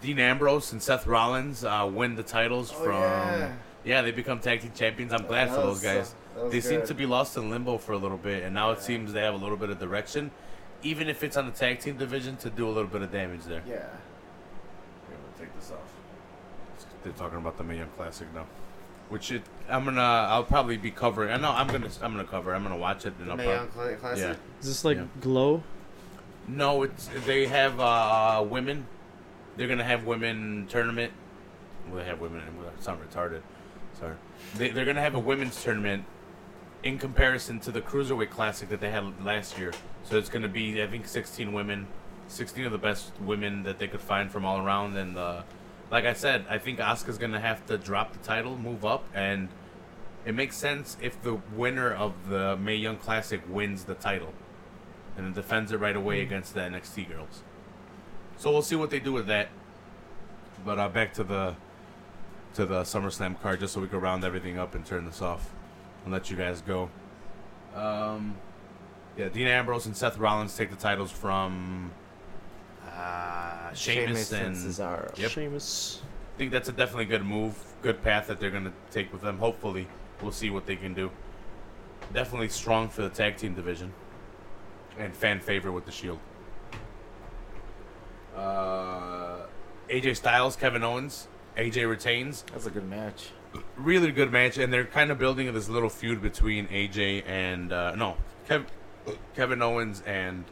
[0.02, 2.94] Dean Ambrose and Seth Rollins uh, win the titles Oh, from.
[2.94, 3.56] yeah.
[3.84, 5.12] Yeah, they become tag team champions.
[5.12, 6.14] I'm glad That for those guys.
[6.14, 8.54] uh, that was They seem to be lost in limbo for a little bit, and
[8.54, 10.32] now it seems they have a little bit of direction,
[10.84, 13.44] even if it's on the tag team division to do a little bit of damage
[13.46, 13.64] there.
[13.68, 13.74] Yeah.
[13.76, 13.88] Here,
[15.10, 15.80] we'll take this off.
[17.04, 18.46] They're talking about the Mae Young Classic now,
[19.10, 20.02] which it, I'm gonna.
[20.02, 21.32] I'll probably be covering.
[21.32, 21.90] I know I'm gonna.
[22.02, 22.54] I'm gonna cover.
[22.54, 23.14] I'm gonna watch it.
[23.20, 24.24] And The I'll Mae prob- Young Classic.
[24.24, 24.60] yeah.
[24.60, 25.06] Is this like Yeah.
[25.22, 25.64] glow?
[26.48, 28.86] No, it's they have uh, women.
[29.56, 31.12] They're gonna have women tournament.
[31.88, 32.42] Well, they have women.
[32.60, 33.42] well, It's not retarded.
[34.00, 34.16] Sorry.
[34.56, 36.04] They, they're gonna have a women's tournament
[36.84, 39.74] in comparison to the cruiserweight classic that they had last year.
[40.04, 41.88] So it's gonna be I think 16 women,
[42.28, 44.96] 16 of the best women that they could find from all around.
[44.96, 45.44] And uh,
[45.92, 49.50] like I said, I think Asuka's gonna have to drop the title, move up, and
[50.26, 54.34] it makes sense if the winner of the Mae Young Classic wins the title
[55.16, 57.42] and then defends it right away against the NXT girls.
[58.38, 59.50] So we'll see what they do with that.
[60.64, 61.56] But uh, back to the
[62.54, 65.52] to the SummerSlam card, just so we can round everything up and turn this off
[66.08, 66.90] and let you guys go.
[67.76, 68.36] Um,
[69.18, 71.92] yeah, Dean Ambrose and Seth Rollins take the titles from
[72.90, 75.16] uh, Sheamus, and Cesaro.
[75.18, 75.32] Yep.
[75.32, 76.02] Sheamus.
[76.34, 79.38] I think that's a definitely good move, good path that they're gonna take with them.
[79.38, 79.88] Hopefully,
[80.22, 81.12] we'll see what they can do.
[82.14, 83.92] Definitely strong for the tag team division,
[84.98, 86.20] and fan favorite with the Shield.
[88.34, 89.48] Uh,
[89.90, 91.28] AJ Styles, Kevin Owens,
[91.58, 92.46] AJ retains.
[92.54, 93.32] That's a good match.
[93.76, 97.96] Really good match, and they're kind of building this little feud between AJ and uh,
[97.96, 98.18] no,
[98.50, 98.66] Kev-
[99.36, 100.44] Kevin Owens and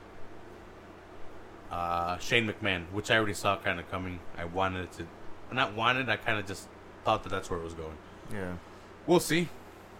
[1.71, 4.19] uh, Shane McMahon, which I already saw kind of coming.
[4.37, 5.07] I wanted it to,
[5.53, 6.09] not wanted.
[6.09, 6.67] I kind of just
[7.03, 7.97] thought that that's where it was going.
[8.31, 8.53] Yeah.
[9.07, 9.49] We'll see,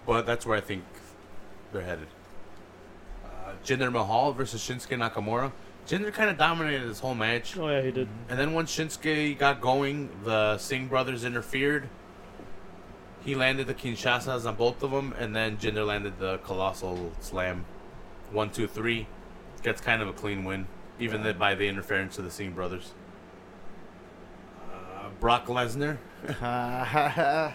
[0.06, 0.84] but that's where I think
[1.72, 2.08] they're headed.
[3.26, 5.52] Uh, Jinder Mahal versus Shinsuke Nakamura.
[5.88, 7.58] Jinder kind of dominated this whole match.
[7.58, 8.08] Oh yeah, he did.
[8.30, 11.90] And then when Shinsuke got going, the Singh brothers interfered.
[13.26, 17.66] He landed the Kinshasas on both of them, and then Jinder landed the Colossal Slam.
[18.32, 19.08] One, two, three.
[19.64, 20.68] Gets kind of a clean win,
[21.00, 21.34] even Yeah.
[21.34, 22.94] by the interference of the Singh brothers.
[24.72, 25.98] Uh, Brock Lesnar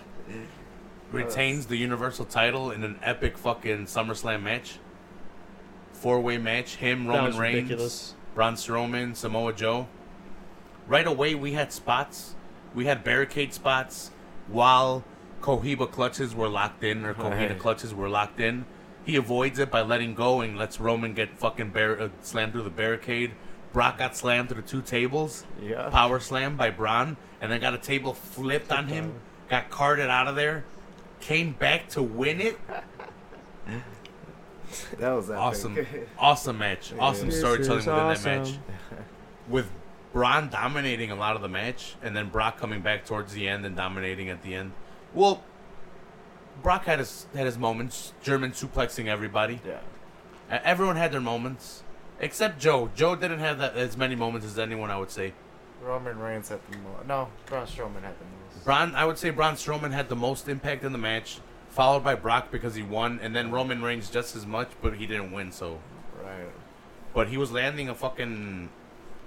[1.12, 4.78] retains the Universal title in an epic fucking SummerSlam match.
[5.92, 6.76] Four way match.
[6.76, 7.54] Him, Roman Reigns.
[7.62, 8.14] ridiculous.
[8.34, 9.86] Braun Strowman, Samoa Joe.
[10.88, 12.34] Right away, we had spots.
[12.74, 14.10] We had barricade spots
[14.48, 15.04] while
[15.40, 17.58] Cohiba clutches were locked in, or Cohiba Right.
[17.58, 18.64] clutches were locked in.
[19.04, 22.62] He avoids it by letting go and lets Roman get fucking bar- uh, slammed through
[22.64, 23.32] the barricade.
[23.72, 25.46] Brock got slammed through the two tables.
[25.62, 25.88] yeah.
[25.90, 29.14] Power slam by Braun, and then got a table flipped on him.
[29.48, 30.64] Got carted out of there.
[31.20, 32.58] Came back to win it.
[34.98, 35.40] That was epic.
[35.40, 35.78] Awesome,
[36.18, 36.92] awesome match.
[36.98, 38.40] Awesome This storytelling is within that match.
[38.48, 38.62] awesome.
[39.48, 39.68] with
[40.12, 43.66] Braun dominating a lot of the match, and then Brock coming back towards the end
[43.66, 44.72] and dominating at the end.
[45.14, 45.42] Well,
[46.62, 49.60] Brock had his had his moments, German suplexing everybody.
[49.66, 49.78] Yeah.
[50.50, 51.82] Uh, Everyone had their moments,
[52.20, 52.90] except Joe.
[52.94, 55.32] Joe didn't have that as many moments as anyone, I would say.
[55.82, 57.06] Roman Reigns had the most.
[57.06, 58.24] No, Braun Strowman had the
[58.54, 58.64] most.
[58.64, 61.38] Braun, I would say Braun Strowman had the most impact in the match,
[61.70, 65.06] followed by Brock because he won, and then Roman Reigns just as much, but he
[65.06, 65.50] didn't win.
[65.52, 65.78] So,
[66.22, 66.50] Right.
[67.14, 68.68] but he was landing a fucking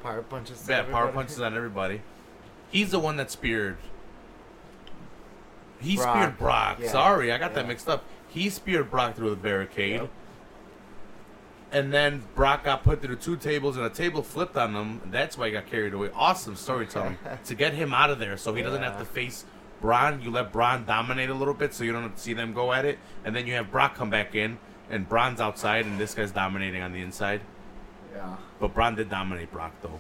[0.03, 0.61] Power punches.
[0.68, 2.01] bad power punches on everybody.
[2.69, 3.77] He's the one that speared.
[5.84, 6.77] He Brock, speared Brock.
[6.81, 8.03] yeah, Sorry, I got that mixed up.
[8.30, 10.01] He speared Brock through the barricade.
[10.01, 10.10] Yep.
[11.72, 15.01] And then Brock got put through two tables, and a table flipped on him.
[15.03, 16.10] and That's why he got carried away.
[16.14, 19.45] Awesome storytelling to get him out of there, so he doesn't have to face
[19.81, 20.22] Braun.
[20.22, 22.99] You let Braun dominate a little bit, so you don't see them go at it.
[23.26, 24.60] And then you have Brock come back in,
[24.91, 27.41] and Braun's outside, and this guy's dominating on the inside.
[28.15, 28.35] Yeah.
[28.60, 29.99] But Braun did dominate Brock, though.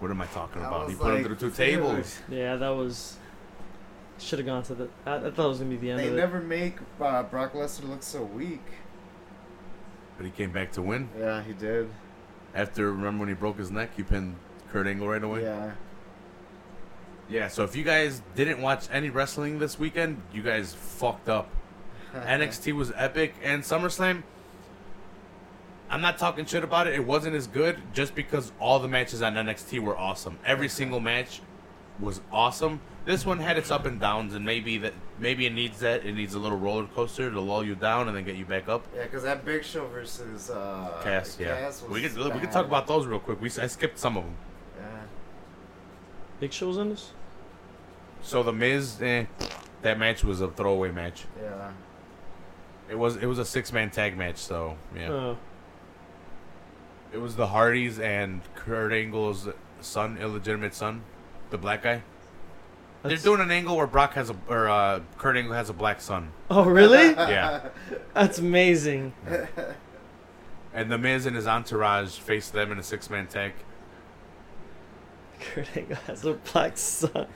[0.00, 0.88] What am I talking That about?
[0.88, 2.18] He was put him like, through two tables.
[2.30, 3.18] Yeah, that was.
[4.24, 4.88] Should have gone to the.
[5.04, 6.16] I, I thought it was gonna be the end They of it.
[6.16, 8.62] never make uh, Brock Lesnar look so weak.
[10.16, 11.10] But he came back to win.
[11.18, 11.90] Yeah, he did.
[12.54, 13.90] After, remember when he broke his neck?
[13.96, 14.36] He pinned
[14.70, 15.42] Kurt Angle right away?
[15.42, 15.72] Yeah.
[17.28, 21.50] Yeah, so if you guys didn't watch any wrestling this weekend, you guys fucked up.
[22.14, 24.22] NXT was epic, and SummerSlam.
[25.90, 26.94] I'm not talking shit about it.
[26.94, 30.38] It wasn't as good just because all the matches on NXT were awesome.
[30.46, 31.40] Every single match
[32.00, 32.80] was awesome.
[33.04, 36.06] This one had its up and downs, and maybe that maybe it needs that.
[36.06, 38.68] It needs a little roller coaster to lull you down and then get you back
[38.68, 38.86] up.
[38.96, 41.58] Yeah, because that Big Show versus uh, Cass, yeah.
[41.60, 43.40] Cass was we could we could talk about those real quick.
[43.40, 44.34] We I skipped some of them.
[44.80, 44.86] Yeah.
[46.40, 47.12] Big Show's in this.
[48.22, 49.26] So the Miz, eh,
[49.82, 51.24] that match was a throwaway match.
[51.40, 51.72] Yeah.
[52.88, 54.38] It was it was a six man tag match.
[54.38, 55.08] So yeah.
[55.10, 55.38] Oh,
[57.12, 59.48] It was the Hardys and Kurt Angle's
[59.82, 61.02] son, illegitimate son,
[61.54, 62.02] the black guy.
[63.04, 66.00] They're doing an angle where Brock has a or uh, Kurt Angle has a black
[66.00, 66.32] son.
[66.50, 67.10] Oh, really?
[67.14, 67.68] Yeah,
[68.14, 69.12] That's amazing.
[70.72, 73.52] and the Miz and his entourage face them in a six man tag.
[75.40, 77.26] Kurt Angle has a black son.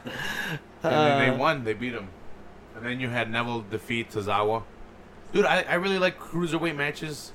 [0.82, 1.62] And then they Uh, won.
[1.64, 2.08] They beat him.
[2.74, 4.62] And then you had Neville defeat Tozawa.
[5.32, 7.32] Dude, I, I really like cruiserweight matches.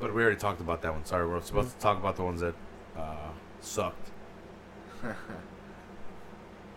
[0.00, 1.04] But we already talked about that one.
[1.04, 2.54] Sorry, we're supposed to talk about the ones that
[2.98, 3.28] uh,
[3.60, 4.10] sucked.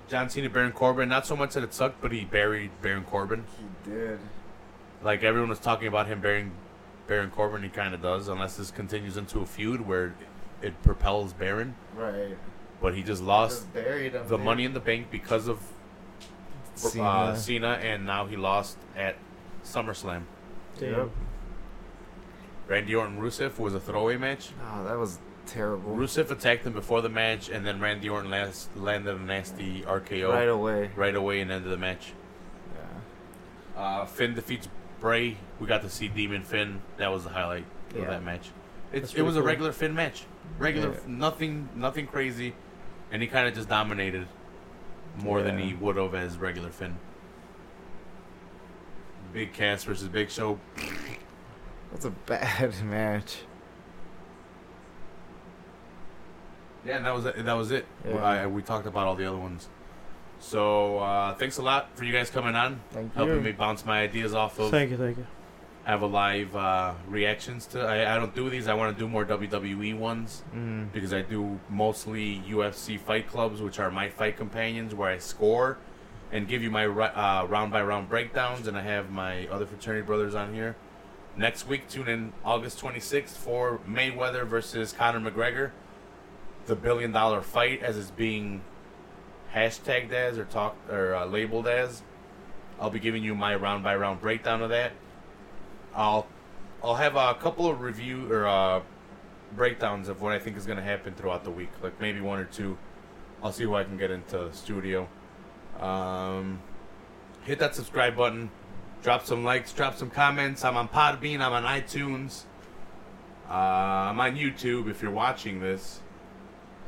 [0.07, 1.07] John Cena, Baron Corbin.
[1.09, 3.43] Not so much that it sucked, but he buried Baron Corbin.
[3.57, 4.19] He did.
[5.03, 6.51] Like everyone was talking about him burying
[7.07, 7.61] Baron Corbin.
[7.63, 10.15] He kind of does, unless this continues into a feud where
[10.61, 11.75] it propels Baron.
[11.95, 12.37] Right.
[12.81, 14.27] But he just lost Just buried him.
[14.27, 14.45] the dude.
[14.45, 15.59] Money in the Bank because of
[16.75, 17.03] Cena.
[17.03, 19.15] Uh, Cena, and now he lost at
[19.63, 20.23] SummerSlam.
[20.79, 20.91] damn.
[20.93, 21.09] Yep.
[22.67, 24.51] Randy Orton Rusev was a throwaway match.
[24.71, 25.17] Oh, that was
[25.49, 25.95] terrible.
[25.95, 30.29] Rusev attacked him before the match, and then Randy Orton last, landed a nasty RKO
[30.31, 30.89] Right away.
[30.95, 32.13] right away and ended the match.
[33.75, 33.81] Yeah.
[33.81, 34.67] Uh, Finn defeats
[34.99, 35.37] Bray.
[35.59, 36.81] We got to see Demon Finn.
[36.97, 37.65] That was the highlight
[37.95, 38.49] of that match.
[38.91, 40.25] It's, That's it was pretty a regular Finn match.
[40.57, 40.99] Regular, Yeah.
[41.07, 42.53] nothing, nothing crazy,
[43.11, 44.27] and he kind of just dominated
[45.17, 46.97] more than he would have as regular Finn.
[49.33, 50.59] Big Cass versus Big Show.
[51.91, 53.37] That's a bad match.
[56.85, 57.43] Yeah, and that was it.
[57.45, 57.85] That was it.
[58.07, 58.15] Yeah.
[58.17, 59.67] I, we talked about all the other ones.
[60.39, 63.41] So uh, thanks a lot for you guys coming on, Thank helping you.
[63.41, 64.71] me bounce my ideas off of.
[64.71, 65.27] Thank you, thank you.
[65.85, 67.81] I have a live uh, reactions to.
[67.81, 68.67] I, I don't do these.
[68.67, 70.91] I want to do more WWE ones Mm.
[70.93, 75.77] because I do mostly UFC fight clubs, which are my fight companions, where I score
[76.31, 78.67] and give you my uh, round by round breakdowns.
[78.67, 80.75] And I have my other fraternity brothers on here.
[81.35, 85.71] Next week, tune in August 26th for Mayweather versus Conor McGregor,
[86.69, 88.61] the billion dollar fight, as it's being
[89.53, 92.01] hashtagged as or talked or uh, labeled as.
[92.79, 94.93] I'll be giving you my round by round breakdown of that.
[95.93, 96.27] I'll
[96.81, 98.81] I'll have a couple of review or uh,
[99.55, 102.39] breakdowns of what I think is going to happen throughout the week, like maybe one
[102.39, 102.77] or two.
[103.43, 105.07] I'll see who I can get into the studio.
[105.79, 106.61] Um,
[107.43, 108.49] hit that subscribe button,
[109.01, 110.63] drop some likes, drop some comments.
[110.63, 112.43] I'm on Podbean, I'm on iTunes,
[113.49, 116.01] uh, I'm on YouTube if you're watching this.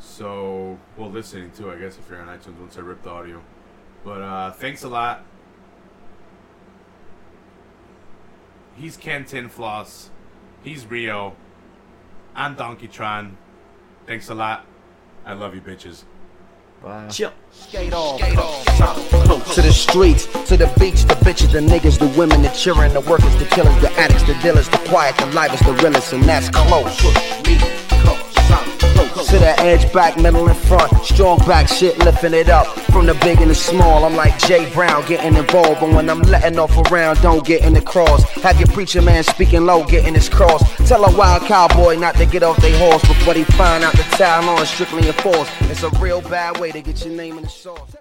[0.02, 3.41] So, well, listening too, I guess, if you're on iTunes once I rip the audio.
[4.03, 5.23] But uh, thanks a lot.
[8.76, 10.10] He's Ken Tinfloss.
[10.64, 11.36] He's Rio.
[12.34, 13.34] I'm Donkeytron.
[14.07, 14.65] Thanks a lot.
[15.23, 16.03] I love you, bitches.
[16.82, 17.07] Bye.
[17.10, 17.32] Chill.
[17.52, 22.49] Skate off, to the streets, to the beach, the bitches, the niggas, the women, the
[22.49, 26.11] cheering, the workers, the killers, the addicts, the dealers, the quiet, the livest, the realest,
[26.14, 27.03] and that's close.
[27.45, 27.60] Me,
[28.02, 28.81] close.
[29.02, 30.91] To the edge, back, middle, and front.
[31.03, 32.68] Strong back shit, lifting it up.
[32.91, 35.80] From the big and the small, I'm like Jay Brown getting involved.
[35.80, 38.23] But when I'm letting off around, don't get in the cross.
[38.41, 40.61] Have your preacher man speaking low, getting his cross.
[40.88, 44.03] Tell a wild cowboy not to get off their horse before they find out the
[44.18, 45.52] town on strictly enforced.
[45.61, 47.95] It's a real bad way to get your name in the sauce.